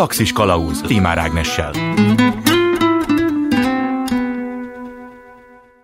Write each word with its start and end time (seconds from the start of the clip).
Galaxis 0.00 0.32
Kalauz 0.32 0.80
Timár 0.80 1.18
Ágnessel. 1.18 1.72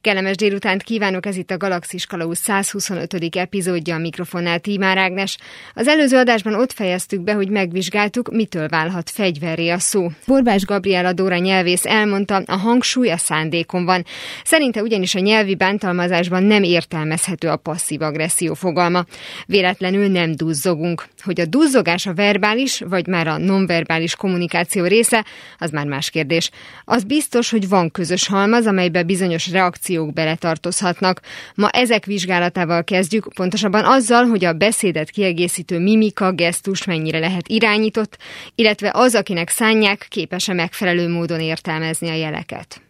Kellemes 0.07 0.37
délutánt 0.37 0.83
kívánok, 0.83 1.27
ez 1.27 1.37
itt 1.37 1.51
a 1.51 1.57
Galaxis 1.57 2.07
Kalauz 2.07 2.39
125. 2.39 3.37
epizódja 3.37 3.95
a 3.95 3.99
mikrofonnál 3.99 4.59
Tímár 4.59 4.99
Ágnes. 4.99 5.39
Az 5.75 5.89
előző 5.89 6.17
adásban 6.17 6.55
ott 6.55 6.73
fejeztük 6.73 7.21
be, 7.21 7.33
hogy 7.33 7.49
megvizsgáltuk, 7.49 8.33
mitől 8.33 8.69
válhat 8.69 9.11
fegyverré 9.11 9.69
a 9.69 9.79
szó. 9.79 10.11
Borbás 10.27 10.65
Gabriela 10.65 11.13
Dóra 11.13 11.37
nyelvész 11.37 11.85
elmondta, 11.85 12.37
a 12.37 12.57
hangsúly 12.57 13.11
a 13.11 13.17
szándékon 13.17 13.85
van. 13.85 14.05
Szerinte 14.45 14.83
ugyanis 14.83 15.15
a 15.15 15.19
nyelvi 15.19 15.55
bántalmazásban 15.55 16.43
nem 16.43 16.63
értelmezhető 16.63 17.49
a 17.49 17.57
passzív 17.57 18.03
agresszió 18.03 18.55
fogalma. 18.55 19.05
Véletlenül 19.47 20.09
nem 20.09 20.33
duzzogunk. 20.33 21.07
Hogy 21.23 21.41
a 21.41 21.47
duzzogás 21.47 22.07
a 22.07 22.15
verbális, 22.15 22.83
vagy 22.89 23.07
már 23.07 23.27
a 23.27 23.39
nonverbális 23.39 24.17
kommunikáció 24.17 24.85
része, 24.85 25.25
az 25.59 25.71
már 25.71 25.87
más 25.87 26.11
kérdés. 26.11 26.51
Az 26.85 27.05
biztos, 27.05 27.51
hogy 27.51 27.69
van 27.69 27.91
közös 27.91 28.27
halmaz, 28.29 28.67
amelybe 28.67 29.03
bizonyos 29.03 29.51
reakció 29.51 29.95
reakciók 29.97 30.13
beletartozhatnak. 30.13 31.21
Ma 31.55 31.69
ezek 31.69 32.05
vizsgálatával 32.05 32.85
kezdjük, 32.85 33.29
pontosabban 33.35 33.85
azzal, 33.85 34.25
hogy 34.25 34.45
a 34.45 34.53
beszédet 34.53 35.11
kiegészítő 35.11 35.79
mimika, 35.79 36.33
gesztus 36.33 36.85
mennyire 36.85 37.19
lehet 37.19 37.49
irányított, 37.49 38.19
illetve 38.55 38.91
az, 38.95 39.15
akinek 39.15 39.49
szánják, 39.49 40.07
képes-e 40.09 40.53
megfelelő 40.53 41.09
módon 41.09 41.41
értelmezni 41.41 42.09
a 42.09 42.15
jeleket. 42.15 42.81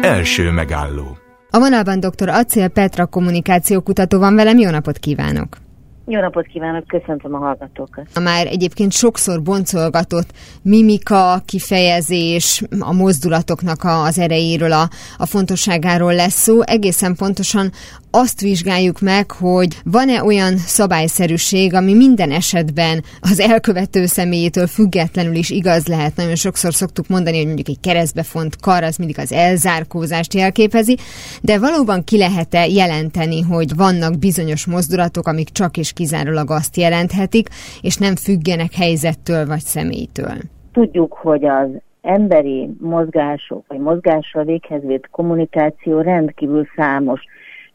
Első 0.00 0.50
megálló 0.50 1.18
a 1.50 1.58
vonalban 1.58 2.00
dr. 2.00 2.28
Acél 2.28 2.68
Petra 2.68 3.06
kommunikációkutató 3.06 4.18
van 4.18 4.34
velem, 4.34 4.58
jó 4.58 4.70
napot 4.70 4.98
kívánok! 4.98 5.67
Jó 6.10 6.20
napot 6.20 6.46
kívánok, 6.46 6.86
köszöntöm 6.86 7.34
a 7.34 7.38
hallgatókat. 7.38 8.06
A 8.14 8.20
már 8.20 8.46
egyébként 8.46 8.92
sokszor 8.92 9.42
boncolgatott 9.42 10.32
mimika, 10.62 11.42
kifejezés, 11.46 12.62
a 12.78 12.92
mozdulatoknak 12.92 13.84
az 13.84 14.18
erejéről, 14.18 14.72
a, 14.72 14.88
a 15.18 15.26
fontosságáról 15.26 16.14
lesz 16.14 16.42
szó. 16.42 16.62
Egészen 16.62 17.14
pontosan 17.14 17.72
azt 18.10 18.40
vizsgáljuk 18.40 19.00
meg, 19.00 19.30
hogy 19.30 19.76
van-e 19.84 20.22
olyan 20.22 20.56
szabályszerűség, 20.56 21.74
ami 21.74 21.94
minden 21.94 22.30
esetben 22.30 23.02
az 23.20 23.40
elkövető 23.40 24.06
személyétől 24.06 24.66
függetlenül 24.66 25.34
is 25.34 25.50
igaz 25.50 25.86
lehet. 25.86 26.16
Nagyon 26.16 26.34
sokszor 26.34 26.72
szoktuk 26.74 27.08
mondani, 27.08 27.36
hogy 27.36 27.46
mondjuk 27.46 27.68
egy 27.68 27.80
keresztbefont 27.80 28.56
kar 28.60 28.82
az 28.82 28.96
mindig 28.96 29.18
az 29.18 29.32
elzárkózást 29.32 30.34
jelképezi, 30.34 30.96
de 31.42 31.58
valóban 31.58 32.04
ki 32.04 32.18
lehet-e 32.18 32.66
jelenteni, 32.66 33.40
hogy 33.40 33.76
vannak 33.76 34.18
bizonyos 34.18 34.66
mozdulatok, 34.66 35.26
amik 35.26 35.48
csak 35.48 35.76
és 35.76 35.92
kizárólag 35.92 36.50
azt 36.50 36.76
jelenthetik, 36.76 37.48
és 37.80 37.96
nem 37.96 38.16
függenek 38.16 38.74
helyzettől 38.74 39.46
vagy 39.46 39.60
személytől? 39.60 40.36
Tudjuk, 40.72 41.12
hogy 41.12 41.44
az 41.44 41.68
emberi 42.02 42.68
mozgások, 42.80 43.64
vagy 43.68 43.78
mozgással 43.78 44.44
véghez 44.44 44.82
kommunikáció 45.10 46.00
rendkívül 46.00 46.66
számos 46.76 47.20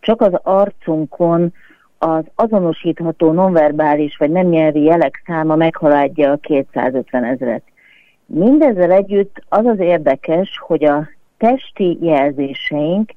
csak 0.04 0.22
az 0.22 0.34
arcunkon 0.44 1.54
az 1.98 2.24
azonosítható 2.36 3.32
nonverbális 3.32 4.18
vagy 4.18 4.32
nem 4.32 4.48
nyelvi 4.48 4.84
jelek 4.84 5.24
száma 5.26 5.56
meghaladja 5.56 6.32
a 6.32 6.38
250 6.38 7.24
ezeret. 7.24 7.64
Mindezzel 8.26 8.92
együtt 8.92 9.44
az 9.50 9.66
az 9.66 9.80
érdekes, 9.80 10.60
hogy 10.60 10.84
a 10.86 11.08
testi 11.38 11.98
jelzéseink 12.02 13.12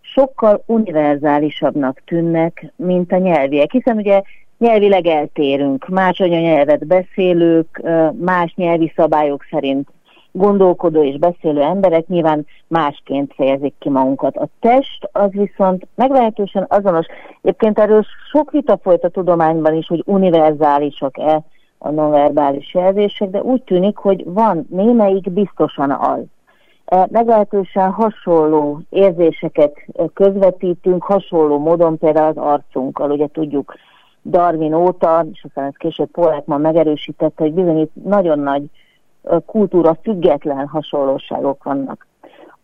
sokkal 0.00 0.62
univerzálisabbnak 0.66 2.02
tűnnek, 2.04 2.72
mint 2.76 3.12
a 3.12 3.16
nyelviek, 3.16 3.70
hiszen 3.72 3.96
ugye 3.96 4.22
nyelvileg 4.58 5.06
eltérünk, 5.06 5.88
más 5.88 6.20
anyanyelvet 6.20 6.86
beszélők, 6.86 7.82
más 8.18 8.54
nyelvi 8.54 8.92
szabályok 8.96 9.46
szerint 9.50 9.88
gondolkodó 10.32 11.02
és 11.02 11.18
beszélő 11.18 11.60
emberek 11.60 12.06
nyilván 12.06 12.46
másként 12.66 13.32
fejezik 13.34 13.74
ki 13.78 13.88
magunkat. 13.88 14.36
A 14.36 14.48
test 14.60 15.08
az 15.12 15.30
viszont 15.30 15.86
meglehetősen 15.94 16.66
azonos. 16.68 17.06
Egyébként 17.42 17.78
erről 17.78 18.04
sok 18.30 18.50
vita 18.50 18.78
folyt 18.82 19.04
a 19.04 19.08
tudományban 19.08 19.74
is, 19.74 19.86
hogy 19.86 20.02
univerzálisak-e 20.06 21.42
a 21.78 21.90
nonverbális 21.90 22.74
jelzések, 22.74 23.30
de 23.30 23.42
úgy 23.42 23.62
tűnik, 23.62 23.96
hogy 23.96 24.24
van 24.24 24.66
némelyik 24.70 25.30
biztosan 25.30 25.90
az. 25.90 26.20
E, 26.84 27.08
meglehetősen 27.10 27.90
hasonló 27.90 28.80
érzéseket 28.90 29.86
közvetítünk, 30.14 31.02
hasonló 31.02 31.58
módon 31.58 31.98
például 31.98 32.28
az 32.28 32.36
arcunkkal, 32.36 33.10
ugye 33.10 33.26
tudjuk 33.26 33.74
Darwin 34.24 34.74
óta, 34.74 35.26
és 35.32 35.44
aztán 35.44 35.64
ez 35.66 35.76
később 35.76 36.10
Paul 36.10 36.58
megerősítette, 36.58 37.42
hogy 37.42 37.52
bizony 37.52 37.90
nagyon 38.04 38.38
nagy 38.38 38.62
kultúra 39.46 39.96
független 40.02 40.66
hasonlóságok 40.68 41.64
vannak. 41.64 42.06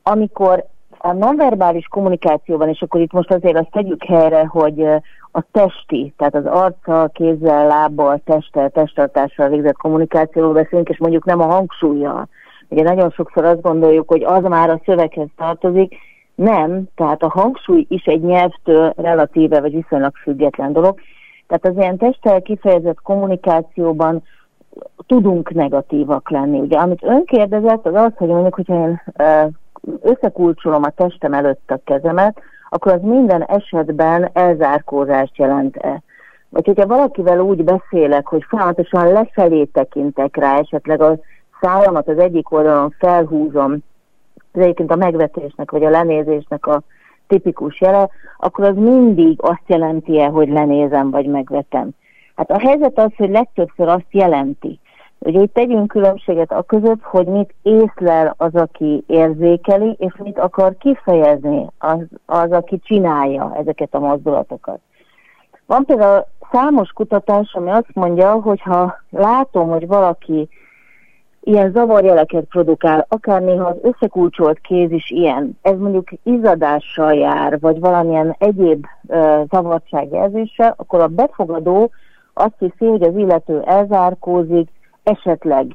Amikor 0.02 0.64
a 0.98 1.12
nonverbális 1.12 1.86
kommunikációban, 1.86 2.68
és 2.68 2.82
akkor 2.82 3.00
itt 3.00 3.12
most 3.12 3.30
azért 3.30 3.56
azt 3.56 3.70
tegyük 3.70 4.04
helyre, 4.04 4.46
hogy 4.46 4.82
a 5.32 5.42
testi, 5.52 6.12
tehát 6.16 6.34
az 6.34 6.46
arccal, 6.46 7.08
kézzel, 7.08 7.66
lábbal, 7.66 8.20
testtel, 8.24 8.70
testtartással 8.70 9.48
végzett 9.48 9.76
kommunikációról 9.76 10.52
beszélünk, 10.52 10.88
és 10.88 10.98
mondjuk 10.98 11.24
nem 11.24 11.40
a 11.40 11.46
hangsúlyjal. 11.46 12.28
Ugye 12.68 12.82
nagyon 12.82 13.10
sokszor 13.10 13.44
azt 13.44 13.60
gondoljuk, 13.60 14.08
hogy 14.08 14.22
az 14.22 14.42
már 14.42 14.70
a 14.70 14.80
szöveghez 14.84 15.28
tartozik, 15.36 15.94
nem, 16.34 16.84
tehát 16.94 17.22
a 17.22 17.28
hangsúly 17.28 17.86
is 17.88 18.04
egy 18.04 18.22
nyelvtől 18.22 18.92
relatíve 18.96 19.60
vagy 19.60 19.72
viszonylag 19.72 20.16
független 20.16 20.72
dolog. 20.72 20.98
Tehát 21.46 21.66
az 21.66 21.82
ilyen 21.82 21.96
testtel 21.96 22.42
kifejezett 22.42 23.02
kommunikációban 23.02 24.22
tudunk 25.06 25.54
negatívak 25.54 26.30
lenni. 26.30 26.58
Ugye, 26.58 26.78
amit 26.78 27.02
ön 27.02 27.24
kérdezett, 27.24 27.86
az 27.86 27.94
az, 27.94 28.12
hogy 28.16 28.28
mondjuk, 28.28 28.54
hogyha 28.54 28.74
én 28.74 29.02
összekulcsolom 30.02 30.82
a 30.82 30.90
testem 30.90 31.32
előtt 31.32 31.70
a 31.70 31.80
kezemet, 31.84 32.40
akkor 32.68 32.92
az 32.92 33.00
minden 33.02 33.42
esetben 33.42 34.30
elzárkózást 34.32 35.36
jelent-e. 35.36 36.02
Vagy 36.48 36.66
hogyha 36.66 36.86
valakivel 36.86 37.40
úgy 37.40 37.64
beszélek, 37.64 38.26
hogy 38.26 38.44
folyamatosan 38.48 39.12
lefelé 39.12 39.64
tekintek 39.64 40.36
rá, 40.36 40.58
esetleg 40.58 41.00
a 41.00 41.18
szájamat 41.60 42.08
az 42.08 42.18
egyik 42.18 42.52
oldalon 42.52 42.94
felhúzom, 42.98 43.72
ez 44.52 44.62
egyébként 44.62 44.90
a 44.90 44.96
megvetésnek 44.96 45.70
vagy 45.70 45.84
a 45.84 45.90
lenézésnek 45.90 46.66
a 46.66 46.82
tipikus 47.26 47.80
jele, 47.80 48.08
akkor 48.38 48.64
az 48.64 48.76
mindig 48.76 49.38
azt 49.42 49.62
jelenti-e, 49.66 50.26
hogy 50.26 50.48
lenézem 50.48 51.10
vagy 51.10 51.26
megvetem. 51.26 51.90
Hát 52.36 52.50
a 52.50 52.58
helyzet 52.58 52.98
az, 52.98 53.10
hogy 53.16 53.30
legtöbbször 53.30 53.88
azt 53.88 54.06
jelenti. 54.10 54.78
Ugye 55.18 55.40
itt 55.40 55.54
tegyünk 55.54 55.88
különbséget 55.88 56.52
a 56.52 56.62
között, 56.62 57.02
hogy 57.02 57.26
mit 57.26 57.54
észlel 57.62 58.34
az, 58.36 58.54
aki 58.54 59.04
érzékeli, 59.06 59.96
és 59.98 60.12
mit 60.16 60.38
akar 60.38 60.76
kifejezni 60.78 61.66
az, 61.78 61.98
az 62.26 62.50
aki 62.50 62.78
csinálja 62.78 63.56
ezeket 63.56 63.94
a 63.94 63.98
mozdulatokat. 63.98 64.80
Van 65.66 65.84
például 65.84 66.26
számos 66.52 66.90
kutatás, 66.90 67.54
ami 67.54 67.70
azt 67.70 67.94
mondja, 67.94 68.32
hogy 68.32 68.60
ha 68.60 68.96
látom, 69.10 69.68
hogy 69.68 69.86
valaki 69.86 70.48
ilyen 71.40 71.70
zavarjeleket 71.72 72.44
produkál, 72.44 73.06
akár 73.08 73.42
néha 73.42 73.66
az 73.66 73.76
összekulcsolt 73.82 74.58
kéz 74.60 74.90
is 74.90 75.10
ilyen, 75.10 75.58
ez 75.62 75.78
mondjuk 75.78 76.08
izzadással 76.22 77.14
jár, 77.14 77.60
vagy 77.60 77.80
valamilyen 77.80 78.36
egyéb 78.38 78.86
uh, 79.02 79.42
zavartságjelzéssel, 79.50 80.74
akkor 80.76 81.00
a 81.00 81.06
befogadó 81.06 81.90
azt 82.38 82.54
hiszi, 82.58 82.86
hogy 82.86 83.02
az 83.02 83.16
illető 83.16 83.62
elzárkózik, 83.62 84.68
esetleg 85.02 85.66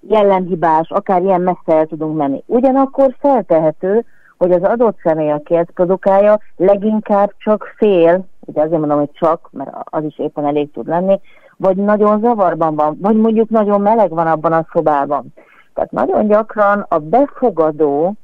jellemhibás, 0.00 0.90
akár 0.90 1.22
ilyen 1.22 1.40
messze 1.40 1.76
el 1.76 1.86
tudunk 1.86 2.16
menni. 2.16 2.42
Ugyanakkor 2.46 3.14
feltehető, 3.18 4.04
hogy 4.38 4.52
az 4.52 4.62
adott 4.62 4.98
személy, 5.02 5.30
aki 5.30 5.56
ezt 5.56 5.70
produkálja, 5.70 6.38
leginkább 6.56 7.32
csak 7.38 7.74
fél, 7.76 8.24
ugye 8.40 8.60
azért 8.62 8.78
mondom, 8.78 8.98
hogy 8.98 9.12
csak, 9.12 9.48
mert 9.52 9.70
az 9.84 10.04
is 10.04 10.18
éppen 10.18 10.46
elég 10.46 10.70
tud 10.72 10.86
lenni, 10.86 11.20
vagy 11.56 11.76
nagyon 11.76 12.20
zavarban 12.20 12.74
van, 12.74 12.98
vagy 13.00 13.16
mondjuk 13.16 13.48
nagyon 13.48 13.80
meleg 13.80 14.10
van 14.10 14.26
abban 14.26 14.52
a 14.52 14.66
szobában. 14.72 15.34
Tehát 15.74 15.90
nagyon 15.90 16.26
gyakran 16.26 16.86
a 16.88 16.98
befogadó 16.98 18.14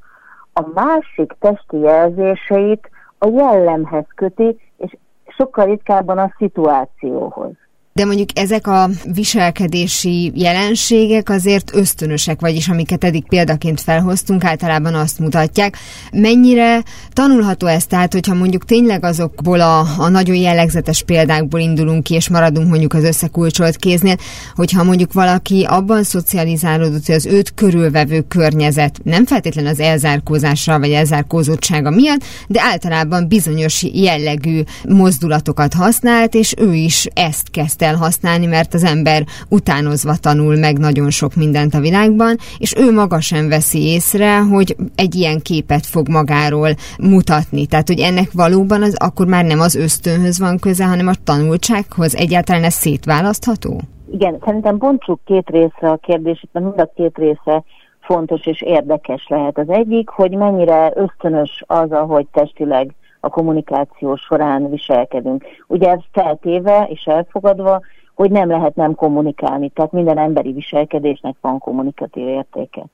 a 0.52 0.62
másik 0.74 1.34
testi 1.38 1.78
jelzéseit 1.78 2.90
a 3.18 3.26
jellemhez 3.26 4.06
köti, 4.14 4.58
és 4.76 4.96
sokkal 5.36 5.66
ritkábban 5.66 6.18
a 6.18 6.34
szituációhoz. 6.36 7.63
De 7.96 8.04
mondjuk 8.04 8.28
ezek 8.38 8.66
a 8.66 8.90
viselkedési 9.12 10.32
jelenségek 10.34 11.30
azért 11.30 11.74
ösztönösek, 11.74 12.40
vagyis 12.40 12.68
amiket 12.68 13.04
eddig 13.04 13.26
példaként 13.28 13.80
felhoztunk, 13.80 14.44
általában 14.44 14.94
azt 14.94 15.18
mutatják. 15.18 15.76
Mennyire 16.12 16.82
tanulható 17.12 17.66
ez? 17.66 17.86
Tehát, 17.86 18.12
hogyha 18.12 18.34
mondjuk 18.34 18.64
tényleg 18.64 19.04
azokból 19.04 19.60
a, 19.60 19.78
a 19.98 20.08
nagyon 20.08 20.36
jellegzetes 20.36 21.02
példákból 21.02 21.60
indulunk 21.60 22.02
ki, 22.02 22.14
és 22.14 22.28
maradunk 22.28 22.68
mondjuk 22.68 22.94
az 22.94 23.04
összekulcsolt 23.04 23.76
kéznél, 23.76 24.16
hogyha 24.54 24.84
mondjuk 24.84 25.12
valaki 25.12 25.66
abban 25.68 26.02
szocializálódott, 26.02 27.06
hogy 27.06 27.14
az 27.14 27.26
őt 27.26 27.54
körülvevő 27.54 28.20
környezet 28.20 29.00
nem 29.02 29.26
feltétlenül 29.26 29.70
az 29.70 29.80
elzárkózásra 29.80 30.78
vagy 30.78 30.90
elzárkózottsága 30.90 31.90
miatt, 31.90 32.24
de 32.48 32.60
általában 32.62 33.28
bizonyos 33.28 33.82
jellegű 33.82 34.62
mozdulatokat 34.88 35.74
használt, 35.74 36.34
és 36.34 36.54
ő 36.58 36.74
is 36.74 37.06
ezt 37.12 37.50
kezdte 37.50 37.82
el 37.84 37.96
használni, 37.96 38.46
mert 38.46 38.74
az 38.74 38.84
ember 38.84 39.22
utánozva 39.48 40.14
tanul 40.16 40.56
meg 40.56 40.78
nagyon 40.78 41.10
sok 41.10 41.34
mindent 41.34 41.74
a 41.74 41.80
világban, 41.80 42.36
és 42.58 42.74
ő 42.76 42.92
maga 42.92 43.20
sem 43.20 43.48
veszi 43.48 43.82
észre, 43.86 44.38
hogy 44.38 44.76
egy 44.94 45.14
ilyen 45.14 45.40
képet 45.40 45.86
fog 45.86 46.08
magáról 46.08 46.70
mutatni. 46.98 47.66
Tehát, 47.66 47.88
hogy 47.88 48.00
ennek 48.00 48.28
valóban 48.32 48.82
az 48.82 48.96
akkor 48.98 49.26
már 49.26 49.44
nem 49.44 49.60
az 49.60 49.74
ösztönhöz 49.74 50.38
van 50.38 50.58
köze, 50.58 50.84
hanem 50.84 51.06
a 51.06 51.22
tanultsághoz. 51.24 52.16
Egyáltalán 52.16 52.64
ez 52.64 52.74
szétválasztható? 52.74 53.80
Igen, 54.10 54.38
szerintem 54.44 54.78
bontsuk 54.78 55.20
két 55.24 55.48
részre 55.48 55.90
a 55.90 55.96
kérdést, 55.96 56.48
mert 56.52 56.66
mind 56.66 56.80
a 56.80 56.90
két 56.94 57.16
része 57.16 57.64
fontos 58.00 58.46
és 58.46 58.62
érdekes 58.62 59.26
lehet. 59.28 59.58
Az 59.58 59.68
egyik, 59.68 60.08
hogy 60.08 60.30
mennyire 60.30 60.92
ösztönös 60.94 61.64
az, 61.66 61.90
ahogy 61.90 62.26
testileg 62.32 62.94
a 63.24 63.28
kommunikáció 63.28 64.16
során 64.16 64.70
viselkedünk. 64.70 65.44
Ugye 65.66 65.90
ez 65.90 66.00
feltéve 66.12 66.86
és 66.88 67.04
elfogadva, 67.04 67.80
hogy 68.14 68.30
nem 68.30 68.48
lehet 68.48 68.74
nem 68.74 68.94
kommunikálni, 68.94 69.68
tehát 69.68 69.92
minden 69.92 70.18
emberi 70.18 70.52
viselkedésnek 70.52 71.36
van 71.40 71.58
kommunikatív 71.58 72.28
értéke. 72.28 72.84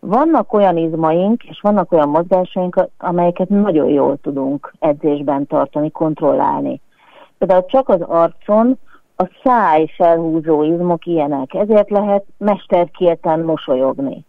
Vannak 0.00 0.52
olyan 0.52 0.76
izmaink, 0.76 1.44
és 1.44 1.60
vannak 1.60 1.92
olyan 1.92 2.08
mozgásaink, 2.08 2.88
amelyeket 2.98 3.48
nagyon 3.48 3.88
jól 3.88 4.16
tudunk 4.16 4.72
edzésben 4.78 5.46
tartani, 5.46 5.90
kontrollálni. 5.90 6.80
Például 7.38 7.64
csak 7.66 7.88
az 7.88 8.00
arcon 8.00 8.78
a 9.16 9.28
száj 9.44 9.86
felhúzó 9.96 10.62
izmok 10.62 11.06
ilyenek, 11.06 11.54
ezért 11.54 11.90
lehet 11.90 12.24
mesterkieten 12.38 13.40
mosolyogni. 13.40 14.24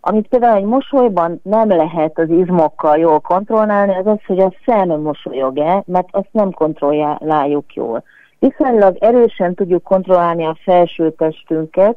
Amit 0.00 0.28
például 0.28 0.56
egy 0.56 0.64
mosolyban 0.64 1.40
nem 1.42 1.68
lehet 1.68 2.18
az 2.18 2.28
izmokkal 2.28 2.98
jól 2.98 3.20
kontrollálni, 3.20 3.94
az 3.94 4.06
az, 4.06 4.24
hogy 4.26 4.38
a 4.38 4.52
szem 4.64 4.88
mosolyog-e, 4.88 5.82
mert 5.86 6.08
azt 6.10 6.28
nem 6.30 6.50
kontrolláljuk 6.50 7.74
jól. 7.74 8.02
Viszonylag 8.38 8.96
erősen 9.00 9.54
tudjuk 9.54 9.82
kontrollálni 9.82 10.44
a 10.44 10.58
felső 10.62 11.10
testünket, 11.10 11.96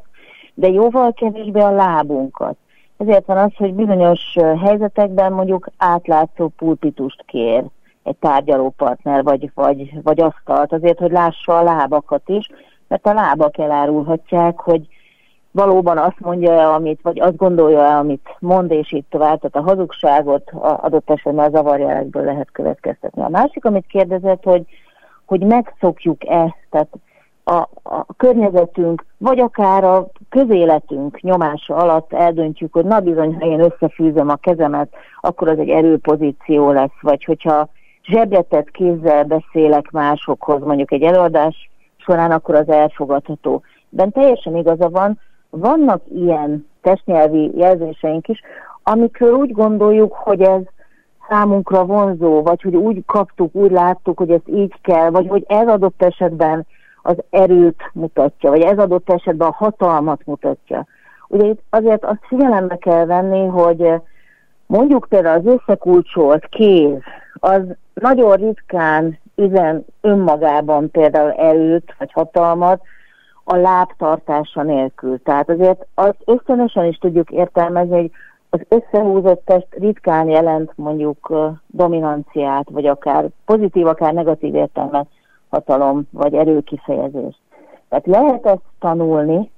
de 0.54 0.68
jóval 0.68 1.12
kevésbé 1.12 1.60
a 1.60 1.70
lábunkat. 1.70 2.56
Ezért 2.96 3.26
van 3.26 3.36
az, 3.36 3.50
hogy 3.56 3.74
bizonyos 3.74 4.36
helyzetekben 4.64 5.32
mondjuk 5.32 5.68
átlátszó 5.76 6.48
pulpitust 6.48 7.24
kér 7.26 7.64
egy 8.02 8.16
tárgyalópartner, 8.16 9.22
vagy, 9.22 9.50
vagy, 9.54 10.02
vagy 10.02 10.20
asztalt, 10.20 10.72
azért, 10.72 10.98
hogy 10.98 11.10
lássa 11.10 11.58
a 11.58 11.62
lábakat 11.62 12.28
is, 12.28 12.48
mert 12.88 13.06
a 13.06 13.12
lábak 13.12 13.58
elárulhatják, 13.58 14.58
hogy 14.60 14.86
valóban 15.52 15.98
azt 15.98 16.20
mondja 16.20 16.74
amit, 16.74 17.00
vagy 17.02 17.20
azt 17.20 17.36
gondolja 17.36 17.98
amit 17.98 18.36
mond, 18.38 18.70
és 18.70 18.92
így 18.92 19.04
tovább, 19.10 19.40
tehát 19.40 19.68
a 19.68 19.70
hazugságot 19.70 20.50
a 20.50 20.78
adott 20.82 21.10
esetben 21.10 21.46
a 21.46 21.56
zavarjelekből 21.56 22.24
lehet 22.24 22.48
következtetni. 22.52 23.22
A 23.22 23.28
másik, 23.28 23.64
amit 23.64 23.86
kérdezett, 23.86 24.42
hogy, 24.42 24.64
hogy 25.26 25.40
megszokjuk-e, 25.40 26.56
tehát 26.70 26.88
a, 27.44 27.68
a 27.82 28.06
környezetünk, 28.16 29.04
vagy 29.18 29.40
akár 29.40 29.84
a 29.84 30.08
közéletünk 30.28 31.20
nyomása 31.20 31.76
alatt 31.76 32.12
eldöntjük, 32.12 32.72
hogy 32.72 32.84
na 32.84 33.00
bizony, 33.00 33.34
ha 33.34 33.46
én 33.46 33.60
összefűzöm 33.60 34.28
a 34.28 34.36
kezemet, 34.36 34.94
akkor 35.20 35.48
az 35.48 35.58
egy 35.58 35.68
erőpozíció 35.68 36.70
lesz, 36.70 37.00
vagy 37.00 37.24
hogyha 37.24 37.68
zsebretett 38.04 38.70
kézzel 38.70 39.24
beszélek 39.24 39.90
másokhoz, 39.90 40.62
mondjuk 40.62 40.92
egy 40.92 41.02
előadás 41.02 41.70
során, 41.96 42.30
akkor 42.30 42.54
az 42.54 42.68
elfogadható. 42.68 43.62
De 43.88 44.06
teljesen 44.06 44.56
igaza 44.56 44.88
van, 44.88 45.18
vannak 45.56 46.02
ilyen 46.14 46.66
testnyelvi 46.80 47.50
jelzéseink 47.56 48.28
is, 48.28 48.40
amikről 48.82 49.32
úgy 49.32 49.52
gondoljuk, 49.52 50.12
hogy 50.12 50.42
ez 50.42 50.60
számunkra 51.28 51.84
vonzó, 51.84 52.42
vagy 52.42 52.62
hogy 52.62 52.76
úgy 52.76 53.02
kaptuk, 53.06 53.54
úgy 53.54 53.70
láttuk, 53.70 54.18
hogy 54.18 54.30
ezt 54.30 54.48
így 54.48 54.74
kell, 54.80 55.10
vagy 55.10 55.28
hogy 55.28 55.44
ez 55.48 55.68
adott 55.68 56.02
esetben 56.02 56.66
az 57.02 57.16
erőt 57.30 57.90
mutatja, 57.92 58.50
vagy 58.50 58.60
ez 58.60 58.78
adott 58.78 59.10
esetben 59.10 59.48
a 59.48 59.54
hatalmat 59.56 60.20
mutatja. 60.24 60.86
Ugye 61.28 61.46
itt 61.46 61.62
azért 61.70 62.04
azt 62.04 62.26
figyelembe 62.26 62.76
kell 62.76 63.04
venni, 63.04 63.46
hogy 63.46 63.92
mondjuk 64.66 65.06
például 65.08 65.38
az 65.38 65.60
összekulcsolt 65.60 66.46
kéz, 66.46 66.98
az 67.34 67.62
nagyon 67.94 68.36
ritkán 68.36 69.18
üzen 69.36 69.84
önmagában 70.00 70.90
például 70.90 71.30
erőt 71.30 71.94
vagy 71.98 72.12
hatalmat, 72.12 72.82
a 73.44 73.56
lábtartása 73.56 74.62
nélkül. 74.62 75.22
Tehát 75.22 75.50
azért 75.50 75.86
az 75.94 76.14
ösztönösen 76.24 76.84
is 76.84 76.96
tudjuk 76.96 77.30
értelmezni, 77.30 77.96
hogy 77.96 78.10
az 78.50 78.60
összehúzott 78.68 79.44
test 79.44 79.66
ritkán 79.70 80.28
jelent 80.28 80.72
mondjuk 80.76 81.32
dominanciát, 81.66 82.70
vagy 82.70 82.86
akár 82.86 83.28
pozitív, 83.44 83.86
akár 83.86 84.12
negatív 84.12 84.54
értelmet 84.54 85.06
hatalom 85.50 86.02
vagy 86.10 86.34
erőkifejezés. 86.34 87.40
Tehát 87.88 88.06
lehet 88.06 88.46
ezt 88.46 88.62
tanulni, 88.78 89.50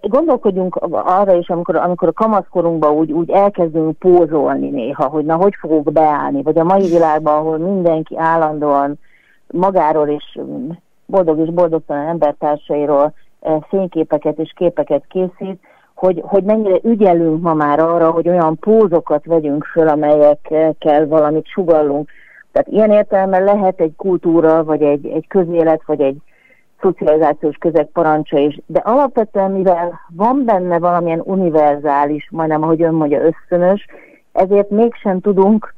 Gondolkodjunk 0.00 0.76
arra 0.90 1.34
is, 1.34 1.48
amikor, 1.48 1.76
amikor 1.76 2.08
a 2.08 2.12
kamaszkorunkban 2.12 2.92
úgy, 2.92 3.12
úgy 3.12 3.30
elkezdünk 3.30 3.98
pózolni 3.98 4.70
néha, 4.70 5.08
hogy 5.08 5.24
na, 5.24 5.36
hogy 5.36 5.54
fogok 5.60 5.92
beállni, 5.92 6.42
vagy 6.42 6.58
a 6.58 6.64
mai 6.64 6.88
világban, 6.88 7.34
ahol 7.34 7.58
mindenki 7.58 8.18
állandóan 8.18 8.98
magáról 9.46 10.08
és 10.08 10.38
boldog 11.10 11.38
és 11.38 11.48
boldogtalan 11.48 12.06
embertársairól 12.06 13.12
eh, 13.40 13.58
fényképeket 13.68 14.38
és 14.38 14.52
képeket 14.56 15.04
készít, 15.08 15.60
hogy, 15.94 16.22
hogy 16.24 16.44
mennyire 16.44 16.78
ügyelünk 16.82 17.42
ma 17.42 17.54
már 17.54 17.80
arra, 17.80 18.10
hogy 18.10 18.28
olyan 18.28 18.58
pózokat 18.58 19.24
vegyünk 19.24 19.64
föl, 19.64 19.88
amelyekkel 19.88 21.06
valamit 21.06 21.46
sugallunk. 21.46 22.10
Tehát 22.52 22.68
ilyen 22.68 22.90
értelme 22.90 23.38
lehet 23.38 23.80
egy 23.80 23.92
kultúra, 23.96 24.64
vagy 24.64 24.82
egy, 24.82 25.06
egy 25.06 25.26
közélet, 25.26 25.82
vagy 25.86 26.00
egy 26.00 26.16
szocializációs 26.80 27.56
közeg 27.56 27.86
parancsa 27.86 28.38
is, 28.38 28.60
de 28.66 28.78
alapvetően, 28.78 29.50
mivel 29.50 30.00
van 30.16 30.44
benne 30.44 30.78
valamilyen 30.78 31.22
univerzális, 31.24 32.28
majdnem 32.30 32.62
ahogy 32.62 32.82
ön 32.82 32.94
mondja, 32.94 33.22
ösztönös, 33.22 33.86
ezért 34.32 34.70
mégsem 34.70 35.20
tudunk 35.20 35.74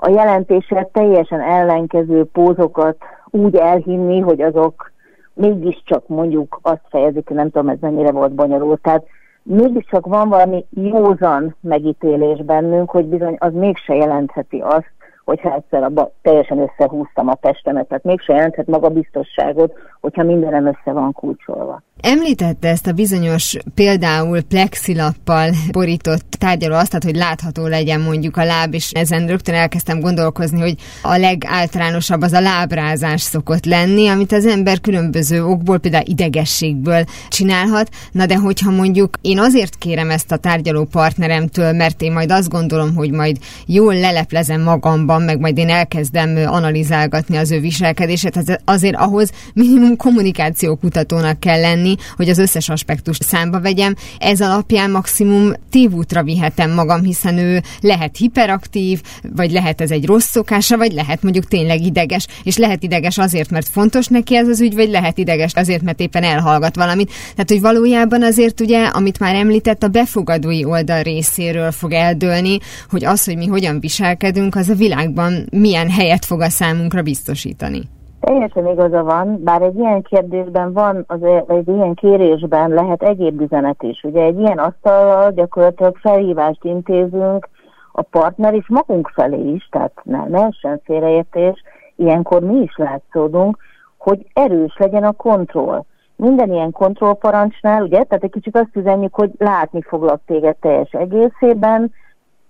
a 0.00 0.08
jelentéssel 0.08 0.88
teljesen 0.92 1.40
ellenkező 1.40 2.24
pózokat 2.24 2.96
úgy 3.30 3.56
elhinni, 3.56 4.20
hogy 4.20 4.40
azok 4.40 4.92
mégiscsak 5.34 6.08
mondjuk 6.08 6.58
azt 6.62 6.82
fejezik, 6.88 7.28
nem 7.28 7.50
tudom, 7.50 7.68
ez 7.68 7.78
mennyire 7.80 8.10
volt 8.10 8.32
bonyolult. 8.32 8.80
Tehát 8.82 9.06
mégiscsak 9.42 10.06
van 10.06 10.28
valami 10.28 10.64
józan 10.70 11.56
megítélés 11.60 12.42
bennünk, 12.44 12.90
hogy 12.90 13.06
bizony 13.06 13.36
az 13.38 13.52
mégse 13.52 13.94
jelentheti 13.94 14.58
azt, 14.58 14.92
hogyha 15.24 15.54
egyszer 15.54 15.82
abba 15.82 16.10
teljesen 16.22 16.58
összehúztam 16.58 17.28
a 17.28 17.34
testemet, 17.34 17.88
tehát 17.88 18.04
mégse 18.04 18.34
jelenthet 18.34 18.66
maga 18.66 18.88
biztosságot, 18.88 19.72
hogyha 20.00 20.22
mindenem 20.22 20.66
össze 20.66 20.92
van 20.92 21.12
kulcsolva. 21.12 21.82
Említette 22.00 22.68
ezt 22.68 22.86
a 22.86 22.92
bizonyos 22.92 23.56
például 23.74 24.40
plexilappal 24.40 25.54
borított 25.70 26.36
tárgyaló 26.38 26.74
azt, 26.74 27.02
hogy 27.02 27.16
látható 27.16 27.66
legyen 27.66 28.00
mondjuk 28.00 28.36
a 28.36 28.44
láb, 28.44 28.74
és 28.74 28.90
ezen 28.90 29.26
rögtön 29.26 29.54
elkezdtem 29.54 30.00
gondolkozni, 30.00 30.60
hogy 30.60 30.74
a 31.02 31.16
legáltalánosabb 31.16 32.22
az 32.22 32.32
a 32.32 32.40
lábrázás 32.40 33.20
szokott 33.20 33.64
lenni, 33.64 34.08
amit 34.08 34.32
az 34.32 34.46
ember 34.46 34.80
különböző 34.80 35.44
okból, 35.44 35.78
például 35.78 36.04
idegességből 36.06 37.04
csinálhat. 37.28 37.88
Na 38.12 38.26
de 38.26 38.36
hogyha 38.36 38.70
mondjuk 38.70 39.14
én 39.20 39.38
azért 39.38 39.76
kérem 39.78 40.10
ezt 40.10 40.32
a 40.32 40.36
tárgyaló 40.36 40.84
partneremtől, 40.84 41.72
mert 41.72 42.02
én 42.02 42.12
majd 42.12 42.30
azt 42.30 42.48
gondolom, 42.48 42.94
hogy 42.94 43.10
majd 43.10 43.36
jól 43.66 43.94
leleplezem 43.94 44.62
magamban, 44.62 45.22
meg 45.22 45.40
majd 45.40 45.58
én 45.58 45.68
elkezdem 45.68 46.36
analizálgatni 46.46 47.36
az 47.36 47.50
ő 47.50 47.60
viselkedését, 47.60 48.60
azért 48.64 48.96
ahhoz 48.96 49.30
minimum 49.54 49.96
kommunikációkutatónak 49.96 51.40
kell 51.40 51.60
lenni, 51.60 51.87
tenni, 51.88 52.14
hogy 52.16 52.28
az 52.28 52.38
összes 52.38 52.68
aspektust 52.68 53.22
számba 53.22 53.60
vegyem. 53.60 53.94
Ez 54.18 54.40
alapján 54.40 54.90
maximum 54.90 55.52
tévútra 55.70 56.22
vihetem 56.22 56.70
magam, 56.70 57.02
hiszen 57.02 57.38
ő 57.38 57.62
lehet 57.80 58.16
hiperaktív, 58.16 59.02
vagy 59.36 59.50
lehet 59.50 59.80
ez 59.80 59.90
egy 59.90 60.06
rossz 60.06 60.28
szokása, 60.28 60.76
vagy 60.76 60.92
lehet 60.92 61.22
mondjuk 61.22 61.46
tényleg 61.46 61.80
ideges, 61.80 62.26
és 62.42 62.56
lehet 62.56 62.82
ideges 62.82 63.18
azért, 63.18 63.50
mert 63.50 63.68
fontos 63.68 64.06
neki 64.06 64.36
ez 64.36 64.48
az 64.48 64.60
ügy, 64.60 64.74
vagy 64.74 64.90
lehet 64.90 65.18
ideges 65.18 65.52
azért, 65.54 65.82
mert 65.82 66.00
éppen 66.00 66.22
elhallgat 66.22 66.76
valamit. 66.76 67.12
Tehát, 67.30 67.50
hogy 67.50 67.60
valójában 67.60 68.22
azért 68.22 68.60
ugye, 68.60 68.84
amit 68.84 69.18
már 69.18 69.34
említett, 69.34 69.82
a 69.82 69.88
befogadói 69.88 70.64
oldal 70.64 71.02
részéről 71.02 71.70
fog 71.70 71.92
eldőlni, 71.92 72.58
hogy 72.90 73.04
az, 73.04 73.24
hogy 73.24 73.36
mi 73.36 73.46
hogyan 73.46 73.80
viselkedünk, 73.80 74.54
az 74.54 74.68
a 74.68 74.74
világban 74.74 75.46
milyen 75.50 75.90
helyet 75.90 76.24
fog 76.24 76.40
a 76.40 76.48
számunkra 76.48 77.02
biztosítani. 77.02 77.88
Teljesen 78.20 78.66
igaza 78.66 79.02
van, 79.02 79.42
bár 79.42 79.62
egy 79.62 79.78
ilyen 79.78 80.02
kérdésben 80.02 80.72
van, 80.72 81.04
az, 81.06 81.22
egy 81.46 81.68
ilyen 81.68 81.94
kérésben 81.94 82.70
lehet 82.70 83.02
egyéb 83.02 83.40
üzenet 83.40 83.82
is. 83.82 84.02
Ugye 84.02 84.22
egy 84.22 84.38
ilyen 84.38 84.58
asztallal 84.58 85.32
gyakorlatilag 85.32 85.96
felhívást 85.96 86.64
intézünk 86.64 87.48
a 87.92 88.02
partner 88.02 88.54
is 88.54 88.68
magunk 88.68 89.10
felé 89.14 89.52
is, 89.52 89.68
tehát 89.70 89.92
ne, 90.02 90.24
ne 90.26 90.42
essen 90.42 90.80
félreértés, 90.84 91.62
ilyenkor 91.96 92.42
mi 92.42 92.60
is 92.60 92.76
látszódunk, 92.76 93.56
hogy 93.96 94.26
erős 94.32 94.76
legyen 94.78 95.04
a 95.04 95.12
kontroll. 95.12 95.84
Minden 96.16 96.52
ilyen 96.52 96.72
kontrollparancsnál, 96.72 97.82
ugye, 97.82 98.02
tehát 98.02 98.24
egy 98.24 98.30
kicsit 98.30 98.56
azt 98.56 98.76
üzenjük, 98.76 99.14
hogy 99.14 99.30
látni 99.38 99.82
foglak 99.82 100.20
téged 100.26 100.56
teljes 100.56 100.90
egészében, 100.90 101.92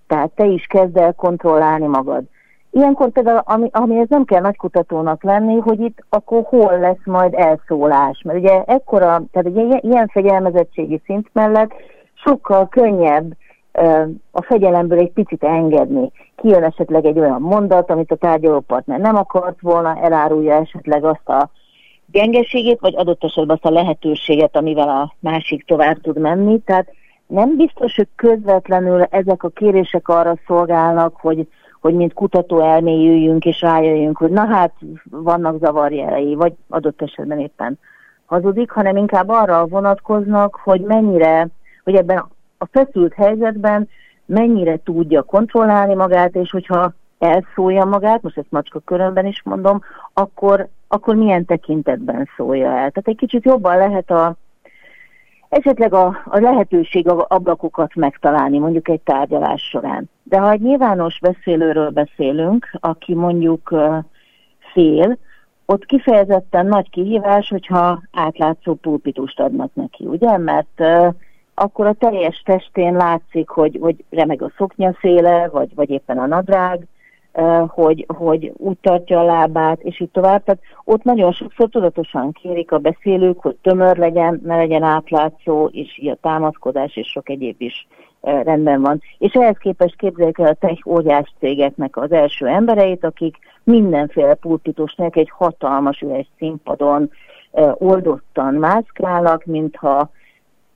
tehát 0.06 0.30
te 0.30 0.44
is 0.44 0.66
kezd 0.66 0.96
el 0.96 1.12
kontrollálni 1.12 1.86
magad 1.86 2.22
Ilyenkor 2.70 3.10
például, 3.10 3.42
ami, 3.44 3.68
ami 3.72 3.98
ez 3.98 4.08
nem 4.08 4.24
kell 4.24 4.40
nagy 4.40 4.56
kutatónak 4.56 5.22
lenni, 5.22 5.58
hogy 5.58 5.80
itt 5.80 6.04
akkor 6.08 6.42
hol 6.44 6.78
lesz 6.78 7.04
majd 7.04 7.34
elszólás. 7.34 8.22
Mert 8.24 8.38
ugye 8.38 8.62
ekkora, 8.62 9.22
tehát 9.32 9.48
ugye 9.48 9.78
ilyen 9.80 10.08
fegyelmezettségi 10.08 11.00
szint 11.04 11.28
mellett 11.32 11.70
sokkal 12.14 12.68
könnyebb 12.68 13.32
a 14.30 14.42
fegyelemből 14.42 14.98
egy 14.98 15.12
picit 15.12 15.44
engedni. 15.44 16.10
Kijön 16.36 16.62
esetleg 16.62 17.04
egy 17.04 17.18
olyan 17.18 17.40
mondat, 17.40 17.90
amit 17.90 18.10
a 18.10 18.16
tárgyalópartner 18.16 18.98
nem 18.98 19.16
akart 19.16 19.60
volna, 19.60 19.98
elárulja 20.02 20.54
esetleg 20.54 21.04
azt 21.04 21.28
a 21.28 21.50
gyengeségét, 22.12 22.80
vagy 22.80 22.94
adott 22.96 23.24
esetben 23.24 23.58
azt 23.62 23.72
a 23.72 23.80
lehetőséget, 23.80 24.56
amivel 24.56 24.88
a 24.88 25.14
másik 25.20 25.64
tovább 25.64 26.00
tud 26.00 26.18
menni. 26.18 26.58
Tehát 26.58 26.88
nem 27.26 27.56
biztos, 27.56 27.96
hogy 27.96 28.08
közvetlenül 28.16 29.02
ezek 29.02 29.42
a 29.42 29.48
kérések 29.48 30.08
arra 30.08 30.34
szolgálnak, 30.46 31.16
hogy, 31.20 31.48
hogy 31.80 31.94
mint 31.94 32.12
kutató 32.12 32.60
elmélyüljünk 32.60 33.44
és 33.44 33.60
rájöjjünk, 33.60 34.16
hogy 34.16 34.30
na 34.30 34.46
hát 34.46 34.72
vannak 35.10 35.58
zavarjelei, 35.58 36.34
vagy 36.34 36.52
adott 36.68 37.02
esetben 37.02 37.38
éppen 37.38 37.78
hazudik, 38.26 38.70
hanem 38.70 38.96
inkább 38.96 39.28
arra 39.28 39.66
vonatkoznak, 39.66 40.54
hogy 40.54 40.80
mennyire, 40.80 41.48
hogy 41.84 41.94
ebben 41.94 42.24
a 42.58 42.66
feszült 42.66 43.14
helyzetben 43.14 43.88
mennyire 44.26 44.78
tudja 44.84 45.22
kontrollálni 45.22 45.94
magát, 45.94 46.34
és 46.34 46.50
hogyha 46.50 46.92
elszólja 47.18 47.84
magát, 47.84 48.22
most 48.22 48.38
ezt 48.38 48.50
macska 48.50 48.78
körömben 48.78 49.26
is 49.26 49.42
mondom, 49.44 49.80
akkor, 50.12 50.68
akkor 50.88 51.14
milyen 51.14 51.44
tekintetben 51.44 52.28
szólja 52.36 52.66
el. 52.66 52.74
Tehát 52.74 53.02
egy 53.08 53.16
kicsit 53.16 53.44
jobban 53.44 53.76
lehet 53.76 54.10
a, 54.10 54.34
esetleg 55.48 55.92
a, 55.92 56.06
a 56.24 56.38
lehetőség 56.38 57.08
a 57.08 57.26
ablakokat 57.28 57.94
megtalálni, 57.94 58.58
mondjuk 58.58 58.88
egy 58.88 59.00
tárgyalás 59.00 59.62
során. 59.62 60.10
De 60.22 60.38
ha 60.38 60.50
egy 60.50 60.60
nyilvános 60.60 61.18
beszélőről 61.20 61.90
beszélünk, 61.90 62.70
aki 62.80 63.14
mondjuk 63.14 63.74
fél, 64.72 65.18
ott 65.66 65.84
kifejezetten 65.84 66.66
nagy 66.66 66.90
kihívás, 66.90 67.48
hogyha 67.48 68.02
átlátszó 68.12 68.74
pulpitust 68.74 69.40
adnak 69.40 69.70
neki, 69.74 70.04
ugye? 70.04 70.38
Mert 70.38 70.80
uh, 70.80 71.14
akkor 71.54 71.86
a 71.86 71.92
teljes 71.92 72.42
testén 72.44 72.96
látszik, 72.96 73.48
hogy, 73.48 73.78
hogy 73.80 74.04
remeg 74.10 74.42
a 74.42 74.52
szoknyaszéle, 74.56 75.48
vagy, 75.48 75.74
vagy 75.74 75.90
éppen 75.90 76.18
a 76.18 76.26
nadrág, 76.26 76.86
hogy, 77.66 78.04
hogy 78.16 78.52
úgy 78.56 78.78
tartja 78.80 79.20
a 79.20 79.24
lábát, 79.24 79.80
és 79.80 80.00
így 80.00 80.10
tovább. 80.10 80.44
Tehát 80.44 80.60
ott 80.84 81.02
nagyon 81.02 81.32
sokszor 81.32 81.68
tudatosan 81.68 82.32
kérik 82.32 82.72
a 82.72 82.78
beszélők, 82.78 83.40
hogy 83.40 83.56
tömör 83.62 83.96
legyen, 83.96 84.40
ne 84.44 84.56
legyen 84.56 84.82
átlátszó, 84.82 85.66
és 85.72 85.98
így 85.98 86.08
a 86.08 86.18
támaszkodás 86.22 86.96
és 86.96 87.06
sok 87.06 87.28
egyéb 87.28 87.60
is 87.60 87.86
rendben 88.20 88.80
van. 88.80 89.02
És 89.18 89.32
ehhez 89.32 89.56
képest 89.56 89.96
képzeljük 89.96 90.38
el 90.38 90.46
a 90.46 90.54
tech 90.54 90.86
óriás 90.86 91.32
cégeknek 91.38 91.96
az 91.96 92.12
első 92.12 92.46
embereit, 92.46 93.04
akik 93.04 93.36
mindenféle 93.64 94.34
pulpitus 94.34 94.94
egy 94.96 95.30
hatalmas 95.34 96.00
üres 96.00 96.28
színpadon 96.38 97.10
oldottan 97.74 98.54
mászkálnak, 98.54 99.44
mintha 99.44 100.10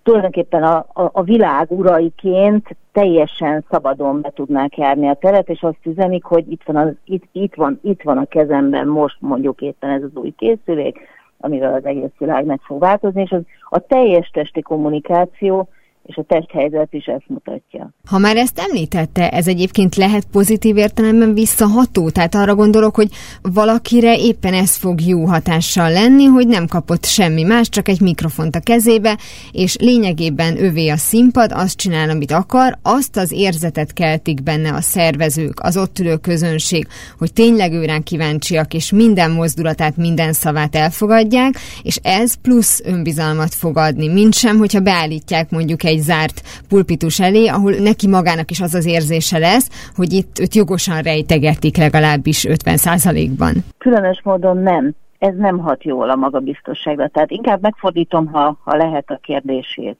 tulajdonképpen 0.02 0.62
a, 0.62 0.76
a, 0.76 1.10
a 1.12 1.22
világ 1.22 1.70
uraiként 1.70 2.76
teljesen 2.92 3.64
szabadon 3.70 4.20
be 4.20 4.30
tudnák 4.34 4.76
járni 4.76 5.08
a 5.08 5.14
teret, 5.14 5.48
és 5.48 5.62
azt 5.62 5.86
üzenik, 5.86 6.24
hogy 6.24 6.50
itt 6.50 6.62
van, 6.64 6.76
az, 6.76 6.92
itt, 7.04 7.24
itt, 7.32 7.54
van, 7.54 7.78
itt 7.82 8.02
van 8.02 8.18
a 8.18 8.24
kezemben 8.24 8.88
most 8.88 9.16
mondjuk 9.20 9.60
éppen 9.60 9.90
ez 9.90 10.02
az 10.02 10.10
új 10.14 10.34
készülék, 10.36 10.98
amivel 11.38 11.74
az 11.74 11.84
egész 11.84 12.16
világ 12.18 12.44
meg 12.44 12.60
fog 12.62 12.80
változni, 12.80 13.22
és 13.22 13.30
az, 13.30 13.42
a 13.68 13.78
teljes 13.78 14.30
testi 14.30 14.62
kommunikáció 14.62 15.68
és 16.02 16.16
a 16.16 16.22
testhelyzet 16.22 16.88
is 16.90 17.04
ezt 17.04 17.24
mutatja. 17.26 17.90
Ha 18.06 18.18
már 18.18 18.36
ezt 18.36 18.58
említette, 18.58 19.28
ez 19.28 19.46
egyébként 19.46 19.94
lehet 19.94 20.24
pozitív 20.32 20.76
értelemben 20.76 21.34
visszaható? 21.34 22.10
Tehát 22.10 22.34
arra 22.34 22.54
gondolok, 22.54 22.94
hogy 22.94 23.08
valakire 23.42 24.18
éppen 24.18 24.54
ez 24.54 24.76
fog 24.76 25.00
jó 25.00 25.24
hatással 25.24 25.90
lenni, 25.90 26.24
hogy 26.24 26.46
nem 26.46 26.66
kapott 26.66 27.04
semmi 27.04 27.42
más, 27.42 27.68
csak 27.68 27.88
egy 27.88 28.00
mikrofont 28.00 28.56
a 28.56 28.60
kezébe, 28.60 29.18
és 29.52 29.76
lényegében 29.76 30.62
övé 30.64 30.88
a 30.88 30.96
színpad, 30.96 31.52
azt 31.52 31.76
csinál, 31.76 32.10
amit 32.10 32.32
akar, 32.32 32.78
azt 32.82 33.16
az 33.16 33.32
érzetet 33.32 33.92
keltik 33.92 34.42
benne 34.42 34.72
a 34.72 34.80
szervezők, 34.80 35.60
az 35.60 35.76
ott 35.76 35.98
ülő 35.98 36.16
közönség, 36.16 36.86
hogy 37.18 37.32
tényleg 37.32 37.72
őrán 37.72 38.02
kíváncsiak, 38.02 38.74
és 38.74 38.92
minden 38.92 39.30
mozdulatát, 39.30 39.96
minden 39.96 40.32
szavát 40.32 40.74
elfogadják, 40.74 41.54
és 41.82 41.98
ez 42.02 42.34
plusz 42.34 42.80
önbizalmat 42.84 43.54
fog 43.54 43.76
adni, 43.76 44.08
mint 44.08 44.34
sem, 44.34 44.58
hogyha 44.58 44.80
beállítják 44.80 45.50
mondjuk 45.50 45.84
egy 45.84 45.91
egy 45.92 46.00
zárt 46.00 46.42
pulpitus 46.68 47.20
elé, 47.20 47.46
ahol 47.46 47.72
neki 47.72 48.08
magának 48.08 48.50
is 48.50 48.60
az 48.60 48.74
az 48.74 48.86
érzése 48.86 49.38
lesz, 49.38 49.92
hogy 49.96 50.12
itt 50.12 50.38
őt 50.38 50.54
jogosan 50.54 51.00
rejtegetik 51.02 51.76
legalábbis 51.76 52.46
50%-ban. 52.48 53.54
Különös 53.78 54.20
módon 54.24 54.56
nem. 54.56 54.92
Ez 55.18 55.34
nem 55.36 55.58
hat 55.58 55.84
jól 55.84 56.10
a 56.10 56.16
magabiztosságra. 56.16 57.08
Tehát 57.08 57.30
inkább 57.30 57.62
megfordítom, 57.62 58.26
ha, 58.26 58.56
ha 58.64 58.76
lehet 58.76 59.10
a 59.10 59.18
kérdését. 59.22 59.96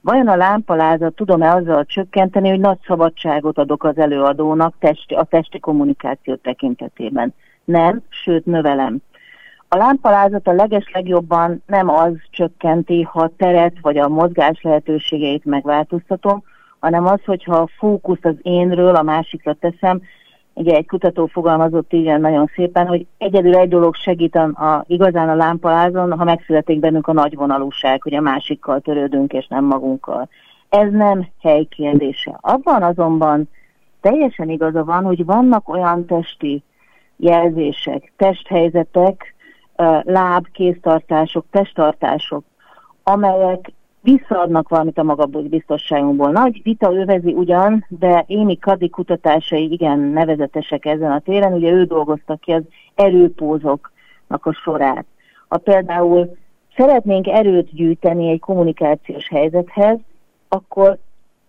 Vajon 0.00 0.28
a 0.28 0.36
lámpalázat 0.36 1.14
tudom-e 1.14 1.54
azzal 1.54 1.84
csökkenteni, 1.84 2.48
hogy 2.48 2.60
nagy 2.60 2.78
szabadságot 2.86 3.58
adok 3.58 3.84
az 3.84 3.98
előadónak 3.98 4.74
testi, 4.78 5.14
a 5.14 5.24
testi 5.24 5.58
kommunikáció 5.60 6.34
tekintetében? 6.34 7.34
Nem, 7.64 8.02
sőt 8.08 8.44
növelem. 8.44 8.98
A 9.72 9.76
lámpalázat 9.76 10.48
a 10.48 10.52
leges 10.52 10.90
legjobban 10.92 11.62
nem 11.66 11.88
az 11.88 12.12
csökkenti, 12.30 13.02
ha 13.02 13.30
teret 13.36 13.76
vagy 13.80 13.98
a 13.98 14.08
mozgás 14.08 14.62
lehetőségeit 14.62 15.44
megváltoztatom, 15.44 16.42
hanem 16.78 17.06
az, 17.06 17.20
hogyha 17.24 17.56
a 17.56 17.68
fókusz 17.78 18.18
az 18.22 18.34
énről 18.42 18.94
a 18.94 19.02
másikra 19.02 19.52
teszem, 19.54 20.02
ugye 20.54 20.76
egy 20.76 20.86
kutató 20.86 21.26
fogalmazott 21.26 21.92
így 21.92 22.18
nagyon 22.18 22.50
szépen, 22.54 22.86
hogy 22.86 23.06
egyedül 23.18 23.56
egy 23.56 23.68
dolog 23.68 23.94
segít 23.94 24.34
a, 24.34 24.42
a, 24.42 24.84
igazán 24.86 25.28
a 25.28 25.34
lámpalázon, 25.34 26.18
ha 26.18 26.24
megszületik 26.24 26.80
bennünk 26.80 27.06
a 27.06 27.12
nagyvonalúság, 27.12 28.02
hogy 28.02 28.14
a 28.14 28.20
másikkal 28.20 28.80
törődünk 28.80 29.32
és 29.32 29.46
nem 29.46 29.64
magunkkal. 29.64 30.28
Ez 30.68 30.90
nem 30.90 31.26
hely 31.40 31.64
kérdése. 31.64 32.38
Abban 32.40 32.82
azonban 32.82 33.48
teljesen 34.00 34.48
igaza 34.48 34.84
van, 34.84 35.04
hogy 35.04 35.24
vannak 35.24 35.68
olyan 35.68 36.06
testi 36.06 36.62
jelzések, 37.16 38.12
testhelyzetek, 38.16 39.31
láb, 40.04 40.46
kéztartások, 40.52 41.44
testtartások, 41.50 42.44
amelyek 43.02 43.72
visszaadnak 44.02 44.68
valamit 44.68 44.98
a 44.98 45.02
magabiztosságunkból. 45.02 46.30
Nagy 46.30 46.60
vita 46.62 46.92
övezi 46.94 47.32
ugyan, 47.32 47.86
de 47.88 48.24
Émi 48.26 48.58
Kadi 48.58 48.88
kutatásai 48.88 49.72
igen 49.72 49.98
nevezetesek 49.98 50.84
ezen 50.84 51.12
a 51.12 51.18
téren, 51.18 51.52
ugye 51.52 51.70
ő 51.70 51.84
dolgozta 51.84 52.36
ki 52.36 52.52
az 52.52 52.62
erőpózoknak 52.94 54.46
a 54.46 54.52
sorát. 54.52 55.04
Ha 55.48 55.56
például 55.58 56.36
szeretnénk 56.76 57.26
erőt 57.26 57.74
gyűjteni 57.74 58.28
egy 58.28 58.40
kommunikációs 58.40 59.28
helyzethez, 59.28 59.98
akkor, 60.48 60.98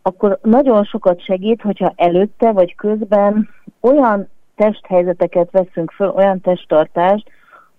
akkor 0.02 0.40
nagyon 0.42 0.84
sokat 0.84 1.24
segít, 1.24 1.62
hogyha 1.62 1.94
előtte 1.96 2.52
vagy 2.52 2.76
közben 2.76 3.50
olyan 3.82 4.28
testhelyzeteket 4.56 5.52
veszünk 5.52 5.92
föl, 5.92 6.10
olyan 6.10 6.42
testtartást, 6.42 7.30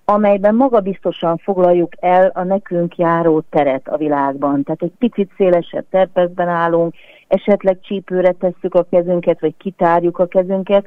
amelyben 0.05 0.55
magabiztosan 0.55 1.37
foglaljuk 1.37 1.93
el 2.01 2.31
a 2.35 2.43
nekünk 2.43 2.97
járó 2.97 3.43
teret 3.51 3.89
a 3.89 3.97
világban. 3.97 4.63
Tehát 4.63 4.83
egy 4.83 4.93
picit 4.99 5.31
szélesebb 5.37 5.85
terpezben 5.91 6.49
állunk, 6.49 6.95
esetleg 7.29 7.79
csípőre 7.81 8.33
tesszük 8.33 8.75
a 8.75 8.87
kezünket, 8.91 9.41
vagy 9.41 9.55
kitárjuk 9.57 10.19
a 10.19 10.27
kezünket. 10.27 10.87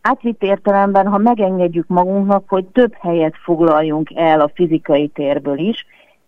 Átvitt 0.00 0.42
értelemben, 0.42 1.06
ha 1.06 1.18
megengedjük 1.18 1.86
magunknak, 1.86 2.44
hogy 2.48 2.64
több 2.64 2.94
helyet 3.00 3.34
foglaljunk 3.42 4.10
el 4.14 4.40
a 4.40 4.50
fizikai 4.54 5.08
térből 5.08 5.58
is, 5.58 5.86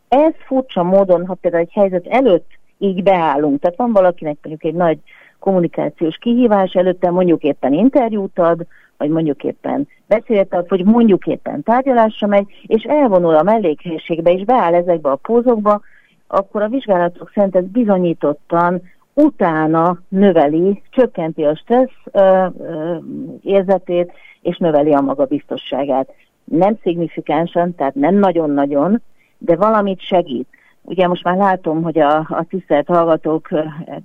ez 0.08 0.32
furcsa 0.46 0.82
módon, 0.82 1.26
ha 1.26 1.34
például 1.34 1.62
egy 1.62 1.72
helyzet 1.72 2.06
előtt 2.06 2.48
így 2.78 3.02
beállunk, 3.02 3.60
tehát 3.60 3.76
van 3.76 3.92
valakinek 3.92 4.38
mondjuk 4.42 4.72
egy 4.72 4.78
nagy 4.78 4.98
kommunikációs 5.38 6.16
kihívás 6.16 6.72
előtte, 6.72 7.10
mondjuk 7.10 7.42
éppen 7.42 7.72
interjút 7.72 8.38
ad, 8.38 8.66
vagy 9.00 9.10
mondjuk 9.10 9.44
éppen 9.44 9.88
beszéltet, 10.06 10.68
vagy 10.68 10.84
mondjuk 10.84 11.26
éppen 11.26 11.62
tárgyalásra 11.62 12.26
megy, 12.26 12.46
és 12.66 12.82
elvonul 12.82 13.34
a 13.34 13.42
mellékhelyiségbe, 13.42 14.32
és 14.32 14.44
beáll 14.44 14.74
ezekbe 14.74 15.10
a 15.10 15.16
pózokba, 15.16 15.80
akkor 16.26 16.62
a 16.62 16.68
vizsgálatok 16.68 17.30
szerint 17.34 17.56
ez 17.56 17.64
bizonyítottan 17.64 18.82
utána 19.14 19.98
növeli, 20.08 20.82
csökkenti 20.90 21.44
a 21.44 21.56
stressz 21.56 22.02
ö, 22.12 22.46
ö, 22.58 22.96
érzetét, 23.42 24.12
és 24.40 24.56
növeli 24.56 24.92
a 24.92 25.00
magabiztosságát. 25.00 26.08
Nem 26.44 26.78
szignifikánsan, 26.82 27.74
tehát 27.74 27.94
nem 27.94 28.14
nagyon-nagyon, 28.14 29.02
de 29.38 29.56
valamit 29.56 30.00
segít. 30.00 30.48
Ugye 30.82 31.06
most 31.06 31.24
már 31.24 31.36
látom, 31.36 31.82
hogy 31.82 31.98
a, 31.98 32.16
a 32.18 32.44
tisztelt 32.48 32.86
hallgatók 32.86 33.48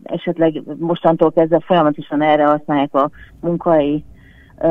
esetleg 0.04 0.62
mostantól 0.78 1.32
kezdve 1.32 1.60
folyamatosan 1.60 2.22
erre 2.22 2.46
használják 2.46 2.94
a 2.94 3.10
munkai 3.40 4.04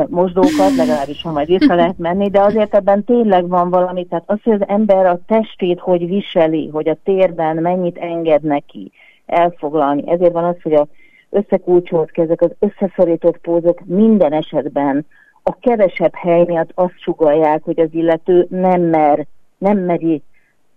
mosdókat, 0.07 0.75
legalábbis 0.77 1.21
ha 1.21 1.31
majd 1.31 1.47
vissza 1.47 1.75
lehet 1.75 1.97
menni, 1.97 2.29
de 2.29 2.41
azért 2.41 2.75
ebben 2.75 3.03
tényleg 3.03 3.47
van 3.47 3.69
valami, 3.69 4.05
tehát 4.05 4.23
az, 4.27 4.37
hogy 4.43 4.53
az 4.53 4.67
ember 4.67 5.05
a 5.05 5.19
testét 5.27 5.79
hogy 5.79 6.07
viseli, 6.07 6.69
hogy 6.69 6.89
a 6.89 6.97
térben 7.03 7.55
mennyit 7.55 7.97
enged 7.97 8.41
neki 8.41 8.91
elfoglalni. 9.25 10.03
Ezért 10.11 10.33
van 10.33 10.43
az, 10.43 10.55
hogy 10.61 10.73
a 10.73 10.87
összekulcsolt 11.29 12.11
kezek, 12.11 12.41
az 12.41 12.51
összeszorított 12.59 13.37
pózok 13.37 13.81
minden 13.85 14.33
esetben 14.33 15.05
a 15.43 15.59
kevesebb 15.59 16.13
hely 16.13 16.43
miatt 16.43 16.71
azt 16.73 16.99
sugalják, 16.99 17.63
hogy 17.63 17.79
az 17.79 17.89
illető 17.91 18.47
nem 18.49 18.81
mer, 18.81 19.25
nem 19.57 19.77
meri 19.77 20.21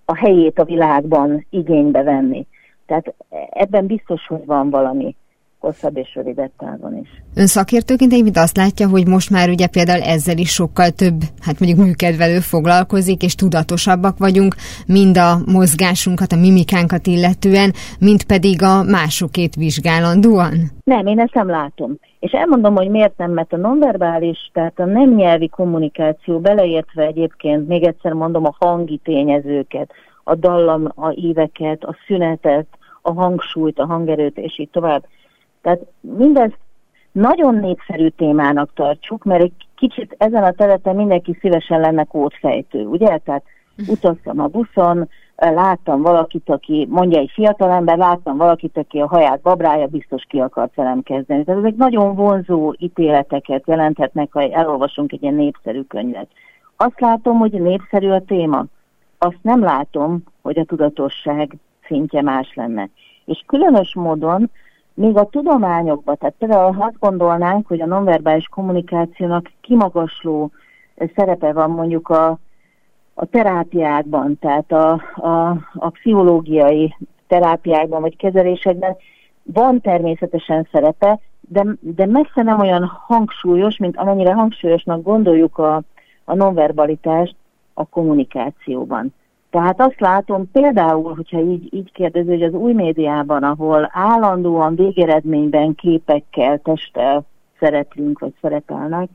a 0.04 0.16
helyét 0.16 0.58
a 0.58 0.64
világban 0.64 1.46
igénybe 1.50 2.02
venni. 2.02 2.46
Tehát 2.86 3.14
ebben 3.50 3.86
biztos, 3.86 4.26
hogy 4.26 4.44
van 4.44 4.70
valami 4.70 5.16
hosszabb 5.58 5.96
és 5.96 6.14
rövidebb 6.14 6.50
távon 6.58 6.96
is. 6.96 7.08
Ön 7.34 7.46
szakértőként 7.46 8.12
egyébként 8.12 8.36
azt 8.36 8.56
látja, 8.56 8.88
hogy 8.88 9.06
most 9.06 9.30
már 9.30 9.48
ugye 9.48 9.66
például 9.66 10.02
ezzel 10.02 10.38
is 10.38 10.50
sokkal 10.50 10.90
több, 10.90 11.20
hát 11.40 11.60
mondjuk 11.60 11.86
műkedvelő 11.86 12.38
foglalkozik, 12.38 13.22
és 13.22 13.34
tudatosabbak 13.34 14.18
vagyunk, 14.18 14.54
mind 14.86 15.16
a 15.16 15.52
mozgásunkat, 15.52 16.32
a 16.32 16.36
mimikánkat 16.36 17.06
illetően, 17.06 17.72
mint 18.00 18.22
pedig 18.24 18.62
a 18.62 18.82
másokét 18.82 19.54
vizsgálandóan? 19.54 20.54
Nem, 20.84 21.06
én 21.06 21.20
ezt 21.20 21.34
nem 21.34 21.48
látom. 21.48 21.98
És 22.20 22.32
elmondom, 22.32 22.74
hogy 22.74 22.88
miért 22.88 23.16
nem, 23.16 23.32
mert 23.32 23.52
a 23.52 23.56
nonverbális, 23.56 24.50
tehát 24.52 24.78
a 24.78 24.84
nem 24.84 25.14
nyelvi 25.14 25.48
kommunikáció 25.48 26.38
beleértve 26.40 27.02
egyébként, 27.02 27.68
még 27.68 27.86
egyszer 27.86 28.12
mondom, 28.12 28.44
a 28.44 28.56
hangi 28.58 29.00
tényezőket, 29.04 29.90
a 30.24 30.34
dallam, 30.34 30.92
a 30.94 31.12
éveket, 31.14 31.84
a 31.84 31.96
szünetet, 32.06 32.66
a 33.02 33.12
hangsúlyt, 33.12 33.78
a 33.78 33.86
hangerőt, 33.86 34.38
és 34.38 34.58
így 34.58 34.70
tovább 34.70 35.04
tehát 35.62 35.80
mindezt 36.00 36.58
nagyon 37.12 37.54
népszerű 37.54 38.08
témának 38.08 38.70
tartjuk, 38.74 39.24
mert 39.24 39.42
egy 39.42 39.52
kicsit 39.76 40.14
ezen 40.18 40.44
a 40.44 40.52
területen 40.52 40.96
mindenki 40.96 41.36
szívesen 41.40 41.80
lenne 41.80 42.04
kódfejtő, 42.04 42.84
ugye? 42.84 43.18
Tehát 43.18 43.42
utaztam 43.88 44.40
a 44.40 44.46
buszon, 44.46 45.08
láttam 45.36 46.02
valakit, 46.02 46.50
aki, 46.50 46.86
mondja 46.90 47.18
egy 47.18 47.30
fiatalember, 47.34 47.96
láttam 47.96 48.36
valakit, 48.36 48.76
aki 48.76 48.98
a 48.98 49.08
haját 49.08 49.40
babrája, 49.40 49.86
biztos 49.86 50.24
ki 50.28 50.38
akart 50.40 50.74
velem 50.74 51.02
kezdeni. 51.02 51.44
Tehát 51.44 51.60
ezek 51.60 51.76
nagyon 51.76 52.14
vonzó 52.14 52.74
ítéleteket 52.78 53.62
jelenthetnek, 53.66 54.32
ha 54.32 54.50
elolvasunk 54.50 55.12
egy 55.12 55.22
ilyen 55.22 55.34
népszerű 55.34 55.82
könyvet. 55.82 56.28
Azt 56.76 57.00
látom, 57.00 57.38
hogy 57.38 57.52
népszerű 57.52 58.08
a 58.08 58.24
téma. 58.24 58.64
Azt 59.18 59.38
nem 59.42 59.62
látom, 59.62 60.22
hogy 60.42 60.58
a 60.58 60.64
tudatosság 60.64 61.56
szintje 61.86 62.22
más 62.22 62.54
lenne. 62.54 62.88
És 63.24 63.42
különös 63.46 63.94
módon 63.94 64.50
még 64.98 65.16
a 65.16 65.28
tudományokban, 65.28 66.16
tehát 66.16 66.34
például 66.38 66.72
ha 66.72 66.84
azt 66.84 66.98
gondolnánk, 66.98 67.66
hogy 67.66 67.80
a 67.80 67.86
nonverbális 67.86 68.46
kommunikációnak 68.46 69.50
kimagasló 69.60 70.50
szerepe 71.14 71.52
van 71.52 71.70
mondjuk 71.70 72.08
a, 72.08 72.38
a 73.14 73.24
terápiákban, 73.26 74.38
tehát 74.38 74.72
a, 74.72 74.90
a, 75.14 75.48
a 75.74 75.90
pszichológiai 75.90 76.96
terápiákban 77.26 78.00
vagy 78.00 78.16
kezelésekben, 78.16 78.96
van 79.42 79.80
természetesen 79.80 80.68
szerepe, 80.72 81.20
de, 81.40 81.64
de 81.80 82.06
messze 82.06 82.42
nem 82.42 82.60
olyan 82.60 82.84
hangsúlyos, 83.06 83.76
mint 83.76 83.96
amennyire 83.96 84.32
hangsúlyosnak 84.32 85.02
gondoljuk 85.02 85.58
a, 85.58 85.82
a 86.24 86.34
nonverbalitást 86.34 87.36
a 87.74 87.84
kommunikációban. 87.84 89.14
Tehát 89.50 89.80
azt 89.80 90.00
látom 90.00 90.50
például, 90.52 91.14
hogyha 91.14 91.40
így, 91.40 91.74
így 91.74 91.92
kérdező, 91.92 92.28
hogy 92.28 92.42
az 92.42 92.52
új 92.52 92.72
médiában, 92.72 93.42
ahol 93.42 93.90
állandóan 93.92 94.74
végeredményben 94.74 95.74
képekkel, 95.74 96.58
testtel 96.58 97.24
szereplünk, 97.58 98.18
vagy 98.18 98.32
szerepelnek, 98.40 99.08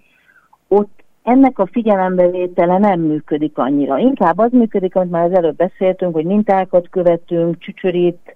ott 0.68 1.04
ennek 1.24 1.60
a 1.60 1.66
figyelembevétele 1.72 2.78
nem 2.78 3.00
működik 3.00 3.58
annyira. 3.58 3.98
Inkább 3.98 4.38
az 4.38 4.52
működik, 4.52 4.96
amit 4.96 5.12
már 5.12 5.26
az 5.26 5.34
előbb 5.34 5.56
beszéltünk, 5.56 6.14
hogy 6.14 6.26
mintákat 6.26 6.90
követünk, 6.90 7.58
csücsörít 7.60 8.36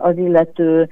az 0.00 0.16
illető, 0.16 0.88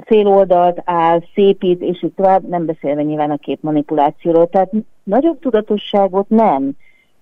féloldalt 0.00 0.82
áll, 0.84 1.22
szépít, 1.34 1.82
és 1.82 2.02
így 2.02 2.12
tovább, 2.12 2.48
nem 2.48 2.66
beszélve 2.66 3.02
nyilván 3.02 3.30
a 3.30 3.36
képmanipulációról. 3.36 4.48
Tehát 4.48 4.70
nagyobb 5.02 5.38
tudatosságot 5.38 6.28
nem 6.28 6.70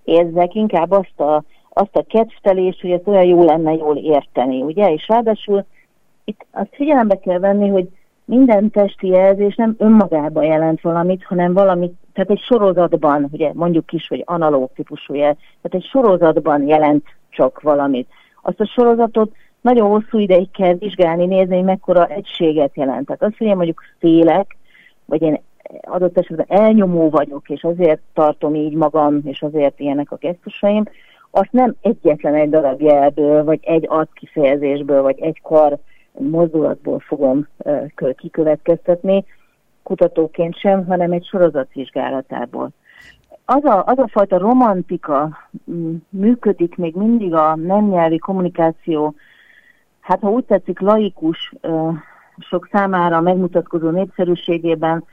érzek, 0.03 0.53
inkább 0.53 0.91
azt 0.91 1.19
a 1.19 1.43
azt 1.77 1.95
a 1.95 2.05
kedvtelést, 2.07 2.81
hogy 2.81 2.91
ezt 2.91 3.07
olyan 3.07 3.23
jó 3.23 3.43
lenne 3.43 3.73
jól 3.73 3.97
érteni, 3.97 4.61
ugye? 4.61 4.93
És 4.93 5.07
ráadásul 5.07 5.65
itt 6.23 6.45
azt 6.51 6.75
figyelembe 6.75 7.19
kell 7.19 7.39
venni, 7.39 7.69
hogy 7.69 7.87
minden 8.25 8.69
testi 8.69 9.07
jelzés 9.07 9.55
nem 9.55 9.75
önmagában 9.77 10.43
jelent 10.43 10.81
valamit, 10.81 11.23
hanem 11.23 11.53
valamit, 11.53 11.93
tehát 12.13 12.29
egy 12.29 12.41
sorozatban, 12.41 13.27
ugye 13.31 13.51
mondjuk 13.53 13.91
is, 13.91 14.07
hogy 14.07 14.23
analóg 14.25 14.69
típusú 14.75 15.13
jel, 15.13 15.37
tehát 15.61 15.83
egy 15.83 15.89
sorozatban 15.89 16.67
jelent 16.67 17.05
csak 17.29 17.61
valamit. 17.61 18.09
Azt 18.41 18.59
a 18.59 18.65
sorozatot 18.65 19.31
nagyon 19.61 19.89
hosszú 19.89 20.17
ideig 20.17 20.51
kell 20.51 20.73
vizsgálni, 20.73 21.25
nézni, 21.25 21.55
hogy 21.55 21.63
mekkora 21.63 22.07
egységet 22.07 22.75
jelent. 22.75 23.05
Tehát 23.05 23.23
azt, 23.23 23.37
hogy 23.37 23.47
én 23.47 23.55
mondjuk 23.55 23.81
félek, 23.99 24.57
vagy 25.05 25.21
én 25.21 25.41
adott 25.81 26.17
esetben 26.17 26.45
elnyomó 26.49 27.09
vagyok, 27.09 27.49
és 27.49 27.63
azért 27.63 28.01
tartom 28.13 28.55
így 28.55 28.73
magam, 28.73 29.19
és 29.23 29.41
azért 29.41 29.79
ilyenek 29.79 30.11
a 30.11 30.17
gesztusaim, 30.19 30.83
azt 31.37 31.51
nem 31.51 31.75
egyetlen 31.81 32.35
egy 32.35 32.49
darab 32.49 32.81
jelből, 32.81 33.43
vagy 33.43 33.59
egy 33.61 33.89
kifejezésből, 34.13 35.01
vagy 35.01 35.19
egy 35.19 35.41
kar 35.41 35.77
mozdulatból 36.11 36.99
fogom 36.99 37.47
kikövetkeztetni, 38.15 39.25
kutatóként 39.83 40.59
sem, 40.59 40.85
hanem 40.85 41.11
egy 41.11 41.25
sorozatvizsgálatából. 41.25 42.69
Az 43.45 43.63
a, 43.65 43.83
az 43.85 43.97
a 43.97 44.07
fajta 44.07 44.37
romantika 44.37 45.37
működik 46.09 46.75
még 46.75 46.95
mindig 46.95 47.33
a 47.33 47.55
nem 47.55 47.87
nyelvi 47.87 48.17
kommunikáció, 48.17 49.13
hát 49.99 50.19
ha 50.19 50.29
úgy 50.29 50.45
tetszik, 50.45 50.79
laikus 50.79 51.53
sok 52.39 52.69
számára 52.71 53.21
megmutatkozó 53.21 53.89
népszerűségében, 53.89 55.03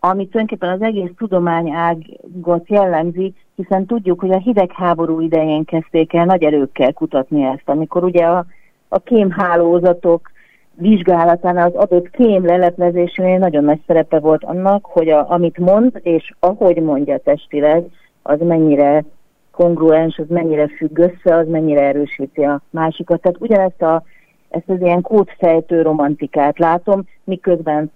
ami 0.00 0.28
tulajdonképpen 0.28 0.72
az 0.74 0.82
egész 0.82 1.10
tudományágat 1.16 2.68
jellemzi, 2.68 3.34
hiszen 3.54 3.86
tudjuk, 3.86 4.20
hogy 4.20 4.30
a 4.30 4.38
hidegháború 4.38 5.20
idején 5.20 5.64
kezdték 5.64 6.12
el 6.12 6.24
nagy 6.24 6.42
erőkkel 6.42 6.92
kutatni 6.92 7.42
ezt, 7.44 7.62
amikor 7.68 8.04
ugye 8.04 8.24
a, 8.24 8.46
a 8.88 8.98
kémhálózatok 8.98 10.30
vizsgálatán 10.74 11.56
az 11.56 11.74
adott 11.74 12.10
kém 12.10 12.44
leleplezésénél 12.44 13.38
nagyon 13.38 13.64
nagy 13.64 13.80
szerepe 13.86 14.18
volt 14.18 14.44
annak, 14.44 14.84
hogy 14.84 15.08
a, 15.08 15.30
amit 15.30 15.58
mond, 15.58 16.00
és 16.02 16.32
ahogy 16.40 16.82
mondja 16.82 17.18
testileg, 17.18 17.84
az 18.22 18.38
mennyire 18.40 19.04
kongruens, 19.50 20.18
az 20.18 20.28
mennyire 20.28 20.68
függ 20.68 20.98
össze, 20.98 21.34
az 21.34 21.48
mennyire 21.48 21.80
erősíti 21.80 22.42
a 22.42 22.60
másikat. 22.70 23.20
Tehát 23.20 23.40
ugyanezt 23.40 23.82
a, 23.82 24.02
ezt 24.50 24.68
az 24.68 24.80
ilyen 24.80 25.00
kódfejtő 25.00 25.82
romantikát 25.82 26.58
látom, 26.58 27.04
miközben 27.24 27.90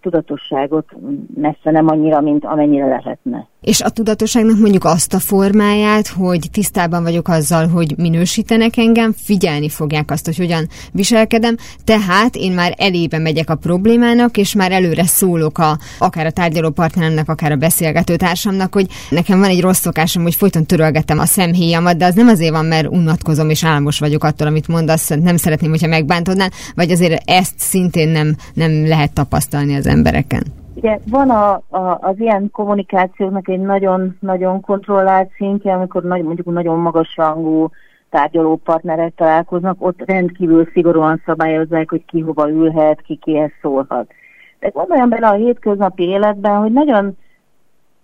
tudatosságot 0.00 0.86
messze 1.34 1.70
nem 1.70 1.88
annyira, 1.88 2.20
mint 2.20 2.44
amennyire 2.44 2.86
lehetne. 2.86 3.48
És 3.60 3.80
a 3.80 3.88
tudatosságnak 3.88 4.58
mondjuk 4.58 4.84
azt 4.84 5.14
a 5.14 5.18
formáját, 5.18 6.08
hogy 6.08 6.48
tisztában 6.52 7.02
vagyok 7.02 7.28
azzal, 7.28 7.68
hogy 7.68 7.94
minősítenek 7.96 8.76
engem, 8.76 9.12
figyelni 9.12 9.68
fogják 9.68 10.10
azt, 10.10 10.24
hogy 10.24 10.36
hogyan 10.36 10.66
viselkedem, 10.92 11.56
tehát 11.84 12.36
én 12.36 12.52
már 12.52 12.74
elébe 12.76 13.18
megyek 13.18 13.50
a 13.50 13.54
problémának, 13.54 14.36
és 14.36 14.54
már 14.54 14.72
előre 14.72 15.04
szólok 15.04 15.58
a, 15.58 15.78
akár 15.98 16.26
a 16.26 16.30
tárgyaló 16.30 16.70
partneremnek, 16.70 17.28
akár 17.28 17.52
a 17.52 17.56
beszélgető 17.56 18.16
társamnak, 18.16 18.74
hogy 18.74 18.86
nekem 19.10 19.38
van 19.38 19.48
egy 19.48 19.60
rossz 19.60 19.80
szokásom, 19.80 20.22
hogy 20.22 20.34
folyton 20.34 20.66
törölgetem 20.66 21.18
a 21.18 21.26
szemhéjamat, 21.26 21.96
de 21.96 22.04
az 22.04 22.14
nem 22.14 22.28
azért 22.28 22.52
van, 22.52 22.64
mert 22.64 22.88
unatkozom 22.88 23.50
és 23.50 23.64
álmos 23.64 23.98
vagyok 23.98 24.24
attól, 24.24 24.46
amit 24.46 24.68
mondasz, 24.68 25.08
nem 25.08 25.36
szeretném, 25.36 25.70
hogyha 25.70 25.88
megbántodnál, 25.88 26.50
vagy 26.74 26.90
azért 26.90 27.22
ezt 27.30 27.54
szintén 27.56 28.08
nem, 28.08 28.36
nem 28.54 28.86
lehet 28.86 29.12
tapasztalni 29.12 29.69
az 29.74 29.86
embereken. 29.86 30.42
Ugye 30.74 30.98
van 31.10 31.30
a, 31.30 31.52
a, 31.52 31.98
az 32.00 32.18
ilyen 32.18 32.50
kommunikációknak 32.52 33.48
egy 33.48 33.60
nagyon-nagyon 33.60 34.60
kontrollált 34.60 35.30
szintje, 35.36 35.72
amikor 35.72 36.02
nagy, 36.02 36.22
mondjuk 36.22 36.46
nagyon 36.46 36.78
magas 36.78 37.16
rangú 37.16 37.70
tárgyaló 38.10 38.56
partnerek 38.56 39.14
találkoznak, 39.14 39.76
ott 39.78 40.02
rendkívül 40.04 40.68
szigorúan 40.72 41.22
szabályozzák, 41.26 41.90
hogy 41.90 42.04
ki 42.04 42.20
hova 42.20 42.50
ülhet, 42.50 43.00
ki 43.00 43.16
kihez 43.22 43.50
szólhat. 43.62 44.12
De 44.58 44.68
gondoljam 44.68 45.08
bele 45.08 45.28
a 45.28 45.34
hétköznapi 45.34 46.02
életben, 46.02 46.56
hogy 46.56 46.72
nagyon 46.72 47.16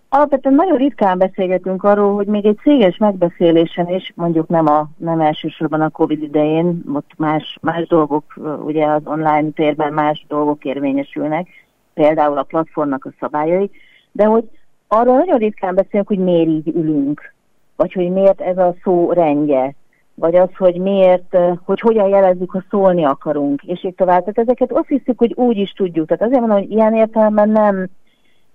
alapvetően 0.08 0.54
nagyon 0.54 0.76
ritkán 0.76 1.18
beszélgetünk 1.18 1.84
arról, 1.84 2.14
hogy 2.14 2.26
még 2.26 2.46
egy 2.46 2.58
céges 2.62 2.96
megbeszélésen 2.96 3.88
is, 3.88 4.12
mondjuk 4.14 4.48
nem, 4.48 4.66
a, 4.66 4.88
nem 4.96 5.20
elsősorban 5.20 5.80
a 5.80 5.88
Covid 5.88 6.22
idején, 6.22 6.82
ott 6.94 7.10
más, 7.16 7.58
más 7.60 7.86
dolgok, 7.86 8.24
ugye 8.64 8.86
az 8.86 9.02
online 9.04 9.50
térben 9.50 9.92
más 9.92 10.24
dolgok 10.28 10.64
érvényesülnek, 10.64 11.48
például 11.94 12.38
a 12.38 12.42
platformnak 12.42 13.04
a 13.04 13.12
szabályai, 13.20 13.70
de 14.12 14.24
hogy 14.24 14.44
arról 14.88 15.16
nagyon 15.16 15.38
ritkán 15.38 15.74
beszélünk, 15.74 16.08
hogy 16.08 16.18
miért 16.18 16.48
így 16.48 16.68
ülünk, 16.68 17.34
vagy 17.76 17.92
hogy 17.92 18.10
miért 18.10 18.40
ez 18.40 18.58
a 18.58 18.74
szó 18.82 19.12
rendje, 19.12 19.74
vagy 20.14 20.34
az, 20.34 20.48
hogy 20.56 20.76
miért, 20.76 21.36
hogy 21.64 21.80
hogyan 21.80 22.08
jelezzük, 22.08 22.50
ha 22.50 22.62
szólni 22.70 23.04
akarunk, 23.04 23.62
és 23.62 23.84
így 23.84 23.94
tovább. 23.94 24.20
Tehát 24.20 24.38
ezeket 24.38 24.72
azt 24.72 24.88
hiszük, 24.88 25.18
hogy 25.18 25.32
úgy 25.34 25.56
is 25.56 25.72
tudjuk. 25.72 26.06
Tehát 26.06 26.22
azért 26.22 26.40
mondom, 26.40 26.58
hogy 26.58 26.70
ilyen 26.70 26.94
értelemben 26.94 27.48
nem, 27.48 27.88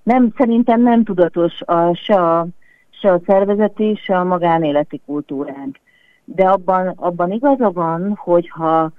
nem 0.03 0.33
szerintem 0.37 0.81
nem 0.81 1.03
tudatos 1.03 1.61
a, 1.61 1.93
se, 1.95 2.15
a, 2.15 2.47
se 2.89 3.11
a 3.11 3.21
szervezeti, 3.25 3.99
se 4.03 4.17
a 4.17 4.23
magánéleti 4.23 5.01
kultúránk. 5.05 5.79
De 6.25 6.43
abban, 6.47 6.87
abban 6.87 7.31
igaza 7.31 7.71
van, 7.71 8.15
hogyha 8.15 8.91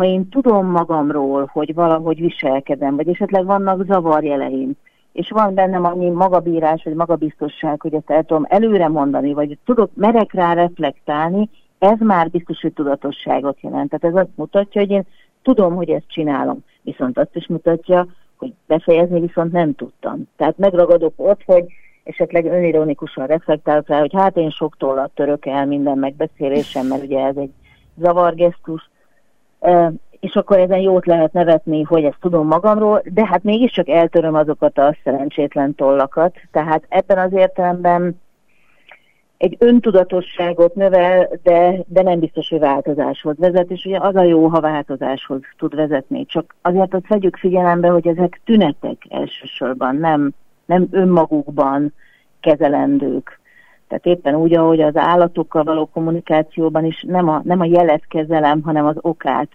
ha 0.00 0.06
én 0.06 0.28
tudom 0.28 0.66
magamról, 0.66 1.50
hogy 1.52 1.74
valahogy 1.74 2.20
viselkedem, 2.20 2.96
vagy 2.96 3.08
esetleg 3.08 3.44
vannak 3.44 3.84
zavarjeleim, 3.84 4.72
és 5.12 5.30
van 5.30 5.54
bennem 5.54 5.84
annyi 5.84 6.08
magabírás, 6.08 6.82
vagy 6.84 6.94
magabiztosság, 6.94 7.80
hogy 7.80 7.94
ezt 7.94 8.10
el 8.10 8.22
tudom 8.22 8.46
előre 8.48 8.88
mondani, 8.88 9.32
vagy 9.32 9.58
tudok, 9.64 9.90
merek 9.94 10.32
rá 10.32 10.52
reflektálni, 10.52 11.48
ez 11.78 11.98
már 11.98 12.30
biztos, 12.30 12.60
hogy 12.60 12.72
tudatosságot 12.72 13.60
jelent. 13.60 13.90
Tehát 13.90 14.16
ez 14.16 14.22
azt 14.22 14.36
mutatja, 14.36 14.80
hogy 14.80 14.90
én 14.90 15.02
tudom, 15.42 15.74
hogy 15.74 15.90
ezt 15.90 16.08
csinálom. 16.08 16.64
Viszont 16.82 17.18
azt 17.18 17.36
is 17.36 17.46
mutatja, 17.46 18.06
hogy 18.40 18.52
befejezni 18.66 19.20
viszont 19.20 19.52
nem 19.52 19.74
tudtam. 19.74 20.28
Tehát 20.36 20.58
megragadok 20.58 21.12
ott, 21.16 21.40
hogy 21.44 21.64
esetleg 22.04 22.44
önironikusan 22.44 23.26
reflektálok 23.26 23.88
rá, 23.88 23.98
hogy 23.98 24.14
hát 24.14 24.36
én 24.36 24.50
sok 24.50 24.76
tollat 24.76 25.10
török 25.14 25.46
el 25.46 25.66
minden 25.66 25.98
megbeszélésem, 25.98 26.86
mert 26.86 27.02
ugye 27.02 27.24
ez 27.24 27.36
egy 27.36 27.52
zavargesztus, 27.96 28.90
és 30.20 30.34
akkor 30.34 30.58
ezen 30.58 30.78
jót 30.78 31.06
lehet 31.06 31.32
nevetni, 31.32 31.82
hogy 31.82 32.04
ezt 32.04 32.20
tudom 32.20 32.46
magamról, 32.46 33.02
de 33.04 33.26
hát 33.26 33.42
mégiscsak 33.42 33.88
eltöröm 33.88 34.34
azokat 34.34 34.78
a 34.78 34.96
szerencsétlen 35.04 35.74
tollakat. 35.74 36.36
Tehát 36.52 36.84
ebben 36.88 37.18
az 37.18 37.32
értelemben 37.32 38.20
egy 39.40 39.56
öntudatosságot 39.58 40.74
növel, 40.74 41.28
de, 41.42 41.84
de 41.86 42.02
nem 42.02 42.18
biztos, 42.18 42.48
hogy 42.48 42.58
változáshoz 42.58 43.36
vezet, 43.38 43.70
és 43.70 43.84
ugye 43.84 43.98
az 43.98 44.16
a 44.16 44.22
jó, 44.22 44.46
ha 44.46 44.60
változáshoz 44.60 45.40
tud 45.58 45.74
vezetni. 45.74 46.26
Csak 46.26 46.54
azért 46.62 46.94
azt 46.94 47.08
vegyük 47.08 47.36
figyelembe, 47.36 47.88
hogy 47.88 48.06
ezek 48.06 48.40
tünetek 48.44 48.96
elsősorban, 49.08 49.96
nem, 49.96 50.32
nem 50.64 50.86
önmagukban 50.90 51.92
kezelendők. 52.40 53.40
Tehát 53.88 54.06
éppen 54.06 54.34
úgy, 54.34 54.54
ahogy 54.54 54.80
az 54.80 54.96
állatokkal 54.96 55.64
való 55.64 55.86
kommunikációban 55.86 56.84
is 56.84 57.04
nem 57.06 57.28
a, 57.28 57.40
nem 57.44 57.60
a 57.60 57.64
jelet 57.64 58.06
kezelem, 58.06 58.62
hanem 58.62 58.86
az 58.86 58.96
okát 59.00 59.48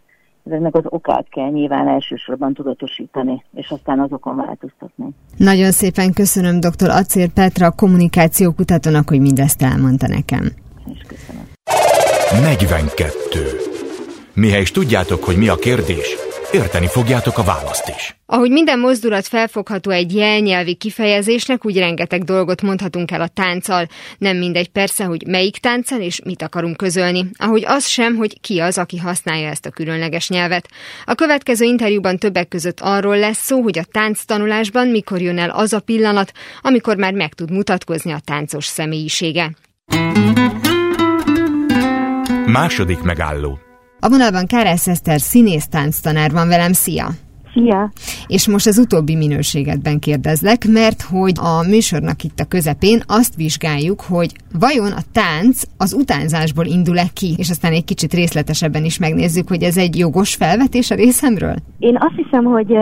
ezeknek 0.45 0.75
az 0.75 0.83
okát 0.85 1.25
kell 1.29 1.49
nyilván 1.49 1.87
elsősorban 1.87 2.53
tudatosítani, 2.53 3.43
és 3.53 3.69
aztán 3.69 3.99
azokon 3.99 4.35
változtatni. 4.35 5.05
Nagyon 5.37 5.71
szépen 5.71 6.13
köszönöm 6.13 6.59
dr. 6.59 6.89
Acér 6.89 7.29
Petra, 7.29 7.71
kommunikációkutatónak, 7.71 9.09
hogy 9.09 9.19
mindezt 9.19 9.61
elmondta 9.61 10.07
nekem. 10.07 10.51
És 10.93 11.01
köszönöm. 11.07 11.43
42. 12.41 13.15
Mihez 14.33 14.71
tudjátok, 14.71 15.23
hogy 15.23 15.37
mi 15.37 15.47
a 15.47 15.55
kérdés, 15.55 16.15
érteni 16.55 16.87
fogjátok 16.87 17.37
a 17.37 17.43
választ 17.43 17.93
is. 17.97 18.15
Ahogy 18.25 18.51
minden 18.51 18.79
mozdulat 18.79 19.27
felfogható 19.27 19.91
egy 19.91 20.15
jelnyelvi 20.15 20.75
kifejezésnek, 20.75 21.65
úgy 21.65 21.77
rengeteg 21.77 22.23
dolgot 22.23 22.61
mondhatunk 22.61 23.11
el 23.11 23.21
a 23.21 23.27
tánccal. 23.27 23.87
Nem 24.17 24.37
mindegy 24.37 24.67
persze, 24.67 25.03
hogy 25.03 25.27
melyik 25.27 25.57
tánccal 25.57 26.01
és 26.01 26.21
mit 26.23 26.41
akarunk 26.41 26.77
közölni. 26.77 27.25
Ahogy 27.37 27.63
az 27.67 27.87
sem, 27.87 28.15
hogy 28.15 28.41
ki 28.41 28.59
az, 28.59 28.77
aki 28.77 28.97
használja 28.97 29.49
ezt 29.49 29.65
a 29.65 29.69
különleges 29.69 30.29
nyelvet. 30.29 30.69
A 31.05 31.15
következő 31.15 31.65
interjúban 31.65 32.17
többek 32.17 32.47
között 32.47 32.79
arról 32.79 33.17
lesz 33.17 33.45
szó, 33.45 33.61
hogy 33.61 33.77
a 33.77 33.83
tánctanulásban 33.91 34.87
mikor 34.87 35.21
jön 35.21 35.37
el 35.37 35.49
az 35.49 35.73
a 35.73 35.79
pillanat, 35.79 36.31
amikor 36.61 36.97
már 36.97 37.13
meg 37.13 37.33
tud 37.33 37.51
mutatkozni 37.51 38.11
a 38.11 38.19
táncos 38.25 38.65
személyisége. 38.65 39.51
Második 42.45 43.01
megálló 43.01 43.59
a 44.05 44.09
vonalban 44.09 44.45
Kárász 44.47 44.87
Eszter 44.87 45.19
színész 45.19 45.67
tánctanár 45.67 46.31
van 46.31 46.47
velem, 46.47 46.73
szia! 46.73 47.07
Szia! 47.53 47.91
És 48.27 48.47
most 48.47 48.67
az 48.67 48.77
utóbbi 48.77 49.15
minőségedben 49.15 49.99
kérdezlek, 49.99 50.61
mert 50.79 51.01
hogy 51.01 51.35
a 51.51 51.67
műsornak 51.69 52.23
itt 52.23 52.39
a 52.39 52.47
közepén 52.47 52.99
azt 53.07 53.35
vizsgáljuk, 53.35 54.01
hogy 54.01 54.31
vajon 54.59 54.91
a 54.91 55.03
tánc 55.11 55.63
az 55.77 55.93
utánzásból 55.93 56.65
indul-e 56.65 57.07
ki, 57.13 57.29
és 57.37 57.49
aztán 57.49 57.71
egy 57.71 57.83
kicsit 57.83 58.13
részletesebben 58.13 58.83
is 58.83 58.99
megnézzük, 58.99 59.47
hogy 59.47 59.63
ez 59.63 59.77
egy 59.77 59.97
jogos 59.97 60.35
felvetés 60.35 60.91
a 60.91 60.95
részemről? 60.95 61.55
Én 61.79 61.97
azt 61.99 62.15
hiszem, 62.15 62.43
hogy, 62.43 62.73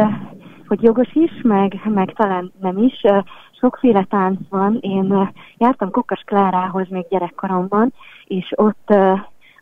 hogy 0.67 0.81
jogos 0.81 1.11
is, 1.13 1.31
meg, 1.43 1.81
meg 1.93 2.13
talán 2.15 2.51
nem 2.61 2.77
is. 2.77 3.01
Sokféle 3.59 4.05
tánc 4.09 4.39
van. 4.49 4.77
Én 4.81 5.31
jártam 5.57 5.91
Kokas 5.91 6.23
Klárához 6.25 6.87
még 6.89 7.05
gyerekkoromban, 7.09 7.93
és 8.25 8.53
ott 8.55 8.87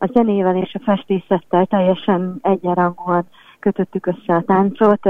a 0.01 0.09
zenével 0.13 0.55
és 0.55 0.73
a 0.73 0.83
festészettel 0.83 1.65
teljesen 1.65 2.39
egyenrangúan 2.41 3.25
kötöttük 3.59 4.05
össze 4.05 4.35
a 4.35 4.41
táncot. 4.41 5.09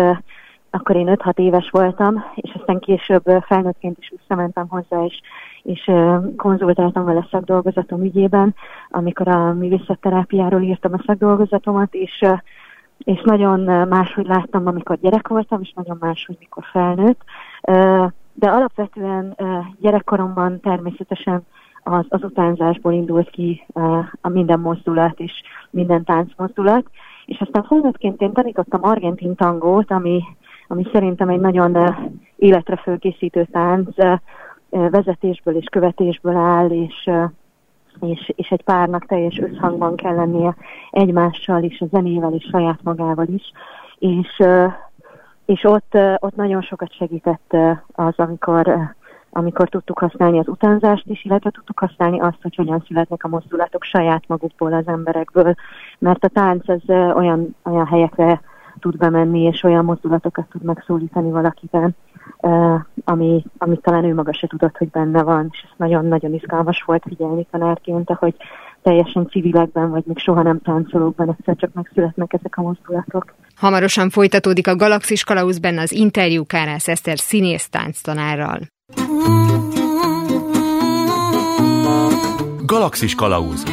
Akkor 0.70 0.96
én 0.96 1.08
5-6 1.10 1.38
éves 1.38 1.70
voltam, 1.70 2.24
és 2.36 2.52
aztán 2.60 2.80
később 2.80 3.24
felnőttként 3.48 3.98
is 4.00 4.14
visszamentem 4.18 4.68
hozzá, 4.68 5.04
és, 5.04 5.22
és 5.64 5.92
konzultáltam 6.38 7.06
vele 7.06 7.28
szakdolgozatom 7.32 8.04
ügyében, 8.04 8.56
amikor 8.90 9.28
a 9.28 9.54
művészetterápiáról 9.54 10.62
írtam 10.62 10.94
a 10.94 11.04
szakdolgozatomat, 11.06 11.94
és 11.94 12.26
és 12.98 13.22
nagyon 13.24 13.88
máshogy 13.88 14.26
láttam, 14.26 14.68
amikor 14.68 14.98
gyerek 15.00 15.28
voltam, 15.28 15.62
és 15.62 15.74
nagyon 15.76 15.98
máshogy, 16.00 16.36
mikor 16.40 16.64
felnőtt. 16.72 17.22
De 18.34 18.50
alapvetően 18.50 19.36
gyerekkoromban 19.80 20.60
természetesen 20.60 21.46
az, 21.84 22.06
az 22.10 22.24
utánzásból 22.24 22.94
indult 22.94 23.30
ki 23.30 23.66
a 24.22 24.30
minden 24.30 24.60
mozdulat 24.60 25.20
és 25.20 25.32
minden 25.70 26.04
táncmozdulat. 26.04 26.86
És 27.26 27.40
aztán 27.40 27.64
felnőttként 27.64 28.22
én 28.22 28.34
tanítottam 28.34 28.84
argentin 28.84 29.36
tangót, 29.36 29.92
ami, 29.92 30.24
ami 30.68 30.88
szerintem 30.92 31.30
egy 31.30 31.40
nagyon 31.40 31.78
életre 32.36 32.76
fölkészítő 32.76 33.48
tánc, 33.52 33.96
vezetésből 34.70 35.56
és 35.56 35.66
követésből 35.66 36.36
áll, 36.36 36.70
és, 36.70 37.10
és, 38.00 38.32
és 38.36 38.50
egy 38.50 38.64
párnak 38.64 39.06
teljes 39.06 39.40
összhangban 39.40 39.96
kell 39.96 40.16
lennie 40.16 40.56
egymással 40.92 41.64
is, 41.64 41.82
a 41.82 41.86
zenével 41.92 42.34
és 42.34 42.48
saját 42.52 42.80
magával 42.84 43.28
is. 43.28 43.52
És, 44.00 44.44
és 45.46 45.64
ott, 45.64 45.98
ott 46.20 46.36
nagyon 46.36 46.62
sokat 46.62 46.94
segített 46.94 47.56
az, 47.92 48.14
amikor 48.16 48.96
amikor 49.32 49.70
tudtuk 49.70 50.00
használni 50.00 50.40
az 50.40 50.48
utánzást 50.48 51.06
is, 51.06 51.26
illetve 51.26 51.50
tudtuk 51.50 51.80
használni 51.80 52.20
azt, 52.20 52.42
hogy 52.42 52.56
hogyan 52.56 52.84
születnek 52.88 53.24
a 53.24 53.28
mozdulatok 53.28 53.84
saját 53.84 54.24
magukból 54.28 54.74
az 54.74 54.88
emberekből, 54.88 55.56
mert 56.00 56.24
a 56.24 56.28
tánc 56.28 56.70
ez 56.70 56.82
olyan, 57.16 57.56
olyan 57.64 57.86
helyekre 57.86 58.42
tud 58.80 58.98
bemenni, 58.98 59.42
és 59.42 59.64
olyan 59.64 59.86
mozdulatokat 59.86 60.50
tud 60.50 60.64
megszólítani 60.64 61.32
valakiben, 61.32 61.96
ami, 63.04 63.44
amit 63.58 63.82
talán 63.82 64.04
ő 64.04 64.14
maga 64.14 64.34
se 64.34 64.48
tudott, 64.48 64.78
hogy 64.78 64.90
benne 64.90 65.24
van, 65.24 65.48
és 65.52 65.62
ez 65.64 65.70
nagyon-nagyon 65.78 66.34
izgalmas 66.34 66.84
volt 66.84 67.04
figyelni 67.08 67.48
tanárként, 67.52 68.10
hogy 68.10 68.36
teljesen 68.82 69.28
civilekben, 69.28 69.90
vagy 69.90 70.04
még 70.06 70.18
soha 70.18 70.42
nem 70.42 70.62
táncolókban 70.62 71.36
egyszer 71.38 71.56
csak 71.56 71.74
megszületnek 71.74 72.34
ezek 72.34 72.58
a 72.58 72.62
mozdulatok. 72.62 73.34
Hamarosan 73.56 74.10
folytatódik 74.10 74.68
a 74.68 74.76
Galaxis 74.76 75.24
Kalausz 75.24 75.58
benne 75.58 75.82
az 75.82 75.92
interjú 75.92 76.46
Kárász 76.46 76.88
Eszter 76.88 77.18
színész 77.18 77.70
tánctanárral. 77.70 78.60
Galaxis 82.66 83.16
Kalauz 83.16 83.64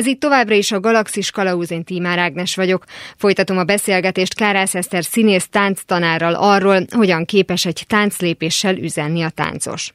ez 0.00 0.06
itt 0.06 0.20
továbbra 0.20 0.54
is 0.54 0.72
a 0.72 0.80
Galaxis 0.80 1.30
Kalauz, 1.30 1.70
én 1.70 1.84
Tímár 1.84 2.18
Ágnes 2.18 2.56
vagyok. 2.56 2.84
Folytatom 3.16 3.58
a 3.58 3.64
beszélgetést 3.64 4.34
Kárász 4.34 4.74
Eszter 4.74 5.04
színész 5.04 5.48
tánctanárral 5.50 6.34
arról, 6.34 6.84
hogyan 6.90 7.24
képes 7.24 7.66
egy 7.66 7.84
tánclépéssel 7.86 8.76
üzenni 8.76 9.22
a 9.22 9.30
táncos. 9.30 9.92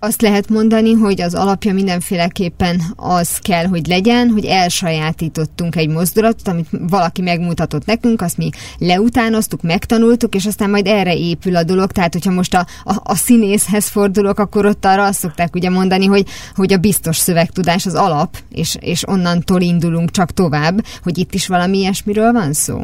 Azt 0.00 0.22
lehet 0.22 0.48
mondani, 0.48 0.92
hogy 0.92 1.20
az 1.20 1.34
alapja 1.34 1.72
mindenféleképpen 1.72 2.82
az 2.96 3.38
kell, 3.38 3.64
hogy 3.64 3.86
legyen, 3.86 4.28
hogy 4.28 4.44
elsajátítottunk 4.44 5.76
egy 5.76 5.88
mozdulatot, 5.88 6.48
amit 6.48 6.66
valaki 6.70 7.22
megmutatott 7.22 7.84
nekünk, 7.84 8.20
azt 8.22 8.36
mi 8.36 8.50
leutánoztuk, 8.78 9.62
megtanultuk, 9.62 10.34
és 10.34 10.46
aztán 10.46 10.70
majd 10.70 10.86
erre 10.86 11.16
épül 11.16 11.56
a 11.56 11.62
dolog. 11.62 11.92
Tehát, 11.92 12.12
hogyha 12.12 12.30
most 12.30 12.54
a, 12.54 12.66
a, 12.84 12.94
a 13.02 13.14
színészhez 13.14 13.88
fordulok, 13.88 14.38
akkor 14.38 14.66
ott 14.66 14.84
arra 14.84 15.04
azt 15.04 15.18
szokták 15.18 15.54
ugye 15.54 15.70
mondani, 15.70 16.06
hogy, 16.06 16.26
hogy 16.54 16.72
a 16.72 16.78
biztos 16.78 17.16
szövegtudás 17.16 17.86
az 17.86 17.94
alap, 17.94 18.36
és, 18.50 18.76
és 18.80 19.08
onnantól 19.08 19.60
indulunk 19.60 20.10
csak 20.10 20.30
tovább, 20.30 20.84
hogy 21.02 21.18
itt 21.18 21.34
is 21.34 21.46
valami 21.46 21.78
ilyesmiről 21.78 22.32
van 22.32 22.52
szó. 22.52 22.82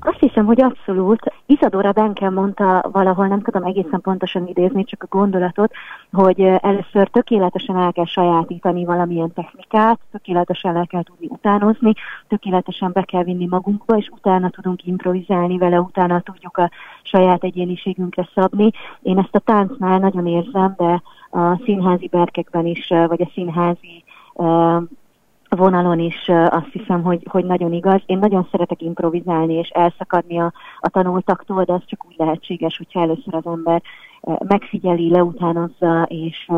Azt 0.00 0.18
hiszem, 0.18 0.46
hogy 0.46 0.62
abszolút. 0.62 1.32
Isadora 1.46 1.92
Benkel 1.92 2.30
mondta 2.30 2.88
valahol, 2.92 3.26
nem 3.26 3.40
tudom 3.40 3.62
egészen 3.62 4.00
pontosan 4.00 4.46
idézni, 4.46 4.84
csak 4.84 5.02
a 5.02 5.16
gondolatot, 5.16 5.72
hogy 6.12 6.40
először 6.40 7.08
tökéletesen 7.08 7.76
el 7.76 7.92
kell 7.92 8.04
sajátítani 8.04 8.84
valamilyen 8.84 9.32
technikát, 9.32 9.98
tökéletesen 10.10 10.76
el 10.76 10.86
kell 10.86 11.02
tudni 11.02 11.26
utánozni, 11.30 11.92
tökéletesen 12.28 12.90
be 12.92 13.02
kell 13.02 13.22
vinni 13.22 13.46
magunkba, 13.46 13.96
és 13.96 14.08
utána 14.08 14.50
tudunk 14.50 14.86
improvizálni 14.86 15.58
vele, 15.58 15.80
utána 15.80 16.20
tudjuk 16.20 16.56
a 16.56 16.70
saját 17.02 17.44
egyéniségünkre 17.44 18.28
szabni. 18.34 18.70
Én 19.02 19.18
ezt 19.18 19.34
a 19.34 19.38
táncnál 19.38 19.98
nagyon 19.98 20.26
érzem, 20.26 20.74
de 20.76 21.02
a 21.30 21.56
színházi 21.64 22.08
berkekben 22.08 22.66
is, 22.66 22.88
vagy 22.88 23.22
a 23.22 23.30
színházi 23.34 24.04
vonalon 25.48 25.98
is 25.98 26.28
azt 26.28 26.72
hiszem, 26.72 27.02
hogy, 27.02 27.26
hogy 27.30 27.44
nagyon 27.44 27.72
igaz. 27.72 28.00
Én 28.06 28.18
nagyon 28.18 28.48
szeretek 28.50 28.82
improvizálni 28.82 29.54
és 29.54 29.68
elszakadni 29.68 30.40
a, 30.40 30.52
a 30.80 30.88
tanultaktól, 30.88 31.64
de 31.64 31.72
az 31.72 31.82
csak 31.86 32.04
úgy 32.08 32.14
lehetséges, 32.16 32.76
hogyha 32.76 33.00
először 33.00 33.34
az 33.34 33.46
ember 33.46 33.82
megfigyeli, 34.38 35.10
leutánozza, 35.10 36.02
és, 36.08 36.50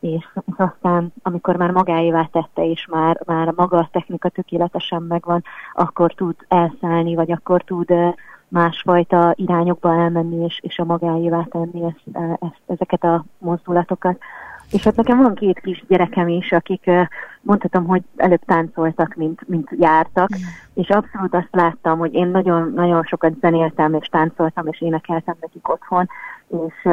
és 0.00 0.28
aztán, 0.56 1.12
amikor 1.22 1.56
már 1.56 1.70
magáévá 1.70 2.28
tette, 2.32 2.64
és 2.70 2.86
már, 2.90 3.20
már 3.26 3.52
maga 3.56 3.76
a 3.76 3.88
technika 3.92 4.28
tökéletesen 4.28 5.02
megvan, 5.02 5.42
akkor 5.74 6.12
tud 6.14 6.36
elszállni, 6.48 7.14
vagy 7.14 7.32
akkor 7.32 7.62
tud 7.62 7.92
másfajta 8.48 9.32
irányokba 9.36 9.94
elmenni, 9.94 10.44
és, 10.44 10.60
és 10.62 10.78
a 10.78 10.84
magáévá 10.84 11.46
tenni 11.50 11.82
ezt, 11.82 12.18
ezt, 12.40 12.62
ezeket 12.66 13.04
a 13.04 13.24
mozdulatokat. 13.38 14.18
És 14.70 14.82
hát 14.82 14.96
nekem 14.96 15.18
van 15.18 15.34
két 15.34 15.60
kis 15.60 15.84
gyerekem 15.88 16.28
is, 16.28 16.52
akik 16.52 16.90
mondhatom, 17.40 17.86
hogy 17.86 18.02
előbb 18.16 18.44
táncoltak, 18.44 19.14
mint, 19.14 19.48
mint 19.48 19.68
jártak, 19.78 20.28
mm. 20.34 20.42
és 20.74 20.88
abszolút 20.88 21.34
azt 21.34 21.48
láttam, 21.50 21.98
hogy 21.98 22.14
én 22.14 22.26
nagyon, 22.26 22.72
nagyon 22.74 23.02
sokat 23.02 23.32
zenéltem, 23.40 23.94
és 23.94 24.06
táncoltam, 24.06 24.66
és 24.66 24.80
énekeltem 24.80 25.34
nekik 25.40 25.68
otthon, 25.68 26.08
és, 26.48 26.88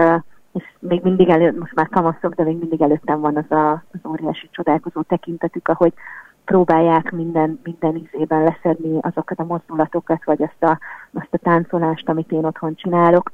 és 0.53 0.63
még 0.79 1.01
mindig 1.03 1.29
előtt, 1.29 1.59
most 1.59 1.75
már 1.75 1.89
kamaszok, 1.89 2.33
de 2.33 2.43
még 2.43 2.57
mindig 2.57 2.81
előttem 2.81 3.19
van 3.19 3.35
az 3.35 3.57
a, 3.57 3.71
az 3.71 4.09
óriási 4.09 4.49
csodálkozó 4.51 5.01
tekintetük, 5.01 5.67
ahogy 5.67 5.93
próbálják 6.45 7.11
minden, 7.11 7.59
minden 7.63 7.95
izében 7.95 8.43
leszedni 8.43 8.99
azokat 9.01 9.39
a 9.39 9.43
mozdulatokat, 9.43 10.25
vagy 10.25 10.41
azt 10.41 10.71
a, 10.71 10.79
azt 11.13 11.27
a 11.33 11.37
táncolást, 11.37 12.09
amit 12.09 12.31
én 12.31 12.45
otthon 12.45 12.75
csinálok 12.75 13.31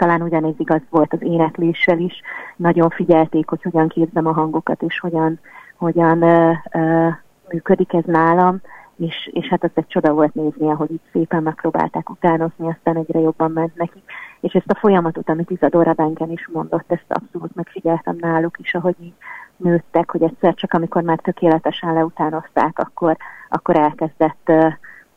talán 0.00 0.22
ugyanez 0.22 0.54
igaz 0.58 0.80
volt 0.90 1.12
az 1.12 1.22
énekléssel 1.22 1.98
is. 1.98 2.20
Nagyon 2.56 2.90
figyelték, 2.90 3.48
hogy 3.48 3.62
hogyan 3.62 3.88
képzem 3.88 4.26
a 4.26 4.32
hangokat, 4.32 4.82
és 4.82 4.98
hogyan, 4.98 5.38
hogyan 5.76 6.22
ö, 6.22 6.52
ö, 6.72 7.08
működik 7.48 7.92
ez 7.92 8.04
nálam, 8.04 8.60
és, 8.96 9.30
és 9.32 9.48
hát 9.48 9.64
az 9.64 9.70
egy 9.74 9.86
csoda 9.86 10.12
volt 10.12 10.34
nézni, 10.34 10.70
ahogy 10.70 10.90
itt 10.90 11.04
szépen 11.12 11.42
megpróbálták 11.42 12.10
utánozni, 12.10 12.68
aztán 12.68 12.96
egyre 12.96 13.18
jobban 13.18 13.50
ment 13.50 13.76
nekik. 13.76 14.02
És 14.40 14.52
ezt 14.52 14.70
a 14.70 14.78
folyamatot, 14.78 15.28
amit 15.28 15.50
Izadora 15.50 15.92
Benken 15.92 16.30
is 16.30 16.48
mondott, 16.52 16.92
ezt 16.92 17.04
abszolút 17.08 17.54
megfigyeltem 17.54 18.16
náluk 18.20 18.58
is, 18.58 18.74
ahogy 18.74 18.96
így 19.00 19.14
nőttek, 19.56 20.10
hogy 20.10 20.22
egyszer 20.22 20.54
csak 20.54 20.72
amikor 20.72 21.02
már 21.02 21.18
tökéletesen 21.18 21.92
leutánozták, 21.94 22.78
akkor, 22.78 23.16
akkor 23.48 23.76
elkezdett 23.76 24.52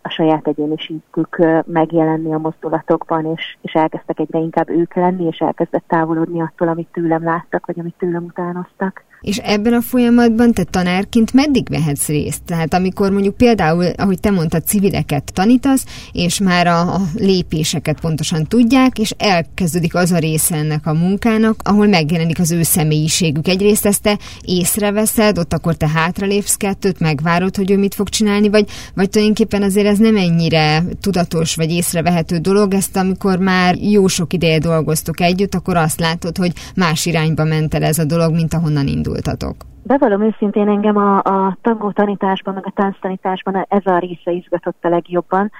a 0.05 0.09
saját 0.09 0.47
egyéniségük 0.47 1.37
megjelenni 1.65 2.33
a 2.33 2.37
mozdulatokban, 2.37 3.25
és, 3.35 3.57
és 3.61 3.73
elkezdtek 3.73 4.19
egyre 4.19 4.39
inkább 4.39 4.69
ők 4.69 4.93
lenni, 4.93 5.25
és 5.25 5.37
elkezdett 5.37 5.83
távolodni 5.87 6.41
attól, 6.41 6.67
amit 6.67 6.87
tőlem 6.91 7.23
láttak, 7.23 7.65
vagy 7.65 7.79
amit 7.79 7.95
tőlem 7.97 8.23
utánoztak. 8.23 9.03
És 9.23 9.37
ebben 9.37 9.73
a 9.73 9.81
folyamatban 9.81 10.53
te 10.53 10.63
tanárként 10.63 11.33
meddig 11.33 11.69
vehetsz 11.69 12.07
részt? 12.07 12.41
Tehát 12.45 12.73
amikor 12.73 13.11
mondjuk 13.11 13.37
például, 13.37 13.85
ahogy 13.85 14.19
te 14.19 14.31
mondtad, 14.31 14.65
civileket 14.65 15.31
tanítasz, 15.33 15.85
és 16.11 16.39
már 16.39 16.67
a, 16.67 16.93
a 16.93 17.01
lépéseket 17.15 17.99
pontosan 17.99 18.45
tudják, 18.45 18.99
és 18.99 19.13
elkezdődik 19.17 19.95
az 19.95 20.11
a 20.11 20.17
része 20.17 20.55
ennek 20.55 20.85
a 20.87 20.93
munkának, 20.93 21.59
ahol 21.63 21.87
megjelenik 21.87 22.39
az 22.39 22.51
ő 22.51 22.63
személyiségük. 22.63 23.47
Egyrészt 23.47 23.85
ezt 23.85 24.01
te 24.01 24.17
észreveszed, 24.41 25.37
ott 25.37 25.53
akkor 25.53 25.75
te 25.75 25.89
hátralépsz 25.89 26.55
kettőt, 26.55 26.99
megvárod, 26.99 27.55
hogy 27.55 27.71
ő 27.71 27.77
mit 27.77 27.95
fog 27.95 28.09
csinálni, 28.09 28.49
vagy, 28.49 28.65
vagy 28.93 29.09
tulajdonképpen 29.09 29.63
azért 29.63 29.87
ez 29.87 29.97
nem 29.97 30.17
ennyire 30.17 30.83
tudatos 31.01 31.55
vagy 31.55 31.71
észrevehető 31.71 32.37
dolog, 32.37 32.73
ezt 32.73 32.97
amikor 32.97 33.37
már 33.37 33.75
jó 33.75 34.07
sok 34.07 34.33
ideje 34.33 34.59
dolgoztok 34.59 35.21
együtt, 35.21 35.55
akkor 35.55 35.77
azt 35.77 35.99
látod, 35.99 36.37
hogy 36.37 36.51
más 36.75 37.05
irányba 37.05 37.43
ment 37.43 37.73
el 37.73 37.83
ez 37.83 37.99
a 37.99 38.03
dolog, 38.03 38.33
mint 38.33 38.53
ahonnan 38.53 38.87
indultatok. 39.13 39.55
Bevallom 39.85 40.21
őszintén 40.21 40.67
engem 40.67 40.97
a, 40.97 41.17
a 41.17 41.57
tangó 41.61 41.91
tanításban, 41.91 42.53
meg 42.53 42.65
a 42.65 42.71
tánctanításban 42.75 43.65
ez 43.67 43.85
a 43.85 43.97
része 43.97 44.31
izgatott 44.31 44.85
a 44.85 44.89
legjobban. 44.89 45.51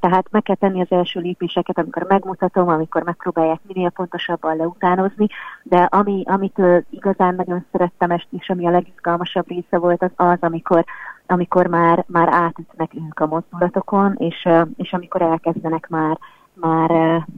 Tehát 0.00 0.26
meg 0.30 0.42
kell 0.42 0.56
tenni 0.56 0.80
az 0.80 0.90
első 0.90 1.20
lépéseket, 1.20 1.78
amikor 1.78 2.02
megmutatom, 2.02 2.68
amikor 2.68 3.02
megpróbálják 3.02 3.60
minél 3.66 3.90
pontosabban 3.90 4.56
leutánozni, 4.56 5.26
de 5.62 5.76
ami, 5.76 6.22
amit 6.26 6.60
igazán 6.90 7.34
nagyon 7.34 7.64
szerettem, 7.72 8.10
és 8.30 8.48
ami 8.48 8.66
a 8.66 8.70
legizgalmasabb 8.70 9.48
része 9.48 9.78
volt, 9.78 10.02
az 10.02 10.10
az, 10.16 10.38
amikor 10.40 10.84
amikor 11.26 11.66
már, 11.66 12.04
már 12.08 12.28
átütnek 12.30 12.90
ők 12.94 13.20
a 13.20 13.26
mozdulatokon, 13.26 14.14
és, 14.18 14.48
és 14.76 14.92
amikor 14.92 15.22
elkezdenek 15.22 15.88
már, 15.88 16.18
már, 16.54 16.90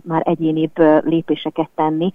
már 0.05 0.23
egyénibb 0.25 0.79
lépéseket 1.05 1.69
tenni. 1.75 2.13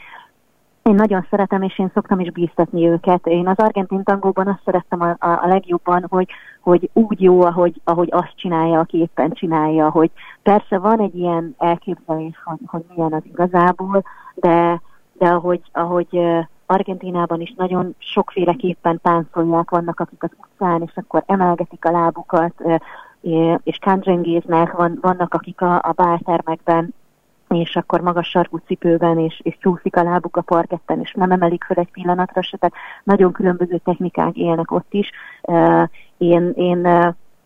Én 0.83 0.95
nagyon 0.95 1.27
szeretem, 1.29 1.61
és 1.61 1.79
én 1.79 1.91
szoktam 1.93 2.19
is 2.19 2.31
bíztatni 2.31 2.87
őket. 2.87 3.27
Én 3.27 3.47
az 3.47 3.57
argentin 3.57 4.03
tangóban 4.03 4.47
azt 4.47 4.61
szerettem 4.65 5.01
a, 5.01 5.09
a, 5.19 5.43
a 5.43 5.47
legjobban, 5.47 6.05
hogy, 6.09 6.27
hogy 6.61 6.89
úgy 6.93 7.21
jó, 7.21 7.41
ahogy, 7.41 7.81
ahogy 7.83 8.07
azt 8.11 8.33
csinálja, 8.35 8.79
aki 8.79 8.97
éppen 8.97 9.31
csinálja, 9.31 9.89
hogy 9.89 10.11
persze 10.43 10.77
van 10.77 10.99
egy 10.99 11.15
ilyen 11.15 11.55
elképzelés, 11.57 12.41
hogy, 12.43 12.59
hogy 12.65 12.83
milyen 12.95 13.13
az 13.13 13.21
igazából, 13.23 14.03
de, 14.35 14.81
de 15.13 15.27
ahogy, 15.27 15.61
ahogy 15.71 16.19
Argentinában 16.65 17.41
is 17.41 17.53
nagyon 17.57 17.95
sokféleképpen 17.97 18.99
táncolják, 19.01 19.69
vannak 19.69 19.99
akik 19.99 20.23
az 20.23 20.31
utcán, 20.37 20.81
és 20.81 20.91
akkor 20.95 21.23
emelgetik 21.25 21.85
a 21.85 21.91
lábukat, 21.91 22.53
és 23.63 23.77
kándzsengéznek, 23.77 24.71
van, 24.71 24.97
vannak 25.01 25.33
akik 25.33 25.61
a, 25.61 25.75
a 25.75 25.91
báltermekben 25.95 26.93
és 27.55 27.75
akkor 27.75 28.01
magas 28.01 28.29
sarkú 28.29 28.57
cipőben, 28.57 29.19
és, 29.19 29.39
és 29.43 29.57
csúszik 29.59 29.95
a 29.95 30.03
lábuk 30.03 30.37
a 30.37 30.41
parketten, 30.41 30.99
és 30.99 31.13
nem 31.13 31.31
emelik 31.31 31.63
fel 31.63 31.77
egy 31.77 31.91
pillanatra 31.91 32.41
se, 32.41 32.57
tehát 32.57 32.75
nagyon 33.03 33.31
különböző 33.31 33.77
technikák 33.77 34.35
élnek 34.35 34.71
ott 34.71 34.93
is. 34.93 35.11
Én, 36.17 36.51
én, 36.55 36.87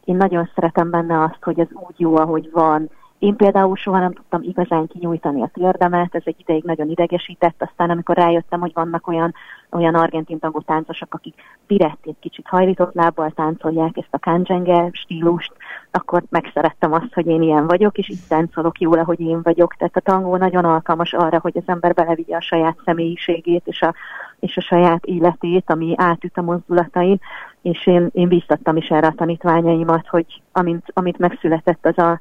én 0.04 0.16
nagyon 0.16 0.50
szeretem 0.56 0.90
benne 0.90 1.24
azt, 1.24 1.40
hogy 1.42 1.60
ez 1.60 1.68
úgy 1.72 2.00
jó, 2.00 2.16
ahogy 2.18 2.50
van, 2.52 2.90
én 3.20 3.36
például 3.36 3.76
soha 3.76 4.00
nem 4.00 4.14
tudtam 4.14 4.42
igazán 4.44 4.88
kinyújtani 4.88 5.42
a 5.42 5.50
térdemet, 5.54 6.16
ez 6.16 6.22
egy 6.26 6.40
ideig 6.40 6.64
nagyon 6.64 6.90
idegesített, 6.90 7.62
aztán 7.62 7.90
amikor 7.90 8.16
rájöttem, 8.16 8.60
hogy 8.60 8.72
vannak 8.74 9.08
olyan, 9.08 9.34
olyan 9.72 9.96
argentin 9.96 10.40
tangó 10.40 10.60
táncosok, 10.60 11.14
akik 11.14 11.34
egy 11.68 12.16
kicsit 12.20 12.48
hajlított 12.48 12.94
lábbal 12.94 13.32
táncolják 13.32 13.98
ezt 13.98 14.08
a 14.14 14.20
kanjenge 14.20 14.90
stílust, 14.92 15.54
akkor 15.92 16.24
megszerettem 16.30 16.94
azt, 16.94 17.14
hogy 17.14 17.28
én 17.28 17.42
ilyen 17.42 17.68
vagyok, 17.68 17.98
és 17.98 18.10
így 18.10 18.28
táncolok 18.28 18.80
jól, 18.80 19.00
ahogy 19.00 19.20
én 19.20 19.42
vagyok. 19.42 19.76
Tehát 19.76 19.96
a 19.96 20.00
tangó 20.00 20.36
nagyon 20.36 20.66
alkalmas 20.66 21.14
arra, 21.14 21.40
hogy 21.40 21.58
az 21.58 21.64
ember 21.66 21.94
belevigye 21.94 22.36
a 22.36 22.42
saját 22.42 22.78
személyiségét 22.86 23.68
és 23.68 23.82
a, 23.82 23.94
és 24.40 24.58
a 24.58 24.62
saját 24.62 25.06
életét, 25.06 25.70
ami 25.70 25.94
átüt 25.98 26.38
a 26.38 26.42
mozdulatain, 26.42 27.20
és 27.62 27.88
én, 27.88 28.10
én 28.14 28.28
bíztattam 28.28 28.78
is 28.78 28.88
erre 28.88 29.08
a 29.08 29.16
tanítványaimat, 29.18 30.08
hogy 30.08 30.42
amint, 30.52 30.84
amint 30.94 31.18
megszületett 31.18 31.86
az 31.86 31.98
a 31.98 32.20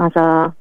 az 0.00 0.16
a 0.16 0.54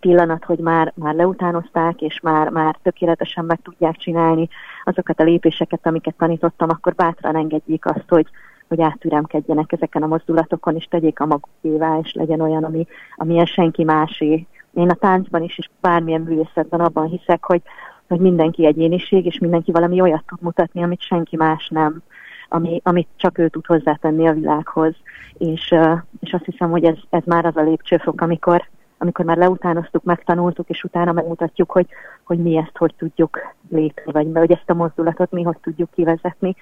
pillanat, 0.00 0.44
hogy 0.44 0.58
már, 0.58 0.92
már 0.96 1.14
leutánozták, 1.14 2.00
és 2.00 2.20
már, 2.20 2.48
már 2.48 2.78
tökéletesen 2.82 3.44
meg 3.44 3.60
tudják 3.62 3.96
csinálni 3.96 4.48
azokat 4.84 5.20
a 5.20 5.24
lépéseket, 5.24 5.86
amiket 5.86 6.14
tanítottam, 6.14 6.68
akkor 6.70 6.94
bátran 6.94 7.36
engedjék 7.36 7.86
azt, 7.86 8.04
hogy, 8.08 8.26
hogy 8.68 8.80
áttüremkedjenek 8.80 9.72
ezeken 9.72 10.02
a 10.02 10.06
mozdulatokon, 10.06 10.76
és 10.76 10.84
tegyék 10.84 11.20
a 11.20 11.26
magukévá, 11.26 11.98
és 12.02 12.12
legyen 12.12 12.40
olyan, 12.40 12.64
ami, 12.64 12.86
amilyen 13.16 13.46
senki 13.46 13.84
másé. 13.84 14.46
Én 14.74 14.90
a 14.90 14.94
táncban 14.94 15.42
is, 15.42 15.58
és 15.58 15.68
bármilyen 15.80 16.20
művészetben 16.20 16.80
abban 16.80 17.06
hiszek, 17.06 17.44
hogy, 17.44 17.62
hogy 18.08 18.20
mindenki 18.20 18.66
egyéniség, 18.66 19.26
és 19.26 19.38
mindenki 19.38 19.72
valami 19.72 20.00
olyat 20.00 20.24
tud 20.26 20.42
mutatni, 20.42 20.82
amit 20.82 21.00
senki 21.00 21.36
más 21.36 21.68
nem, 21.68 22.02
ami, 22.48 22.80
amit 22.84 23.08
csak 23.16 23.38
ő 23.38 23.48
tud 23.48 23.66
hozzátenni 23.66 24.28
a 24.28 24.32
világhoz. 24.32 24.94
És, 25.38 25.74
és 26.20 26.32
azt 26.32 26.44
hiszem, 26.44 26.70
hogy 26.70 26.84
ez, 26.84 26.96
ez 27.10 27.22
már 27.24 27.44
az 27.44 27.56
a 27.56 27.62
lépcsőfok, 27.62 28.20
amikor, 28.20 28.68
amikor 29.02 29.24
már 29.24 29.36
leutánoztuk, 29.36 30.04
megtanultuk, 30.04 30.68
és 30.68 30.84
utána 30.84 31.12
megmutatjuk, 31.12 31.70
hogy, 31.70 31.86
hogy 32.24 32.38
mi 32.38 32.56
ezt 32.56 32.76
hogy 32.76 32.94
tudjuk 32.98 33.38
lépni, 33.70 34.12
vagy 34.12 34.28
hogy 34.32 34.52
ezt 34.52 34.70
a 34.70 34.74
mozdulatot 34.74 35.30
mi 35.30 35.42
hogy 35.42 35.56
tudjuk 35.62 35.90
kivezetni, 35.90 36.56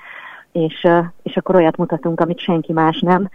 és, 0.53 0.89
és 1.23 1.37
akkor 1.37 1.55
olyat 1.55 1.77
mutatunk, 1.77 2.21
amit 2.21 2.39
senki 2.39 2.73
más 2.73 3.01
nem. 3.01 3.29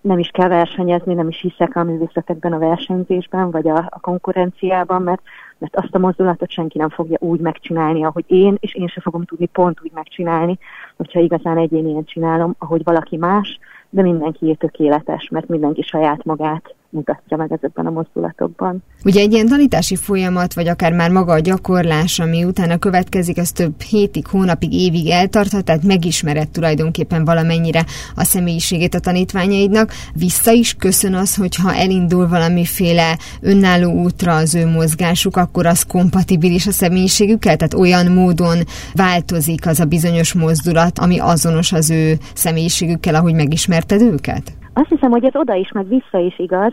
Nem 0.00 0.18
is 0.18 0.28
kell 0.28 0.48
versenyezni, 0.48 1.14
nem 1.14 1.28
is 1.28 1.40
hiszek 1.40 1.76
a 1.76 1.84
művészetekben 1.84 2.52
a 2.52 2.58
versenyzésben, 2.58 3.50
vagy 3.50 3.68
a, 3.68 3.76
a 3.76 4.00
konkurenciában, 4.00 5.02
mert, 5.02 5.22
mert 5.58 5.76
azt 5.76 5.94
a 5.94 5.98
mozdulatot 5.98 6.50
senki 6.50 6.78
nem 6.78 6.88
fogja 6.88 7.16
úgy 7.20 7.40
megcsinálni, 7.40 8.04
ahogy 8.04 8.24
én, 8.26 8.56
és 8.60 8.74
én 8.74 8.86
sem 8.86 9.02
fogom 9.02 9.24
tudni 9.24 9.46
pont 9.46 9.80
úgy 9.82 9.92
megcsinálni, 9.94 10.58
hogyha 10.96 11.20
igazán 11.20 11.58
egyénien 11.58 12.04
csinálom, 12.04 12.54
ahogy 12.58 12.84
valaki 12.84 13.16
más, 13.16 13.58
de 13.90 14.02
mindenki 14.02 14.56
tökéletes, 14.58 15.28
mert 15.28 15.48
mindenki 15.48 15.82
saját 15.82 16.24
magát 16.24 16.74
mutatja 16.90 17.36
meg 17.36 17.52
ezekben 17.52 17.86
a 17.86 17.90
mozdulatokban. 17.90 18.82
Ugye 19.04 19.20
egy 19.20 19.32
ilyen 19.32 19.46
tanítási 19.46 19.96
folyamat, 19.96 20.54
vagy 20.54 20.68
akár 20.68 20.92
már 20.92 21.10
maga 21.10 21.32
a 21.32 21.38
gyakorlás, 21.38 22.18
ami 22.18 22.44
utána 22.44 22.78
következik, 22.78 23.38
az 23.38 23.52
több 23.52 23.80
hétig, 23.80 24.26
hónapig, 24.26 24.72
évig 24.72 25.08
eltarthat, 25.08 25.64
tehát 25.64 25.82
megismered 25.82 26.48
tulajdonképpen 26.48 27.24
valamennyire 27.24 27.84
a 28.14 28.24
személyiségét 28.24 28.94
a 28.94 29.00
tanítványaidnak. 29.00 29.92
Vissza 30.14 30.52
is 30.52 30.74
köszön 30.74 31.14
az, 31.14 31.34
hogyha 31.34 31.74
elindul 31.74 32.28
valamiféle 32.28 33.18
önálló 33.40 33.92
útra 33.92 34.34
az 34.34 34.54
ő 34.54 34.66
mozgásuk, 34.66 35.36
akkor 35.36 35.66
az 35.66 35.82
kompatibilis 35.82 36.66
a 36.66 36.72
személyiségükkel, 36.72 37.56
tehát 37.56 37.74
olyan 37.74 38.12
módon 38.12 38.58
változik 38.94 39.66
az 39.66 39.80
a 39.80 39.84
bizonyos 39.84 40.34
mozdulat, 40.34 40.98
ami 40.98 41.18
azonos 41.18 41.72
az 41.72 41.90
ő 41.90 42.18
személyiségükkel, 42.34 43.14
ahogy 43.14 43.34
megismerted 43.34 44.00
őket? 44.00 44.52
Azt 44.78 44.88
hiszem, 44.88 45.10
hogy 45.10 45.24
ez 45.24 45.36
oda 45.36 45.54
is, 45.54 45.72
meg 45.72 45.88
vissza 45.88 46.18
is 46.18 46.38
igaz. 46.38 46.72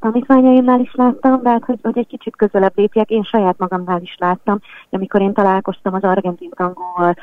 Tanítványaimnál 0.00 0.80
is 0.80 0.94
láttam, 0.94 1.42
de 1.42 1.50
hát, 1.50 1.64
hogy, 1.64 1.78
hogy 1.82 1.98
egy 1.98 2.06
kicsit 2.06 2.36
közelebb 2.36 2.72
lépjek, 2.74 3.10
én 3.10 3.22
saját 3.22 3.58
magamnál 3.58 4.00
is 4.00 4.16
láttam, 4.18 4.58
amikor 4.90 5.20
én 5.20 5.32
találkoztam 5.32 5.94
az 5.94 6.02
argentin 6.02 6.50
tangóval, 6.50 7.14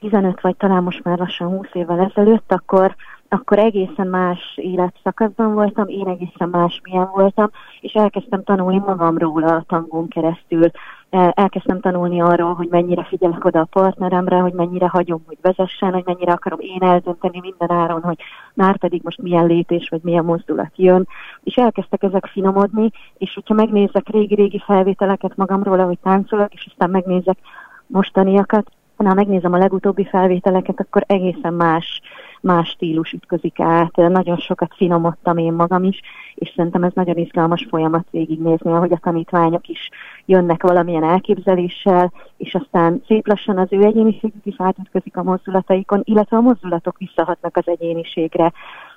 15 0.00 0.40
vagy 0.40 0.56
talán 0.56 0.82
most 0.82 1.04
már 1.04 1.18
lassan 1.18 1.48
20 1.48 1.66
évvel 1.72 2.00
ezelőtt, 2.00 2.52
akkor 2.52 2.94
akkor 3.28 3.58
egészen 3.58 4.06
más 4.06 4.38
életszakaszban 4.56 5.54
voltam, 5.54 5.88
én 5.88 6.06
egészen 6.06 6.48
más 6.48 6.80
milyen 6.82 7.10
voltam, 7.14 7.50
és 7.80 7.92
elkezdtem 7.92 8.44
tanulni 8.44 8.78
magamról 8.78 9.42
a 9.42 9.64
tangón 9.66 10.08
keresztül. 10.08 10.70
Elkezdtem 11.10 11.80
tanulni 11.80 12.20
arról, 12.20 12.54
hogy 12.54 12.68
mennyire 12.70 13.04
figyelek 13.04 13.44
oda 13.44 13.60
a 13.60 13.68
partneremre, 13.70 14.38
hogy 14.38 14.52
mennyire 14.52 14.88
hagyom, 14.88 15.22
hogy 15.26 15.38
vezessen, 15.40 15.92
hogy 15.92 16.02
mennyire 16.04 16.32
akarom 16.32 16.58
én 16.60 16.82
eldönteni 16.82 17.40
minden 17.40 17.70
áron, 17.70 18.02
hogy 18.02 18.18
már 18.54 18.78
pedig 18.78 19.00
most 19.04 19.22
milyen 19.22 19.46
lépés 19.46 19.88
vagy 19.88 20.00
milyen 20.02 20.24
mozdulat 20.24 20.72
jön. 20.76 21.08
És 21.42 21.54
elkezdtek 21.54 22.02
ezek 22.02 22.26
finomodni, 22.26 22.90
és 23.18 23.34
hogyha 23.34 23.54
megnézek 23.54 24.08
régi-régi 24.08 24.62
felvételeket 24.66 25.36
magamról, 25.36 25.80
ahogy 25.80 25.98
táncolok, 26.02 26.54
és 26.54 26.66
aztán 26.70 26.90
megnézek 26.90 27.38
mostaniakat, 27.86 28.70
ha 28.96 29.14
megnézem 29.14 29.52
a 29.52 29.58
legutóbbi 29.58 30.04
felvételeket, 30.04 30.80
akkor 30.80 31.04
egészen 31.06 31.54
más 31.54 32.00
más 32.46 32.68
stílus 32.68 33.12
ütközik 33.12 33.60
át, 33.60 33.96
nagyon 33.96 34.36
sokat 34.36 34.74
finomodtam 34.76 35.38
én 35.38 35.52
magam 35.52 35.84
is, 35.84 36.00
és 36.34 36.52
szerintem 36.56 36.82
ez 36.82 36.92
nagyon 36.94 37.16
izgalmas 37.16 37.66
folyamat 37.68 38.06
végignézni, 38.10 38.72
ahogy 38.72 38.92
a 38.92 39.00
tanítványok 39.02 39.68
is 39.68 39.88
jönnek 40.26 40.62
valamilyen 40.62 41.04
elképzeléssel, 41.04 42.12
és 42.36 42.54
aztán 42.54 43.02
szép 43.06 43.26
lassan 43.26 43.58
az 43.58 43.68
ő 43.70 43.82
egyéniségük 43.82 44.46
is 44.46 44.54
átütközik 44.58 45.16
a 45.16 45.22
mozdulataikon, 45.22 46.00
illetve 46.04 46.36
a 46.36 46.40
mozdulatok 46.40 46.98
visszahatnak 46.98 47.56
az 47.56 47.68
egyéniségre. 47.68 48.52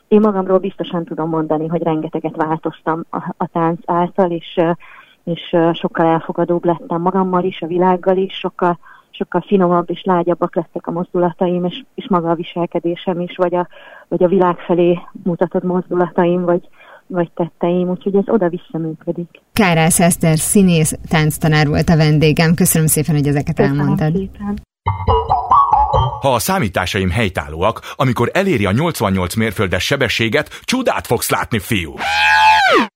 Én 0.07 0.19
magamról 0.19 0.57
biztosan 0.57 1.03
tudom 1.05 1.29
mondani, 1.29 1.67
hogy 1.67 1.83
rengeteget 1.83 2.35
változtam 2.35 3.03
a, 3.09 3.33
a 3.37 3.47
tánc 3.47 3.79
által, 3.85 4.31
és, 4.31 4.59
és 5.23 5.55
sokkal 5.73 6.05
elfogadóbb 6.05 6.65
lettem 6.65 7.01
magammal 7.01 7.43
is, 7.43 7.61
a 7.61 7.67
világgal 7.67 8.17
is, 8.17 8.33
sokkal 8.33 8.77
sokkal 9.11 9.41
finomabb 9.41 9.89
és 9.89 10.03
lágyabbak 10.03 10.55
lettek 10.55 10.87
a 10.87 10.91
mozdulataim, 10.91 11.65
és, 11.65 11.83
és 11.95 12.07
maga 12.07 12.29
a 12.29 12.35
viselkedésem 12.35 13.19
is, 13.19 13.35
vagy 13.35 13.55
a, 13.55 13.67
vagy 14.07 14.23
a 14.23 14.27
világ 14.27 14.57
felé 14.57 14.99
mutatott 15.23 15.63
mozdulataim, 15.63 16.41
vagy, 16.41 16.69
vagy 17.09 17.31
tetteim, 17.35 17.89
úgyhogy 17.89 18.15
ez 18.15 18.23
oda-vissza 18.25 18.77
működik. 18.77 19.29
Kárász 19.53 19.99
Eszter, 19.99 20.37
színész, 20.37 20.97
tánctanár 21.09 21.67
volt 21.67 21.89
a 21.89 21.97
vendégem. 21.97 22.53
Köszönöm 22.53 22.87
szépen, 22.87 23.15
hogy 23.15 23.27
ezeket 23.27 23.55
Köszönöm 23.55 23.79
elmondtad. 23.79 24.15
Szépen. 24.15 24.61
Ha 26.21 26.33
a 26.33 26.39
számításaim 26.39 27.09
helytállóak, 27.09 27.93
amikor 27.95 28.29
eléri 28.33 28.65
a 28.65 28.71
88 28.71 29.35
mérföldes 29.35 29.83
sebességet, 29.85 30.59
csodát 30.63 31.07
fogsz 31.07 31.29
látni, 31.29 31.59
fiú! 31.59 31.93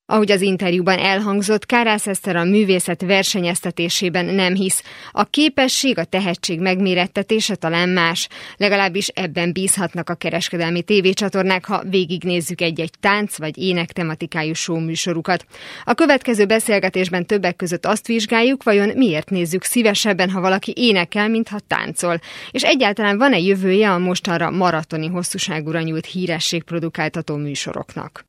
Ahogy 0.06 0.32
az 0.32 0.42
interjúban 0.42 1.00
elhangzott, 1.00 1.66
Kárász 1.66 2.08
Eszter 2.08 2.36
a 2.36 2.44
művészet 2.44 3.02
versenyeztetésében 3.02 4.26
nem 4.26 4.56
hisz. 4.56 4.84
A 5.12 5.24
képesség, 5.24 5.98
a 5.98 6.04
tehetség 6.04 6.60
megmérettetése 6.60 7.56
talán 7.56 7.90
más. 7.90 8.28
Legalábbis 8.58 9.08
ebben 9.08 9.54
bízhatnak 9.54 10.10
a 10.10 10.16
kereskedelmi 10.16 10.82
tévécsatornák, 10.82 11.66
ha 11.66 11.84
végignézzük 11.90 12.62
egy-egy 12.62 12.92
tánc 13.00 13.38
vagy 13.38 13.58
ének 13.58 13.92
tematikájú 13.92 14.54
műsorukat. 14.68 15.46
A 15.84 15.94
következő 15.94 16.46
beszélgetésben 16.46 17.26
többek 17.26 17.56
között 17.56 17.86
azt 17.86 18.08
vizsgáljuk, 18.08 18.64
vajon 18.64 18.90
miért 18.96 19.30
nézzük 19.30 19.64
szívesebben, 19.64 20.30
ha 20.30 20.42
valaki 20.42 20.74
énekel, 20.76 21.30
mintha 21.30 21.60
táncol. 21.68 22.20
És 22.52 22.64
egyáltalán 22.64 23.18
van-e 23.18 23.40
jövője 23.40 23.92
a 23.92 23.98
mostanra 23.98 24.50
maratoni 24.50 25.08
hosszúságúra 25.08 25.82
nyújt 25.82 26.06
hírességprodukáltató 26.06 27.36
műsoroknak? 27.36 28.26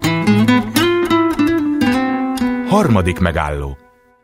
Harmadik 2.74 3.18
megálló. 3.18 3.76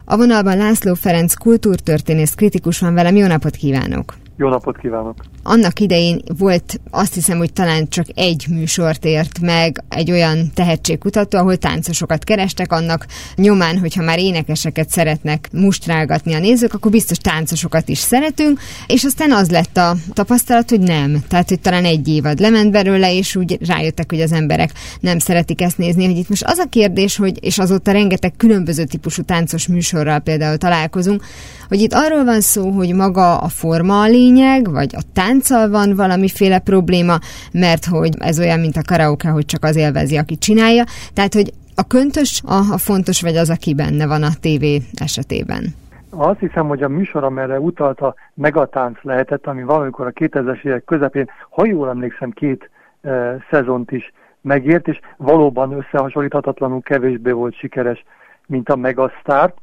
A 0.05 0.17
vonalban 0.17 0.57
László 0.57 0.95
Ferenc 0.95 1.35
kultúrtörténész 1.35 2.35
kritikus 2.35 2.81
van 2.81 2.95
velem. 2.95 3.17
Jó 3.17 3.27
napot 3.27 3.57
kívánok! 3.57 4.15
Jó 4.37 4.49
napot 4.49 4.79
kívánok! 4.79 5.15
Annak 5.43 5.81
idején 5.81 6.23
volt 6.39 6.81
azt 6.91 7.15
hiszem, 7.15 7.39
hogy 7.39 7.53
talán 7.53 7.89
csak 7.89 8.07
egy 8.15 8.47
műsort 8.49 9.05
ért 9.05 9.39
meg 9.41 9.85
egy 9.89 10.11
olyan 10.11 10.51
tehetségkutató, 10.55 11.39
ahol 11.39 11.57
táncosokat 11.57 12.25
kerestek, 12.25 12.73
annak 12.73 13.07
nyomán, 13.35 13.79
hogyha 13.79 14.03
már 14.03 14.19
énekeseket 14.19 14.91
szeretnek 14.91 15.49
mustrálgatni 15.53 16.35
a 16.35 16.39
nézők, 16.39 16.75
akkor 16.75 16.91
biztos 16.91 17.19
táncosokat 17.19 17.89
is 17.89 17.99
szeretünk, 17.99 18.61
és 18.87 19.05
aztán 19.05 19.33
az 19.33 19.51
lett 19.51 19.77
a 19.77 19.97
tapasztalat, 20.13 20.71
hogy 20.71 20.81
nem. 20.81 21.23
Tehát, 21.29 21.49
hogy 21.49 21.61
talán 21.61 21.85
egy 21.85 22.09
évad 22.09 22.39
lement 22.39 22.71
belőle, 22.71 23.15
és 23.15 23.37
úgy 23.37 23.59
rájöttek, 23.67 24.11
hogy 24.11 24.21
az 24.21 24.33
emberek 24.33 24.73
nem 25.01 25.19
szeretik 25.19 25.61
ezt 25.61 25.79
nézni, 25.79 26.07
hogy 26.07 26.17
itt 26.17 26.29
most 26.29 26.45
az 26.45 26.59
a 26.59 26.69
kérdés, 26.69 27.17
hogy, 27.17 27.45
és 27.45 27.59
azóta 27.59 27.93
rengeteg 27.93 28.33
különböző 28.37 28.85
típusú 28.85 29.23
táncos 29.23 29.67
műsorral 29.67 30.19
például 30.19 30.57
találkozunk, 30.57 31.25
hogy 31.69 31.81
itt 31.81 31.95
arról 31.95 32.25
van 32.25 32.41
szó, 32.41 32.71
hogy 32.71 32.95
maga 32.95 33.39
a 33.39 33.49
forma 33.49 34.01
a 34.01 34.07
lényeg, 34.07 34.71
vagy 34.71 34.95
a 34.97 35.03
tánccal 35.31 35.71
van 35.71 35.95
valamiféle 35.97 36.59
probléma, 36.59 37.15
mert 37.53 37.85
hogy 37.85 38.11
ez 38.19 38.39
olyan, 38.39 38.61
mint 38.61 38.77
a 38.77 38.83
karaoke, 38.87 39.29
hogy 39.29 39.45
csak 39.45 39.65
az 39.65 39.77
élvezi, 39.77 40.17
aki 40.17 40.37
csinálja. 40.37 40.85
Tehát, 41.15 41.35
hogy 41.35 41.53
a 41.75 41.85
köntös 41.87 42.43
a, 42.47 42.55
a 42.73 42.79
fontos, 42.79 43.23
vagy 43.23 43.37
az, 43.37 43.51
aki 43.51 43.75
benne 43.75 44.07
van 44.07 44.23
a 44.23 44.33
tévé 44.41 44.81
esetében? 44.95 45.63
Azt 46.11 46.39
hiszem, 46.39 46.69
hogy 46.69 46.83
a 46.83 46.89
műsor, 46.89 47.25
amelyre 47.25 47.61
utalta 47.61 48.15
megatánc 48.35 48.99
lehetett, 49.03 49.47
ami 49.47 49.63
valamikor 49.63 50.07
a 50.07 50.13
2000-es 50.13 50.65
évek 50.65 50.85
közepén, 50.85 51.31
ha 51.51 51.67
jól 51.67 51.89
emlékszem, 51.89 52.31
két 52.31 52.71
e, 53.03 53.37
szezont 53.51 53.91
is 53.91 54.13
megért, 54.41 54.89
és 54.89 55.01
valóban 55.17 55.73
összehasonlíthatatlanul 55.73 56.83
kevésbé 56.83 57.31
volt 57.31 57.59
sikeres, 57.59 58.05
mint 58.47 58.69
a 58.69 58.77
Megasztár. 58.77 59.55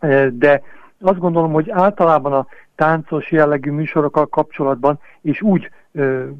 E, 0.00 0.30
de 0.30 0.62
azt 1.00 1.18
gondolom, 1.18 1.52
hogy 1.52 1.70
általában 1.70 2.32
a 2.32 2.46
táncos 2.76 3.30
jellegű 3.30 3.70
műsorokkal 3.70 4.26
kapcsolatban, 4.26 4.98
és 5.22 5.42
úgy 5.42 5.70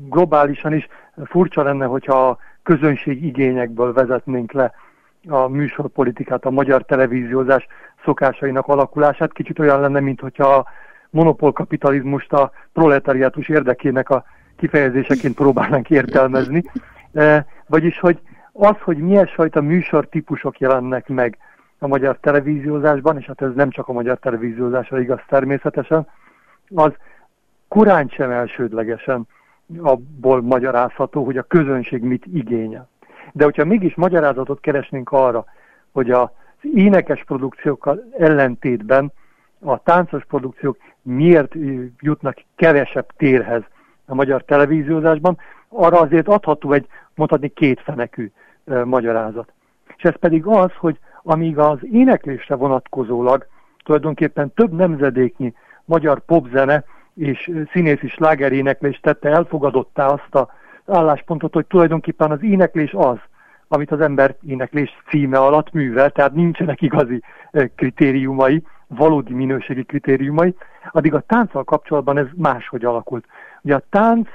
globálisan 0.08 0.72
is 0.72 0.88
furcsa 1.24 1.62
lenne, 1.62 1.84
hogyha 1.84 2.28
a 2.28 2.38
közönség 2.62 3.24
igényekből 3.24 3.92
vezetnénk 3.92 4.52
le 4.52 4.72
a 5.28 5.48
műsorpolitikát, 5.48 6.44
a 6.44 6.50
magyar 6.50 6.82
televíziózás 6.82 7.66
szokásainak 8.04 8.66
alakulását. 8.66 9.32
Kicsit 9.32 9.58
olyan 9.58 9.80
lenne, 9.80 10.00
mint 10.00 10.20
hogyha 10.20 10.54
a 10.54 10.64
monopolkapitalizmust 11.10 12.32
a 12.32 12.50
proletariátus 12.72 13.48
érdekének 13.48 14.10
a 14.10 14.24
kifejezéseként 14.56 15.34
próbálnánk 15.34 15.90
értelmezni. 15.90 16.62
E, 17.12 17.46
vagyis, 17.66 17.98
hogy 17.98 18.20
az, 18.52 18.76
hogy 18.80 18.96
milyen 18.96 19.26
fajta 19.26 19.60
műsortípusok 19.60 20.58
jelennek 20.58 21.08
meg 21.08 21.38
a 21.78 21.86
magyar 21.86 22.18
televíziózásban, 22.20 23.18
és 23.18 23.26
hát 23.26 23.42
ez 23.42 23.54
nem 23.54 23.70
csak 23.70 23.88
a 23.88 23.92
magyar 23.92 24.18
televíziózásra 24.18 25.00
igaz 25.00 25.20
természetesen, 25.28 26.06
az 26.74 26.92
korán 27.68 28.08
sem 28.08 28.30
elsődlegesen 28.30 29.26
abból 29.78 30.42
magyarázható, 30.42 31.24
hogy 31.24 31.36
a 31.36 31.42
közönség 31.42 32.02
mit 32.02 32.26
igényel. 32.26 32.88
De 33.32 33.44
hogyha 33.44 33.64
mégis 33.64 33.94
magyarázatot 33.94 34.60
keresnénk 34.60 35.12
arra, 35.12 35.44
hogy 35.92 36.10
az 36.10 36.28
énekes 36.74 37.24
produkciókkal 37.24 38.04
ellentétben 38.18 39.12
a 39.60 39.82
táncos 39.82 40.24
produkciók 40.24 40.76
miért 41.02 41.54
jutnak 42.00 42.36
kevesebb 42.56 43.06
térhez 43.16 43.62
a 44.06 44.14
magyar 44.14 44.42
televíziózásban, 44.42 45.38
arra 45.68 46.00
azért 46.00 46.28
adható 46.28 46.72
egy, 46.72 46.86
mondhatni, 47.14 47.48
kétfenekű 47.48 48.30
e, 48.64 48.84
magyarázat. 48.84 49.52
És 49.96 50.02
ez 50.02 50.16
pedig 50.16 50.46
az, 50.46 50.70
hogy 50.72 50.98
amíg 51.22 51.58
az 51.58 51.78
éneklésre 51.92 52.54
vonatkozólag 52.54 53.46
tulajdonképpen 53.84 54.52
több 54.54 54.72
nemzedéknyi 54.72 55.54
magyar 55.84 56.20
popzene 56.20 56.84
és 57.14 57.50
színészi 57.72 58.08
slágeréneklés 58.08 59.00
tette 59.00 59.28
elfogadottá 59.28 60.06
azt 60.06 60.34
az 60.34 60.46
álláspontot, 60.86 61.52
hogy 61.54 61.66
tulajdonképpen 61.66 62.30
az 62.30 62.42
éneklés 62.42 62.92
az, 62.92 63.18
amit 63.68 63.90
az 63.90 64.00
ember 64.00 64.36
éneklés 64.46 65.02
címe 65.08 65.38
alatt 65.38 65.72
művel, 65.72 66.10
tehát 66.10 66.34
nincsenek 66.34 66.82
igazi 66.82 67.22
kritériumai, 67.76 68.62
valódi 68.86 69.32
minőségi 69.32 69.84
kritériumai, 69.84 70.54
addig 70.90 71.14
a 71.14 71.20
tánccal 71.20 71.64
kapcsolatban 71.64 72.18
ez 72.18 72.26
máshogy 72.34 72.84
alakult. 72.84 73.24
Ugye 73.62 73.74
a 73.74 73.82
tánc, 73.90 74.28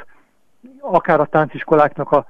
akár 0.79 1.19
a 1.19 1.25
tánciskoláknak 1.25 2.11
a 2.11 2.25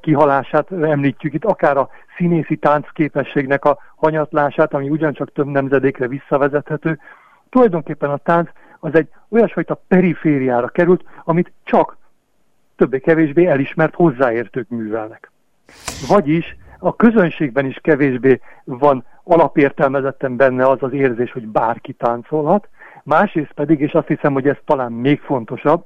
kihalását 0.00 0.72
említjük 0.72 1.34
itt, 1.34 1.44
akár 1.44 1.76
a 1.76 1.88
színészi 2.16 2.56
táncképességnek 2.56 3.64
a 3.64 3.78
hanyatlását, 3.96 4.74
ami 4.74 4.88
ugyancsak 4.88 5.32
több 5.32 5.46
nemzedékre 5.46 6.08
visszavezethető. 6.08 6.98
Tulajdonképpen 7.48 8.10
a 8.10 8.16
tánc 8.16 8.50
az 8.80 8.94
egy 8.94 9.08
olyasfajta 9.28 9.82
perifériára 9.88 10.68
került, 10.68 11.04
amit 11.24 11.52
csak 11.64 11.96
többé-kevésbé 12.76 13.46
elismert 13.46 13.94
hozzáértők 13.94 14.68
művelnek. 14.68 15.30
Vagyis 16.08 16.56
a 16.78 16.96
közönségben 16.96 17.66
is 17.66 17.78
kevésbé 17.82 18.40
van 18.64 19.04
alapértelmezetten 19.24 20.36
benne 20.36 20.66
az 20.66 20.78
az 20.80 20.92
érzés, 20.92 21.32
hogy 21.32 21.46
bárki 21.46 21.92
táncolhat, 21.92 22.68
másrészt 23.02 23.52
pedig, 23.52 23.80
és 23.80 23.92
azt 23.92 24.06
hiszem, 24.06 24.32
hogy 24.32 24.48
ez 24.48 24.56
talán 24.64 24.92
még 24.92 25.20
fontosabb, 25.20 25.84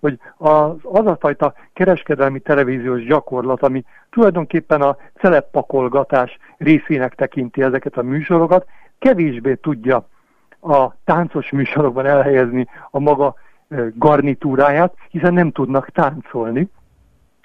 hogy 0.00 0.18
az, 0.36 0.70
az 0.82 1.06
a 1.06 1.16
fajta 1.20 1.54
kereskedelmi 1.72 2.40
televíziós 2.40 3.04
gyakorlat, 3.04 3.62
ami 3.62 3.84
tulajdonképpen 4.10 4.82
a 4.82 4.96
celeppakolgatás 5.14 6.38
részének 6.56 7.14
tekinti 7.14 7.62
ezeket 7.62 7.96
a 7.96 8.02
műsorokat, 8.02 8.66
kevésbé 8.98 9.54
tudja 9.54 10.08
a 10.60 10.94
táncos 11.04 11.50
műsorokban 11.50 12.06
elhelyezni 12.06 12.66
a 12.90 12.98
maga 12.98 13.34
garnitúráját, 13.94 14.94
hiszen 15.10 15.34
nem 15.34 15.50
tudnak 15.50 15.90
táncolni, 15.90 16.68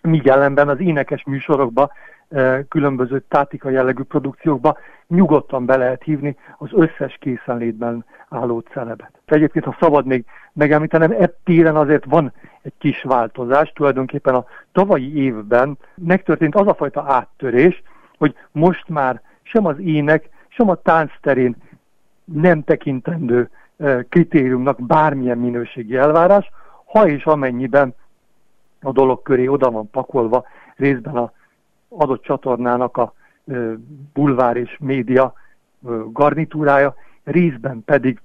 míg 0.01 0.27
ellenben 0.27 0.69
az 0.69 0.79
énekes 0.79 1.23
műsorokba, 1.23 1.91
különböző 2.67 3.19
tátika 3.27 3.69
jellegű 3.69 4.03
produkciókba 4.03 4.77
nyugodtan 5.07 5.65
be 5.65 5.77
lehet 5.77 6.03
hívni 6.03 6.37
az 6.57 6.69
összes 6.71 7.17
készenlétben 7.19 8.05
álló 8.29 8.59
celebet. 8.59 9.11
Egyébként, 9.25 9.65
ha 9.65 9.77
szabad 9.79 10.05
még 10.05 10.25
megemlítenem, 10.53 11.11
ettéren 11.11 11.75
azért 11.75 12.05
van 12.05 12.33
egy 12.61 12.73
kis 12.77 13.01
változás. 13.03 13.71
Tulajdonképpen 13.71 14.35
a 14.35 14.45
tavalyi 14.71 15.23
évben 15.23 15.77
megtörtént 15.95 16.55
az 16.55 16.67
a 16.67 16.73
fajta 16.73 17.03
áttörés, 17.07 17.83
hogy 18.17 18.35
most 18.51 18.89
már 18.89 19.21
sem 19.41 19.65
az 19.65 19.79
ének, 19.79 20.29
sem 20.47 20.69
a 20.69 20.75
tánc 20.75 21.11
terén 21.21 21.55
nem 22.25 22.63
tekintendő 22.63 23.49
kritériumnak 24.09 24.81
bármilyen 24.81 25.37
minőségi 25.37 25.95
elvárás, 25.95 26.49
ha 26.85 27.07
és 27.07 27.25
amennyiben 27.25 27.95
a 28.81 28.91
dolog 28.91 29.21
köré 29.21 29.47
oda 29.47 29.71
van 29.71 29.89
pakolva 29.89 30.45
részben 30.75 31.15
a 31.15 31.31
adott 31.89 32.23
csatornának 32.23 32.97
a 32.97 33.13
bulvár 34.13 34.57
és 34.57 34.77
média 34.79 35.33
garnitúrája, 36.11 36.95
részben 37.23 37.83
pedig 37.85 38.21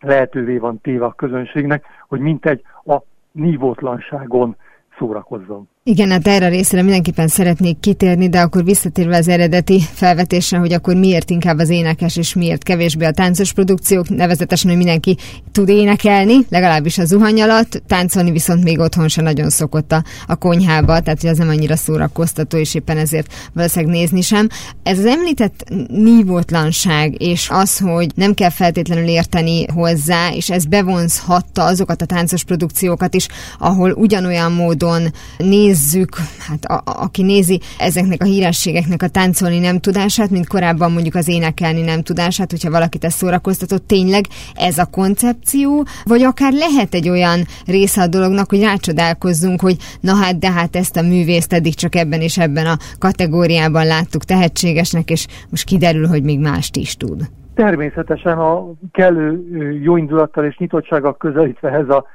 lehetővé 0.00 0.58
van 0.58 0.80
téve 0.80 1.04
a 1.04 1.12
közönségnek, 1.12 1.84
hogy 2.08 2.20
mintegy 2.20 2.62
a 2.84 2.96
nívótlanságon 3.32 4.56
szórakozzon. 4.98 5.68
Igen, 5.88 6.10
hát 6.10 6.26
erre 6.26 6.46
a 6.46 6.48
részre 6.48 6.82
mindenképpen 6.82 7.28
szeretnék 7.28 7.80
kitérni, 7.80 8.28
de 8.28 8.40
akkor 8.40 8.64
visszatérve 8.64 9.16
az 9.16 9.28
eredeti 9.28 9.80
felvetésre, 9.92 10.58
hogy 10.58 10.72
akkor 10.72 10.94
miért 10.94 11.30
inkább 11.30 11.58
az 11.58 11.68
énekes 11.68 12.16
és 12.16 12.34
miért 12.34 12.62
kevésbé 12.62 13.04
a 13.04 13.10
táncos 13.10 13.52
produkciók, 13.52 14.08
nevezetesen, 14.08 14.68
hogy 14.68 14.78
mindenki 14.78 15.16
tud 15.52 15.68
énekelni, 15.68 16.34
legalábbis 16.48 16.98
a 16.98 17.04
zuhany 17.04 17.42
alatt, 17.42 17.82
táncolni 17.86 18.30
viszont 18.30 18.64
még 18.64 18.78
otthon 18.78 19.08
se 19.08 19.22
nagyon 19.22 19.50
szokott 19.50 19.92
a, 19.92 20.04
a 20.26 20.36
konyhába, 20.36 21.00
tehát 21.00 21.20
hogy 21.20 21.30
az 21.30 21.38
nem 21.38 21.48
annyira 21.48 21.76
szórakoztató, 21.76 22.56
és 22.56 22.74
éppen 22.74 22.98
ezért 22.98 23.32
valószínűleg 23.52 23.94
nézni 23.94 24.20
sem. 24.20 24.48
Ez 24.82 24.98
az 24.98 25.04
említett 25.06 25.64
nívótlanság, 25.88 27.22
és 27.22 27.48
az, 27.50 27.78
hogy 27.78 28.10
nem 28.14 28.34
kell 28.34 28.50
feltétlenül 28.50 29.08
érteni 29.08 29.66
hozzá, 29.66 30.32
és 30.32 30.50
ez 30.50 30.64
bevonzhatta 30.64 31.64
azokat 31.64 32.02
a 32.02 32.06
táncos 32.06 32.44
produkciókat 32.44 33.14
is, 33.14 33.28
ahol 33.58 33.90
ugyanolyan 33.90 34.52
módon 34.52 35.12
néz 35.38 35.74
nézzük, 35.76 36.16
hát 36.38 36.64
a, 36.64 36.74
a, 36.74 37.02
aki 37.02 37.22
nézi 37.22 37.60
ezeknek 37.78 38.22
a 38.22 38.24
hírességeknek 38.24 39.02
a 39.02 39.08
táncolni 39.08 39.58
nem 39.58 39.80
tudását, 39.80 40.30
mint 40.30 40.46
korábban 40.46 40.92
mondjuk 40.92 41.14
az 41.14 41.28
énekelni 41.28 41.80
nem 41.80 42.02
tudását, 42.02 42.50
hogyha 42.50 42.70
valakit 42.70 43.04
ez 43.04 43.14
szórakoztatott, 43.14 43.86
tényleg 43.86 44.26
ez 44.54 44.78
a 44.78 44.84
koncepció, 44.84 45.86
vagy 46.04 46.22
akár 46.22 46.52
lehet 46.52 46.94
egy 46.94 47.08
olyan 47.08 47.46
része 47.66 48.02
a 48.02 48.06
dolognak, 48.06 48.50
hogy 48.50 48.60
rácsodálkozzunk, 48.60 49.60
hogy 49.60 49.76
na 50.00 50.14
hát, 50.14 50.38
de 50.38 50.50
hát 50.50 50.76
ezt 50.76 50.96
a 50.96 51.02
művészt 51.02 51.52
eddig 51.52 51.74
csak 51.74 51.94
ebben 51.94 52.20
és 52.20 52.38
ebben 52.38 52.66
a 52.66 52.78
kategóriában 52.98 53.86
láttuk 53.86 54.24
tehetségesnek, 54.24 55.10
és 55.10 55.26
most 55.48 55.64
kiderül, 55.64 56.06
hogy 56.06 56.22
még 56.22 56.38
mást 56.38 56.76
is 56.76 56.94
tud. 56.94 57.28
Természetesen 57.56 58.38
a 58.38 58.70
kellő 58.92 59.44
jó 59.72 59.96
indulattal 59.96 60.44
és 60.44 60.56
nyitottsággal 60.56 61.16
közelítve 61.16 61.70
ez 61.70 61.88
a 61.88 62.06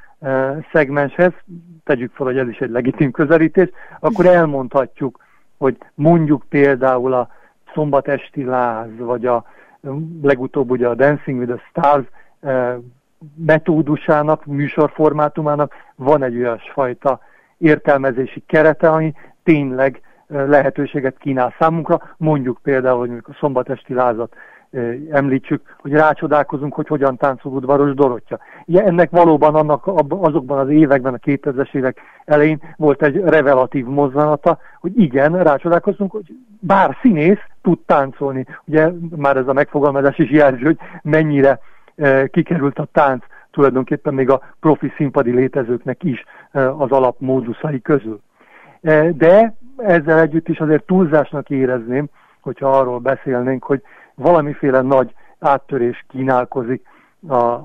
szegmenshez, 0.72 1.32
tegyük 1.84 2.12
fel, 2.14 2.26
hogy 2.26 2.38
ez 2.38 2.48
is 2.48 2.58
egy 2.58 2.70
legitim 2.70 3.10
közelítés, 3.10 3.68
akkor 4.00 4.26
elmondhatjuk, 4.26 5.18
hogy 5.58 5.76
mondjuk 5.94 6.44
például 6.48 7.12
a 7.12 7.28
szombatesti 7.74 8.44
láz, 8.44 8.88
vagy 8.98 9.26
a 9.26 9.44
legutóbb 10.22 10.70
ugye 10.70 10.88
a 10.88 10.94
Dancing 10.94 11.38
with 11.38 11.52
the 11.52 11.62
Stars 11.68 12.06
metódusának, 13.34 14.44
műsorformátumának 14.44 15.72
van 15.94 16.22
egy 16.22 16.36
olyasfajta 16.36 17.20
értelmezési 17.58 18.42
kerete, 18.46 18.90
ami 18.90 19.14
tényleg 19.42 20.00
lehetőséget 20.26 21.18
kínál 21.18 21.54
számunkra. 21.58 22.14
Mondjuk 22.16 22.58
például, 22.62 22.98
hogy 22.98 23.22
a 23.22 23.36
szombatesti 23.40 23.94
lázat 23.94 24.34
említsük, 25.10 25.76
hogy 25.78 25.92
rácsodálkozunk, 25.92 26.74
hogy 26.74 26.86
hogyan 26.86 27.16
táncol 27.16 27.52
udvaros 27.52 27.94
Dorottya. 27.94 28.38
Ugye 28.66 28.84
ennek 28.84 29.10
valóban 29.10 29.54
annak, 29.54 29.86
azokban 30.08 30.58
az 30.58 30.68
években, 30.68 31.14
a 31.14 31.18
2000-es 31.18 31.74
évek 31.74 32.00
elején 32.24 32.62
volt 32.76 33.02
egy 33.02 33.16
revelatív 33.16 33.84
mozzanata, 33.84 34.58
hogy 34.80 34.98
igen, 34.98 35.42
rácsodálkozunk, 35.42 36.12
hogy 36.12 36.34
bár 36.60 36.96
színész 37.00 37.40
tud 37.62 37.78
táncolni. 37.86 38.46
Ugye 38.64 38.90
már 39.16 39.36
ez 39.36 39.48
a 39.48 39.52
megfogalmazás 39.52 40.18
is 40.18 40.30
jelzi, 40.30 40.64
hogy 40.64 40.78
mennyire 41.02 41.58
kikerült 42.30 42.78
a 42.78 42.88
tánc 42.92 43.24
tulajdonképpen 43.50 44.14
még 44.14 44.30
a 44.30 44.40
profi 44.60 44.92
színpadi 44.96 45.30
létezőknek 45.30 46.02
is 46.04 46.24
az 46.52 46.90
alapmóduszai 46.90 47.80
közül. 47.80 48.20
De 49.12 49.54
ezzel 49.76 50.20
együtt 50.20 50.48
is 50.48 50.58
azért 50.58 50.84
túlzásnak 50.84 51.50
érezném, 51.50 52.08
hogyha 52.40 52.70
arról 52.70 52.98
beszélnénk, 52.98 53.64
hogy 53.64 53.82
valamiféle 54.14 54.80
nagy 54.80 55.14
áttörés 55.38 56.04
kínálkozik 56.08 56.86
a 57.28 57.58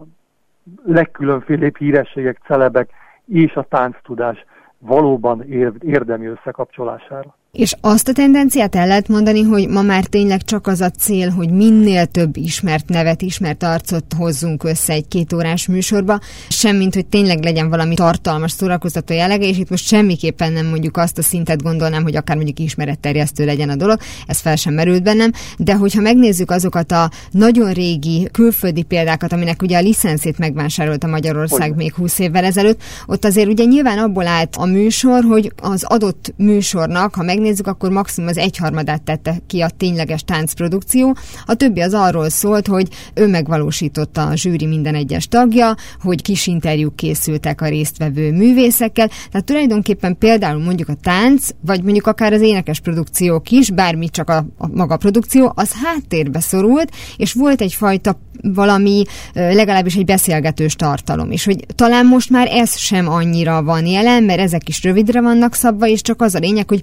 legkülönfélébb 0.83 1.77
hírességek, 1.77 2.41
celebek 2.45 2.89
és 3.25 3.53
a 3.53 3.63
tánctudás 3.63 4.45
valóban 4.77 5.43
érdemi 5.81 6.25
összekapcsolására. 6.25 7.35
És 7.57 7.75
azt 7.81 8.07
a 8.07 8.13
tendenciát 8.13 8.75
el 8.75 8.87
lehet 8.87 9.07
mondani, 9.07 9.41
hogy 9.41 9.67
ma 9.67 9.81
már 9.81 10.05
tényleg 10.05 10.43
csak 10.43 10.67
az 10.67 10.81
a 10.81 10.89
cél, 10.89 11.29
hogy 11.29 11.49
minél 11.49 12.05
több 12.05 12.37
ismert 12.37 12.89
nevet, 12.89 13.21
ismert 13.21 13.63
arcot 13.63 14.13
hozzunk 14.17 14.63
össze 14.63 14.93
egy 14.93 15.07
két 15.07 15.33
órás 15.33 15.67
műsorba, 15.67 16.19
semmint, 16.49 16.93
hogy 16.93 17.05
tényleg 17.05 17.43
legyen 17.43 17.69
valami 17.69 17.95
tartalmas, 17.95 18.51
szórakoztató 18.51 19.13
jellege, 19.13 19.47
és 19.47 19.57
itt 19.57 19.69
most 19.69 19.87
semmiképpen 19.87 20.53
nem 20.53 20.65
mondjuk 20.65 20.97
azt 20.97 21.17
a 21.17 21.21
szintet 21.21 21.61
gondolnám, 21.61 22.03
hogy 22.03 22.15
akár 22.15 22.35
mondjuk 22.35 22.59
ismeretterjesztő 22.59 23.45
legyen 23.45 23.69
a 23.69 23.75
dolog, 23.75 23.99
ez 24.27 24.39
fel 24.39 24.55
sem 24.55 24.73
merült 24.73 25.03
bennem, 25.03 25.31
de 25.57 25.75
hogyha 25.75 26.01
megnézzük 26.01 26.51
azokat 26.51 26.91
a 26.91 27.11
nagyon 27.31 27.73
régi 27.73 28.29
külföldi 28.31 28.83
példákat, 28.83 29.33
aminek 29.33 29.61
ugye 29.61 29.77
a 29.77 29.81
licenszét 29.81 30.37
megvásárolta 30.37 31.07
Magyarország 31.07 31.67
hogy? 31.67 31.77
még 31.77 31.93
20 31.93 32.19
évvel 32.19 32.43
ezelőtt, 32.43 32.81
ott 33.05 33.25
azért 33.25 33.47
ugye 33.47 33.63
nyilván 33.63 33.97
abból 33.97 34.27
állt 34.27 34.55
a 34.55 34.65
műsor, 34.65 35.23
hogy 35.23 35.51
az 35.61 35.83
adott 35.83 36.33
műsornak, 36.35 37.15
ha 37.15 37.23
megnézzük, 37.23 37.45
megnézzük, 37.47 37.67
akkor 37.67 37.89
maximum 37.89 38.29
az 38.29 38.37
egyharmadát 38.37 39.01
tette 39.01 39.37
ki 39.47 39.61
a 39.61 39.69
tényleges 39.69 40.23
táncprodukció. 40.23 41.15
A 41.45 41.53
többi 41.53 41.81
az 41.81 41.93
arról 41.93 42.29
szólt, 42.29 42.67
hogy 42.67 42.87
ő 43.13 43.27
megvalósította 43.27 44.25
a 44.25 44.35
zsűri 44.35 44.65
minden 44.65 44.95
egyes 44.95 45.27
tagja, 45.27 45.75
hogy 46.01 46.21
kis 46.21 46.47
interjúk 46.47 46.95
készültek 46.95 47.61
a 47.61 47.67
résztvevő 47.67 48.31
művészekkel. 48.31 49.07
Tehát 49.07 49.45
tulajdonképpen 49.45 50.17
például 50.17 50.63
mondjuk 50.63 50.89
a 50.89 50.93
tánc, 50.93 51.49
vagy 51.61 51.83
mondjuk 51.83 52.07
akár 52.07 52.33
az 52.33 52.41
énekes 52.41 52.79
produkciók 52.79 53.51
is, 53.51 53.71
bármi 53.71 54.09
csak 54.09 54.29
a, 54.29 54.45
a 54.57 54.67
maga 54.67 54.97
produkció, 54.97 55.51
az 55.55 55.71
háttérbe 55.83 56.39
szorult, 56.39 56.91
és 57.17 57.33
volt 57.33 57.61
egyfajta 57.61 58.17
valami, 58.41 59.03
legalábbis 59.33 59.95
egy 59.95 60.05
beszélgetős 60.05 60.75
tartalom 60.75 61.31
is, 61.31 61.45
hogy 61.45 61.65
talán 61.75 62.05
most 62.05 62.29
már 62.29 62.47
ez 62.51 62.77
sem 62.77 63.09
annyira 63.09 63.63
van 63.63 63.85
jelen, 63.85 64.23
mert 64.23 64.39
ezek 64.39 64.69
is 64.69 64.83
rövidre 64.83 65.21
vannak 65.21 65.53
szabva, 65.53 65.87
és 65.87 66.01
csak 66.01 66.21
az 66.21 66.35
a 66.35 66.39
lényeg, 66.39 66.67
hogy 66.67 66.81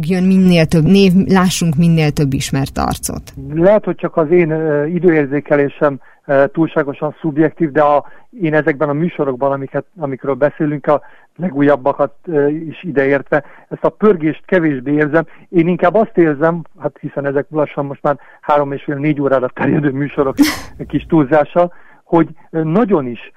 pörögjön 0.00 0.24
minél 0.24 0.66
több 0.66 0.84
név, 0.84 1.12
lássunk 1.26 1.76
minél 1.76 2.10
több 2.10 2.32
ismert 2.32 2.78
arcot. 2.78 3.22
Lehet, 3.54 3.84
hogy 3.84 3.96
csak 3.96 4.16
az 4.16 4.30
én 4.30 4.50
időérzékelésem 4.86 6.00
túlságosan 6.52 7.16
szubjektív, 7.20 7.70
de 7.70 7.82
a, 7.82 8.04
én 8.42 8.54
ezekben 8.54 8.88
a 8.88 8.92
műsorokban, 8.92 9.52
amiket, 9.52 9.84
amikről 9.98 10.34
beszélünk, 10.34 10.86
a 10.86 11.00
legújabbakat 11.36 12.14
is 12.68 12.82
ideértve, 12.84 13.44
ezt 13.68 13.84
a 13.84 13.88
pörgést 13.88 14.42
kevésbé 14.46 14.92
érzem. 14.92 15.26
Én 15.48 15.68
inkább 15.68 15.94
azt 15.94 16.16
érzem, 16.18 16.62
hát 16.78 16.96
hiszen 17.00 17.26
ezek 17.26 17.46
lassan 17.50 17.86
most 17.86 18.02
már 18.02 18.18
három 18.40 18.72
és 18.72 18.82
fél 18.82 18.96
négy 18.96 19.20
órára 19.20 19.48
terjedő 19.48 19.90
műsorok 19.90 20.34
kis 20.88 21.06
túlzással, 21.06 21.72
hogy 22.04 22.28
nagyon 22.50 23.06
is 23.06 23.32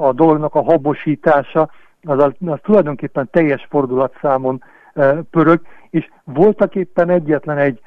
a 0.00 0.12
dolognak 0.12 0.54
a 0.54 0.62
habosítása, 0.62 1.70
az, 2.02 2.32
az 2.46 2.58
tulajdonképpen 2.62 3.28
teljes 3.30 3.66
fordulatszámon 3.70 4.62
pörög, 5.30 5.60
és 5.96 6.08
voltak 6.24 6.74
éppen 6.74 7.10
egyetlen 7.10 7.58
egy 7.58 7.80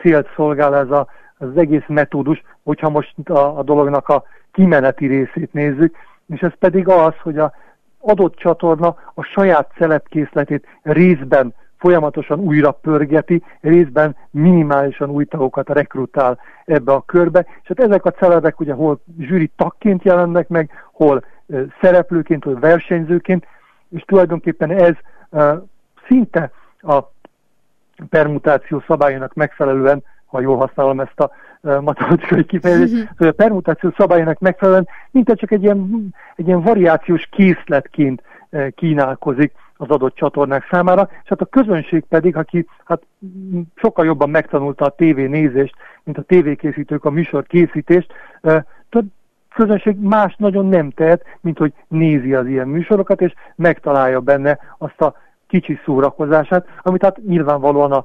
célt 0.00 0.28
szolgál 0.36 0.76
ez 0.76 0.90
a, 0.90 1.06
az 1.38 1.56
egész 1.56 1.84
metódus, 1.86 2.42
hogyha 2.62 2.88
most 2.88 3.14
a, 3.24 3.58
a 3.58 3.62
dolognak 3.62 4.08
a 4.08 4.24
kimeneti 4.52 5.06
részét 5.06 5.52
nézzük, 5.52 5.96
és 6.26 6.40
ez 6.40 6.52
pedig 6.58 6.88
az, 6.88 7.14
hogy 7.22 7.38
a 7.38 7.52
adott 8.00 8.36
csatorna 8.36 8.96
a 9.14 9.22
saját 9.22 9.70
szelepkészletét 9.78 10.66
részben 10.82 11.54
folyamatosan 11.78 12.38
újra 12.38 12.70
pörgeti, 12.70 13.42
részben 13.60 14.16
minimálisan 14.30 15.10
új 15.10 15.24
tagokat 15.24 15.68
rekrutál 15.68 16.38
ebbe 16.64 16.92
a 16.92 17.00
körbe, 17.06 17.46
és 17.62 17.68
hát 17.68 17.80
ezek 17.80 18.04
a 18.04 18.10
celebek 18.10 18.60
ugye 18.60 18.72
hol 18.72 19.00
zsűri 19.18 19.50
tagként 19.56 20.02
jelennek 20.02 20.48
meg, 20.48 20.70
hol 20.92 21.24
szereplőként, 21.80 22.44
hol 22.44 22.58
versenyzőként, 22.58 23.46
és 23.88 24.02
tulajdonképpen 24.02 24.70
ez 24.70 24.94
szinte 26.08 26.50
a 26.80 26.98
permutáció 28.08 28.82
szabályának 28.86 29.34
megfelelően 29.34 30.02
ha 30.26 30.40
jól 30.40 30.56
használom 30.56 31.00
ezt 31.00 31.20
a 31.20 31.30
matematikai 31.80 32.44
kifejezést, 32.44 33.08
hogy 33.16 33.26
a 33.26 33.32
permutáció 33.32 33.92
szabályának 33.96 34.38
megfelelően 34.38 34.88
mint 35.10 35.32
csak 35.34 35.50
egy 35.50 35.62
ilyen, 35.62 36.08
egy 36.36 36.46
ilyen 36.46 36.62
variációs 36.62 37.28
készletként 37.30 38.22
kínálkozik 38.74 39.52
az 39.76 39.88
adott 39.88 40.14
csatornák 40.14 40.66
számára, 40.70 41.08
és 41.22 41.28
hát 41.28 41.40
a 41.40 41.44
közönség 41.44 42.04
pedig, 42.08 42.36
aki 42.36 42.66
hát 42.84 43.02
sokkal 43.74 44.04
jobban 44.04 44.30
megtanulta 44.30 44.84
a 44.84 44.94
tévénézést, 44.94 45.74
mint 46.04 46.18
a 46.18 46.22
tévékészítők 46.22 47.04
a 47.04 47.10
műsor 47.10 47.46
készítést, 47.46 48.12
közönség 49.56 49.96
más 49.98 50.34
nagyon 50.38 50.66
nem 50.66 50.90
tehet, 50.90 51.24
mint 51.40 51.58
hogy 51.58 51.72
nézi 51.88 52.34
az 52.34 52.46
ilyen 52.46 52.68
műsorokat, 52.68 53.20
és 53.20 53.32
megtalálja 53.54 54.20
benne 54.20 54.58
azt 54.78 55.00
a 55.00 55.14
kicsi 55.48 55.78
szórakozását, 55.84 56.66
amit 56.82 57.02
hát 57.02 57.16
nyilvánvalóan 57.26 57.92
a 57.92 58.04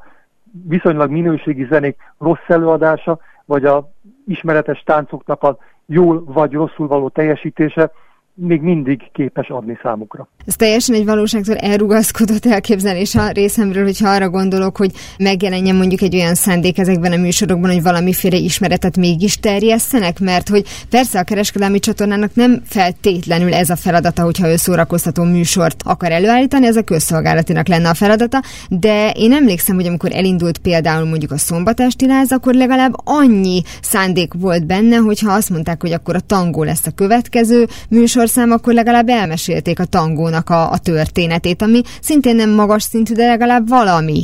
viszonylag 0.67 1.09
minőségi 1.11 1.65
zenék 1.69 1.97
rossz 2.17 2.47
előadása, 2.47 3.19
vagy 3.45 3.65
a 3.65 3.89
ismeretes 4.25 4.83
táncoknak 4.85 5.43
a 5.43 5.57
jól 5.85 6.23
vagy 6.25 6.53
rosszul 6.53 6.87
való 6.87 7.09
teljesítése 7.09 7.91
még 8.33 8.61
mindig 8.61 9.11
képes 9.13 9.47
adni 9.47 9.77
számukra. 9.81 10.27
Ez 10.45 10.55
teljesen 10.55 10.95
egy 10.95 11.05
valóságtól 11.05 11.55
elrugaszkodott 11.55 12.45
elképzelés 12.45 13.15
a 13.15 13.29
részemről, 13.29 13.83
hogyha 13.83 14.09
arra 14.09 14.29
gondolok, 14.29 14.77
hogy 14.77 14.91
megjelenjen 15.17 15.75
mondjuk 15.75 16.01
egy 16.01 16.15
olyan 16.15 16.35
szándék 16.35 16.77
ezekben 16.77 17.11
a 17.11 17.17
műsorokban, 17.17 17.71
hogy 17.71 17.81
valamiféle 17.81 18.37
ismeretet 18.37 18.97
mégis 18.97 19.39
terjesztenek, 19.39 20.19
mert 20.19 20.49
hogy 20.49 20.65
persze 20.89 21.19
a 21.19 21.23
kereskedelmi 21.23 21.79
csatornának 21.79 22.35
nem 22.35 22.61
feltétlenül 22.65 23.53
ez 23.53 23.69
a 23.69 23.75
feladata, 23.75 24.23
hogyha 24.23 24.49
ő 24.49 24.55
szórakoztató 24.55 25.23
műsort 25.23 25.81
akar 25.85 26.11
előállítani, 26.11 26.65
ez 26.65 26.75
a 26.75 26.83
közszolgálatinak 26.83 27.67
lenne 27.67 27.89
a 27.89 27.93
feladata, 27.93 28.41
de 28.69 29.11
én 29.15 29.33
emlékszem, 29.33 29.75
hogy 29.75 29.87
amikor 29.87 30.11
elindult 30.13 30.57
például 30.57 31.05
mondjuk 31.05 31.31
a 31.31 31.37
szombatásti 31.37 32.07
láz, 32.07 32.31
akkor 32.31 32.53
legalább 32.53 32.93
annyi 33.03 33.61
szándék 33.81 34.33
volt 34.33 34.65
benne, 34.65 34.95
hogyha 34.95 35.31
azt 35.31 35.49
mondták, 35.49 35.81
hogy 35.81 35.91
akkor 35.91 36.15
a 36.15 36.19
tangó 36.19 36.63
lesz 36.63 36.85
a 36.85 36.91
következő 36.91 37.67
műsor, 37.89 38.20
műsorszám, 38.21 38.51
akkor 38.51 38.73
legalább 38.73 39.07
elmesélték 39.07 39.79
a 39.79 39.85
tangónak 39.85 40.49
a, 40.49 40.71
a 40.71 40.77
történetét, 40.83 41.61
ami 41.61 41.81
szintén 42.01 42.35
nem 42.35 42.49
magas 42.49 42.83
szintű, 42.83 43.13
de 43.13 43.27
legalább 43.27 43.67
valami. 43.67 44.21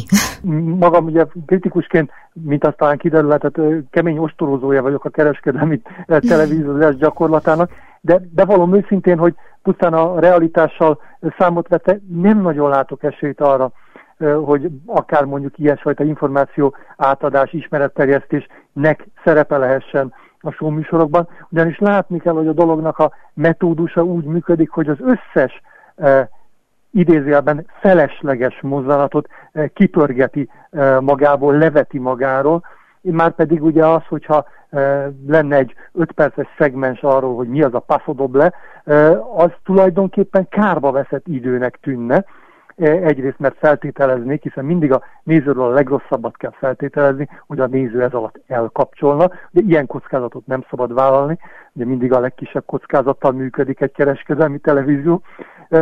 Magam 0.79 1.05
ugye 1.05 1.25
kritikusként, 1.45 2.11
mint 2.33 2.65
aztán 2.65 2.97
kiderülhetett, 2.97 3.55
kemény 3.89 4.17
ostorozója 4.17 4.81
vagyok 4.81 5.05
a 5.05 5.09
kereskedelmi 5.09 5.81
televíziós 6.05 6.95
gyakorlatának, 6.95 7.71
de 8.01 8.21
bevallom 8.35 8.75
őszintén, 8.75 9.17
hogy 9.17 9.33
pusztán 9.63 9.93
a 9.93 10.19
realitással 10.19 10.99
számot 11.37 11.67
vette, 11.67 11.99
nem 12.21 12.41
nagyon 12.41 12.69
látok 12.69 13.03
esélyt 13.03 13.41
arra, 13.41 13.71
hogy 14.45 14.69
akár 14.85 15.23
mondjuk 15.23 15.57
ilyesfajta 15.57 16.03
információ 16.03 16.75
átadás, 16.97 17.53
ismeretterjesztésnek 17.53 19.07
szerepe 19.23 19.57
lehessen 19.57 20.13
a 20.47 20.51
showműsorokban, 20.51 21.27
ugyanis 21.49 21.79
látni 21.79 22.19
kell, 22.19 22.33
hogy 22.33 22.47
a 22.47 22.53
dolognak 22.53 22.99
a 22.99 23.11
metódusa 23.33 24.03
úgy 24.03 24.23
működik, 24.23 24.69
hogy 24.69 24.89
az 24.89 24.97
összes 24.99 25.61
e, 25.95 26.29
idézőjelben 26.91 27.65
felesleges 27.79 28.59
mozzanatot 28.61 29.27
e, 29.51 29.67
kipörgeti 29.67 30.49
e, 30.71 30.99
magából, 30.99 31.57
leveti 31.57 31.99
magáról, 31.99 32.63
már 33.01 33.31
pedig 33.31 33.63
ugye 33.63 33.85
az, 33.85 34.01
hogyha 34.07 34.45
e, 34.69 35.11
lenne 35.27 35.55
egy 35.55 35.73
5 35.93 36.11
perces 36.11 36.47
szegmens 36.57 37.01
arról, 37.01 37.35
hogy 37.35 37.47
mi 37.47 37.61
az 37.61 37.73
a 37.73 37.79
passzodoble, 37.79 38.53
e, 38.83 39.19
az 39.19 39.51
tulajdonképpen 39.63 40.47
kárba 40.49 40.91
veszett 40.91 41.27
időnek 41.27 41.77
tűnne, 41.81 42.25
egyrészt 42.77 43.39
mert 43.39 43.57
feltételeznék, 43.57 44.43
hiszen 44.43 44.65
mindig 44.65 44.91
a 44.91 45.01
nézőről 45.23 45.63
a 45.63 45.73
legrosszabbat 45.73 46.37
kell 46.37 46.51
feltételezni, 46.51 47.29
hogy 47.47 47.59
a 47.59 47.67
néző 47.67 48.03
ez 48.03 48.13
alatt 48.13 48.39
elkapcsolna. 48.47 49.31
Ugye 49.51 49.67
ilyen 49.67 49.85
kockázatot 49.85 50.45
nem 50.45 50.65
szabad 50.69 50.93
vállalni, 50.93 51.37
ugye 51.73 51.85
mindig 51.85 52.13
a 52.13 52.19
legkisebb 52.19 52.65
kockázattal 52.65 53.31
működik 53.31 53.81
egy 53.81 53.91
kereskedelmi 53.91 54.57
televízió. 54.57 55.21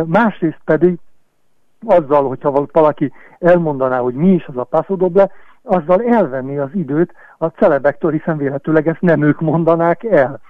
Másrészt 0.04 0.60
pedig 0.64 0.98
azzal, 1.86 2.28
hogyha 2.28 2.66
valaki 2.72 3.12
elmondaná, 3.38 3.98
hogy 3.98 4.14
mi 4.14 4.32
is 4.32 4.46
az 4.46 4.56
a 4.56 4.64
passzodoble, 4.64 5.30
azzal 5.62 6.02
elvenni 6.02 6.58
az 6.58 6.70
időt 6.72 7.12
a 7.38 7.46
celebektől, 7.46 8.10
hiszen 8.10 8.36
véletőleg 8.36 8.88
ezt 8.88 9.00
nem 9.00 9.22
ők 9.22 9.40
mondanák 9.40 10.04
el. 10.04 10.40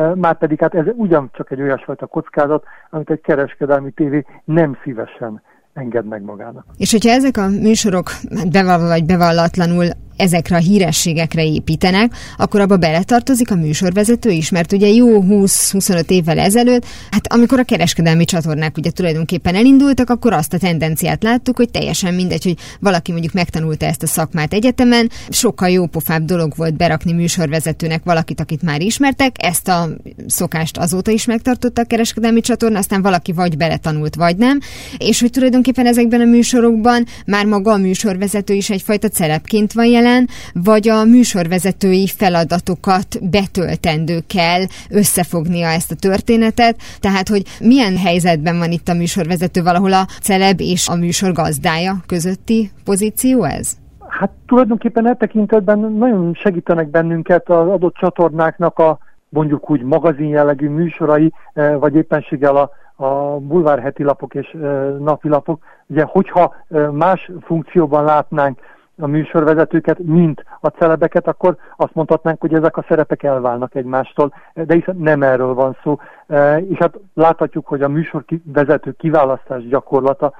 Mm. 0.00 0.20
Márpedig 0.20 0.60
hát 0.60 0.74
ez 0.74 0.86
ugyancsak 0.94 1.50
egy 1.50 1.60
olyasfajta 1.60 2.06
kockázat, 2.06 2.64
amit 2.90 3.10
egy 3.10 3.20
kereskedelmi 3.20 3.90
tévé 3.90 4.24
nem 4.44 4.78
szívesen 4.82 5.42
enged 5.78 6.06
meg 6.06 6.22
magának. 6.22 6.64
És 6.76 6.90
hogyha 6.90 7.10
ezek 7.10 7.36
a 7.36 7.48
műsorok 7.48 8.10
bevallva 8.50 8.86
vagy 8.86 9.04
bevallatlanul 9.04 9.86
ezekre 10.18 10.56
a 10.56 10.60
hírességekre 10.60 11.44
építenek, 11.44 12.12
akkor 12.36 12.60
abba 12.60 12.76
beletartozik 12.76 13.50
a 13.50 13.54
műsorvezető 13.54 14.30
is, 14.30 14.50
mert 14.50 14.72
ugye 14.72 14.86
jó 14.86 15.22
20-25 15.22 16.10
évvel 16.10 16.38
ezelőtt, 16.38 16.84
hát 17.10 17.32
amikor 17.32 17.58
a 17.58 17.62
kereskedelmi 17.64 18.24
csatornák 18.24 18.76
ugye 18.76 18.90
tulajdonképpen 18.90 19.54
elindultak, 19.54 20.10
akkor 20.10 20.32
azt 20.32 20.52
a 20.52 20.58
tendenciát 20.58 21.22
láttuk, 21.22 21.56
hogy 21.56 21.70
teljesen 21.70 22.14
mindegy, 22.14 22.44
hogy 22.44 22.56
valaki 22.80 23.12
mondjuk 23.12 23.32
megtanulta 23.32 23.86
ezt 23.86 24.02
a 24.02 24.06
szakmát 24.06 24.52
egyetemen, 24.52 25.10
sokkal 25.28 25.68
jó 25.68 25.86
pofább 25.86 26.24
dolog 26.24 26.52
volt 26.56 26.76
berakni 26.76 27.12
műsorvezetőnek 27.12 28.04
valakit, 28.04 28.40
akit 28.40 28.62
már 28.62 28.80
ismertek, 28.80 29.36
ezt 29.38 29.68
a 29.68 29.88
szokást 30.26 30.76
azóta 30.76 31.10
is 31.10 31.24
megtartotta 31.24 31.82
a 31.82 31.84
kereskedelmi 31.84 32.40
csatorna, 32.40 32.78
aztán 32.78 33.02
valaki 33.02 33.32
vagy 33.32 33.56
beletanult, 33.56 34.14
vagy 34.14 34.36
nem, 34.36 34.60
és 34.98 35.20
hogy 35.20 35.30
tulajdonképpen 35.30 35.86
ezekben 35.86 36.20
a 36.20 36.24
műsorokban 36.24 37.04
már 37.26 37.46
maga 37.46 37.72
a 37.72 37.76
műsorvezető 37.76 38.54
is 38.54 38.70
egyfajta 38.70 39.08
celebként 39.08 39.72
van 39.72 39.86
jelen, 39.86 40.07
ellen, 40.08 40.26
vagy 40.52 40.88
a 40.88 41.04
műsorvezetői 41.04 42.06
feladatokat 42.06 43.30
betöltendő 43.30 44.18
kell 44.26 44.62
összefognia 44.90 45.68
ezt 45.68 45.90
a 45.90 46.00
történetet, 46.00 46.76
tehát 47.00 47.28
hogy 47.28 47.42
milyen 47.60 47.96
helyzetben 47.96 48.58
van 48.58 48.70
itt 48.70 48.88
a 48.88 48.94
műsorvezető, 48.94 49.62
valahol 49.62 49.92
a 49.92 50.06
celeb 50.20 50.60
és 50.60 50.88
a 50.88 50.94
műsor 50.94 51.32
gazdája 51.32 51.92
közötti 52.06 52.70
pozíció 52.84 53.44
ez? 53.44 53.76
Hát 54.08 54.30
tulajdonképpen 54.46 55.06
e 55.06 55.14
tekintetben 55.14 55.78
nagyon 55.78 56.34
segítenek 56.34 56.90
bennünket 56.90 57.48
az 57.48 57.68
adott 57.68 57.94
csatornáknak 57.94 58.78
a 58.78 58.98
mondjuk 59.28 59.70
úgy 59.70 59.82
magazin 59.82 60.28
jellegű 60.28 60.68
műsorai, 60.68 61.32
eh, 61.52 61.78
vagy 61.78 61.94
éppenséggel 61.94 62.56
a, 62.56 62.70
a 63.04 63.38
bulvárheti 63.38 64.02
lapok 64.02 64.34
és 64.34 64.54
eh, 64.54 64.60
napilapok. 64.98 65.62
Ugye, 65.86 66.04
hogyha 66.04 66.54
eh, 66.68 66.90
más 66.90 67.30
funkcióban 67.40 68.04
látnánk 68.04 68.58
a 68.98 69.06
műsorvezetőket, 69.06 69.98
mint 69.98 70.44
a 70.60 70.68
celebeket, 70.68 71.26
akkor 71.26 71.56
azt 71.76 71.94
mondhatnánk, 71.94 72.40
hogy 72.40 72.54
ezek 72.54 72.76
a 72.76 72.84
szerepek 72.88 73.22
elválnak 73.22 73.74
egymástól, 73.74 74.34
de 74.54 74.74
hiszen 74.74 74.96
nem 74.96 75.22
erről 75.22 75.54
van 75.54 75.76
szó. 75.82 75.98
E, 76.26 76.58
és 76.58 76.78
hát 76.78 76.98
láthatjuk, 77.14 77.66
hogy 77.66 77.82
a 77.82 77.88
műsorvezető 77.88 78.92
kiválasztás 78.92 79.68
gyakorlata 79.68 80.32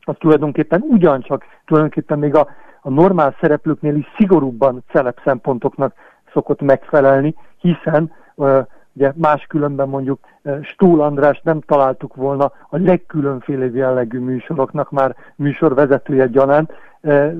az 0.00 0.14
tulajdonképpen 0.18 0.84
ugyancsak, 0.88 1.44
tulajdonképpen 1.66 2.18
még 2.18 2.34
a, 2.34 2.48
a 2.80 2.90
normál 2.90 3.36
szereplőknél 3.40 3.94
is 3.94 4.06
szigorúbban 4.16 4.84
celeb 4.90 5.16
szempontoknak 5.24 5.94
szokott 6.32 6.60
megfelelni, 6.60 7.34
hiszen 7.58 8.12
e, 8.38 8.66
ugye 8.92 9.12
máskülönben 9.16 9.88
mondjuk 9.88 10.18
e, 10.42 10.62
Stúl 10.62 11.00
András 11.00 11.40
nem 11.44 11.60
találtuk 11.60 12.14
volna 12.14 12.52
a 12.68 12.76
legkülönfélebb 12.76 13.74
jellegű 13.74 14.18
műsoroknak 14.18 14.90
már 14.90 15.16
műsorvezetője 15.36 16.26
gyanánt, 16.26 16.72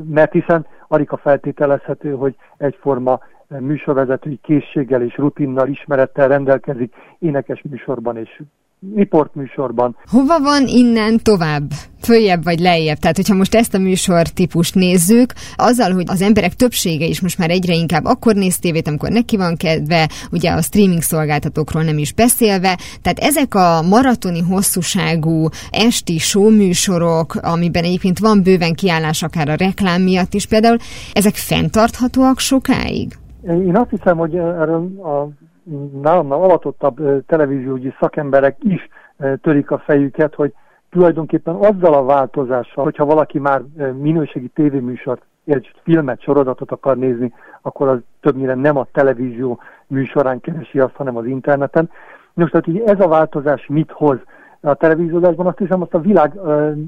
mert 0.09 0.33
hiszen 0.33 0.67
Arika 0.89 1.17
feltételezhető, 1.17 2.15
hogy 2.15 2.37
egyforma 2.57 3.21
műsorvezetői 3.59 4.39
készséggel 4.43 5.03
és 5.03 5.17
rutinnal, 5.17 5.69
ismerettel 5.69 6.29
rendelkezik 6.29 6.95
énekes 7.19 7.63
műsorban 7.63 8.17
és 8.17 8.43
riportműsorban. 8.95 9.97
Hova 10.11 10.41
van 10.41 10.67
innen 10.67 11.19
tovább? 11.23 11.71
Följebb 12.01 12.45
vagy 12.45 12.59
lejjebb? 12.59 12.99
Tehát, 12.99 13.17
hogyha 13.17 13.35
most 13.35 13.55
ezt 13.55 13.75
a 13.75 13.79
műsor 13.79 14.29
típust 14.29 14.75
nézzük, 14.75 15.33
azzal, 15.57 15.93
hogy 15.93 16.05
az 16.07 16.23
emberek 16.23 16.55
többsége 16.55 17.07
is 17.07 17.21
most 17.21 17.39
már 17.39 17.51
egyre 17.51 17.75
inkább 17.75 18.05
akkor 18.05 18.35
néz 18.35 18.59
tévét, 18.59 18.89
amikor 18.89 19.11
neki 19.11 19.37
van 19.37 19.57
kedve, 19.57 20.09
ugye 20.33 20.51
a 20.51 20.63
streaming 20.63 21.03
szolgáltatókról 21.03 21.83
nem 21.83 21.99
is 21.99 22.13
beszélve, 22.13 22.79
tehát 23.03 23.19
ezek 23.19 23.55
a 23.55 23.83
maratoni 23.83 24.41
hosszúságú 24.41 25.49
esti 25.71 26.19
showműsorok, 26.19 27.35
amiben 27.35 27.85
egyébként 27.85 28.19
van 28.19 28.43
bőven 28.43 28.75
kiállás 28.75 29.23
akár 29.23 29.49
a 29.49 29.55
reklám 29.55 30.03
miatt 30.03 30.35
is 30.35 30.47
például, 30.47 30.77
ezek 31.13 31.35
fenntarthatóak 31.35 32.39
sokáig? 32.39 33.19
Én 33.43 33.77
azt 33.77 33.91
hiszem, 33.91 34.17
hogy 34.17 34.35
erről 34.35 35.01
a 35.03 35.29
nálamnál 36.03 36.43
alatottabb 36.43 37.27
televíziógyi 37.27 37.95
szakemberek 38.01 38.57
is 38.61 38.89
törik 39.43 39.71
a 39.71 39.79
fejüket, 39.79 40.35
hogy 40.35 40.55
tulajdonképpen 40.91 41.55
azzal 41.55 41.95
a 41.95 42.05
változással, 42.05 42.85
hogyha 42.85 43.05
valaki 43.05 43.39
már 43.39 43.63
minőségi 43.99 44.49
tévéműsort, 44.49 45.23
egy 45.45 45.73
filmet, 45.83 46.21
sorozatot 46.21 46.71
akar 46.71 46.97
nézni, 46.97 47.33
akkor 47.63 47.89
az 47.89 47.99
többnyire 48.21 48.55
nem 48.55 48.77
a 48.77 48.87
televízió 48.93 49.59
műsorán 49.87 50.41
keresi 50.41 50.79
azt, 50.79 50.95
hanem 50.95 51.17
az 51.17 51.27
interneten. 51.27 51.91
Most 52.35 52.51
tehát 52.51 52.67
így 52.67 52.83
ez 52.87 53.01
a 53.01 53.09
változás 53.09 53.67
mit 53.67 53.91
hoz 53.91 54.19
a 54.61 54.75
televíziózásban, 54.75 55.47
azt 55.47 55.59
hiszem, 55.59 55.83
azt 55.83 55.95
a 55.95 56.01
világ 56.01 56.39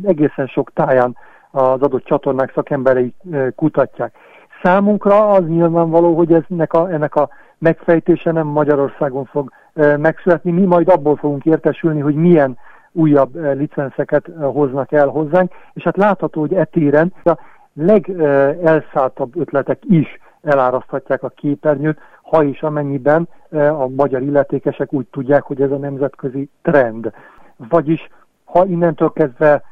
egészen 0.02 0.46
sok 0.46 0.72
táján 0.72 1.16
az 1.50 1.80
adott 1.80 2.04
csatornák 2.04 2.52
szakemberei 2.54 3.14
kutatják. 3.56 4.14
Számunkra 4.62 5.30
az 5.30 5.46
nyilvánvaló, 5.46 6.16
hogy 6.16 6.44
ennek 6.48 6.72
a, 6.72 6.90
ennek 6.90 7.14
a 7.14 7.28
megfejtése 7.62 8.32
nem 8.32 8.46
Magyarországon 8.46 9.24
fog 9.24 9.50
megszületni. 9.96 10.50
Mi 10.50 10.64
majd 10.64 10.88
abból 10.88 11.16
fogunk 11.16 11.44
értesülni, 11.44 12.00
hogy 12.00 12.14
milyen 12.14 12.58
újabb 12.92 13.56
licenszeket 13.56 14.30
hoznak 14.40 14.92
el 14.92 15.08
hozzánk, 15.08 15.52
és 15.72 15.82
hát 15.82 15.96
látható, 15.96 16.40
hogy 16.40 16.54
etéren 16.54 17.12
a 17.24 17.38
legelszálltabb 17.74 19.36
ötletek 19.36 19.78
is 19.88 20.18
eláraszthatják 20.42 21.22
a 21.22 21.28
képernyőt, 21.28 21.98
ha 22.22 22.42
is 22.42 22.62
amennyiben 22.62 23.28
a 23.50 23.88
magyar 23.88 24.22
illetékesek 24.22 24.92
úgy 24.92 25.06
tudják, 25.10 25.42
hogy 25.42 25.62
ez 25.62 25.70
a 25.70 25.76
nemzetközi 25.76 26.48
trend. 26.62 27.12
Vagyis, 27.68 28.08
ha 28.44 28.64
innentől 28.64 29.12
kezdve 29.12 29.62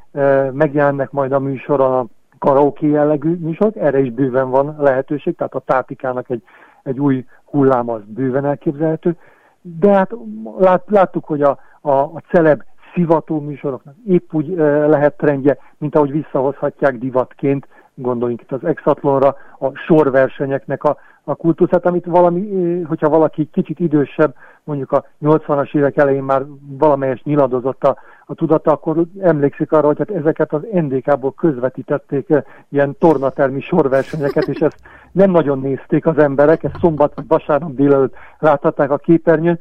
megjelennek 0.53 1.11
majd 1.11 1.33
a 1.33 1.39
műsoron 1.39 1.93
a 1.93 2.07
karaoke 2.39 2.87
jellegű 2.87 3.35
műsorok, 3.35 3.77
erre 3.77 3.99
is 3.99 4.11
bőven 4.11 4.51
van 4.51 4.77
lehetőség, 4.79 5.37
tehát 5.37 5.55
a 5.55 5.63
tátikának 5.67 6.31
egy, 6.31 6.43
egy 6.91 7.01
új 7.01 7.25
hullám 7.45 7.91
az 7.91 8.01
bőven 8.07 8.45
elképzelhető, 8.45 9.17
de 9.61 9.93
hát 9.93 10.13
lát, 10.59 10.83
láttuk, 10.87 11.25
hogy 11.25 11.43
a, 11.43 11.59
a, 11.81 11.91
a 11.91 12.23
celeb 12.31 12.63
szivató 12.95 13.41
műsoroknak 13.41 13.95
épp 14.07 14.33
úgy 14.33 14.59
e, 14.59 14.87
lehet 14.87 15.17
trendje, 15.17 15.59
mint 15.79 15.95
ahogy 15.95 16.11
visszahozhatják 16.11 16.99
divatként, 16.99 17.67
gondoljunk 17.95 18.43
itt 18.43 18.53
az 18.53 18.65
exatlonra, 18.65 19.37
a 19.59 19.75
sorversenyeknek 19.75 20.85
a, 20.85 20.97
a 21.25 21.35
kultuszát, 21.35 21.87
amit 21.87 22.05
valami, 22.05 22.81
hogyha 22.83 23.09
valaki 23.09 23.49
kicsit 23.53 23.81
idősebb, 23.81 24.35
mondjuk 24.65 24.93
a 24.93 25.05
80-as 25.23 25.75
évek 25.75 25.97
elején 25.97 26.23
már 26.23 26.45
valamelyes 26.79 27.23
nyiladozott 27.23 27.85
a, 27.85 27.97
a 28.27 28.35
tudata, 28.35 28.71
akkor 28.73 29.05
emlékszik 29.21 29.73
arra, 29.73 29.87
hogy 29.87 29.99
hát 29.99 30.11
ezeket 30.11 30.53
az 30.53 30.63
NDK-ból 30.73 31.33
közvetítették 31.33 32.35
ilyen 32.69 32.97
tornatermi 32.99 33.61
sorversenyeket, 33.61 34.49
és 34.49 34.59
ezt 34.59 34.81
nem 35.13 35.31
nagyon 35.31 35.59
nézték 35.59 36.07
az 36.07 36.19
emberek, 36.19 36.65
ezt 36.65 36.79
szombat 36.81 37.15
vagy 37.15 37.25
vasárnap 37.29 37.75
délelőtt 37.75 38.15
láthatták 38.39 38.91
a 38.91 38.97
képernyőn, 38.97 39.61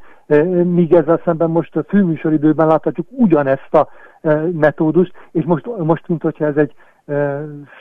míg 0.63 0.93
ezzel 0.93 1.21
szemben 1.25 1.49
most 1.49 1.75
a 1.75 1.83
főműsoridőben 1.87 2.67
láthatjuk 2.67 3.07
ugyanezt 3.09 3.73
a 3.73 3.87
metódust, 4.51 5.11
és 5.31 5.45
most, 5.45 5.65
most 5.77 6.07
mint 6.07 6.21
hogyha 6.21 6.45
ez 6.45 6.55
egy 6.55 6.73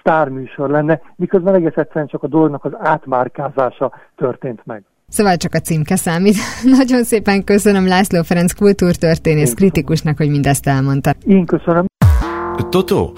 sztárműsor 0.00 0.70
lenne, 0.70 1.00
miközben 1.16 1.54
egész 1.54 1.76
egyszerűen 1.76 2.06
csak 2.06 2.22
a 2.22 2.28
dolognak 2.28 2.64
az 2.64 2.72
átmárkázása 2.78 3.92
történt 4.16 4.60
meg. 4.64 4.82
Szóval 5.08 5.36
csak 5.36 5.54
a 5.54 5.58
címke 5.58 5.96
számít. 5.96 6.36
Nagyon 6.78 7.04
szépen 7.04 7.44
köszönöm 7.44 7.86
László 7.86 8.22
Ferenc 8.22 8.52
kultúrtörténész 8.52 9.54
kritikusnak, 9.54 10.16
hogy 10.16 10.30
mindezt 10.30 10.66
elmondta. 10.66 11.14
Én 11.26 11.46
köszönöm. 11.46 11.86
Totó, 12.68 13.12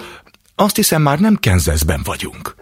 azt 0.55 0.75
hiszem 0.75 1.01
már 1.01 1.19
nem 1.19 1.35
Kenzeszben 1.39 1.99
vagyunk. 2.03 2.55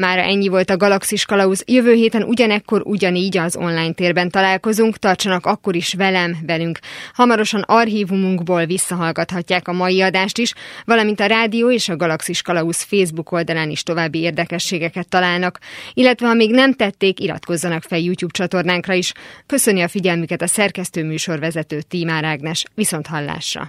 Mára 0.00 0.20
ennyi 0.20 0.48
volt 0.48 0.70
a 0.70 0.76
Galaxis 0.76 1.24
Kalauz. 1.24 1.62
Jövő 1.66 1.92
héten 1.92 2.22
ugyanekkor 2.22 2.82
ugyanígy 2.84 3.38
az 3.38 3.56
online 3.56 3.92
térben 3.92 4.30
találkozunk, 4.30 4.96
tartsanak 4.96 5.46
akkor 5.46 5.74
is 5.76 5.94
velem, 5.94 6.36
velünk. 6.46 6.78
Hamarosan 7.12 7.60
archívumunkból 7.66 8.66
visszahallgathatják 8.66 9.68
a 9.68 9.72
mai 9.72 10.00
adást 10.00 10.38
is, 10.38 10.54
valamint 10.84 11.20
a 11.20 11.26
rádió 11.26 11.70
és 11.70 11.88
a 11.88 11.96
Galaxis 11.96 12.42
Kalauz 12.42 12.82
Facebook 12.82 13.32
oldalán 13.32 13.70
is 13.70 13.82
további 13.82 14.18
érdekességeket 14.18 15.08
találnak, 15.08 15.58
illetve 15.94 16.26
ha 16.26 16.34
még 16.34 16.50
nem 16.50 16.72
tették, 16.72 17.20
iratkozzanak 17.20 17.82
fel 17.82 17.98
YouTube 17.98 18.32
csatornánkra 18.32 18.92
is. 18.92 19.12
Köszöni 19.46 19.82
a 19.82 19.88
figyelmüket 19.88 20.42
a 20.42 20.46
szerkesztő 20.46 21.04
műsorvezető 21.04 21.80
Tímár 21.80 22.24
Ágnes. 22.24 22.64
Viszont 22.74 23.06
hallásra! 23.06 23.68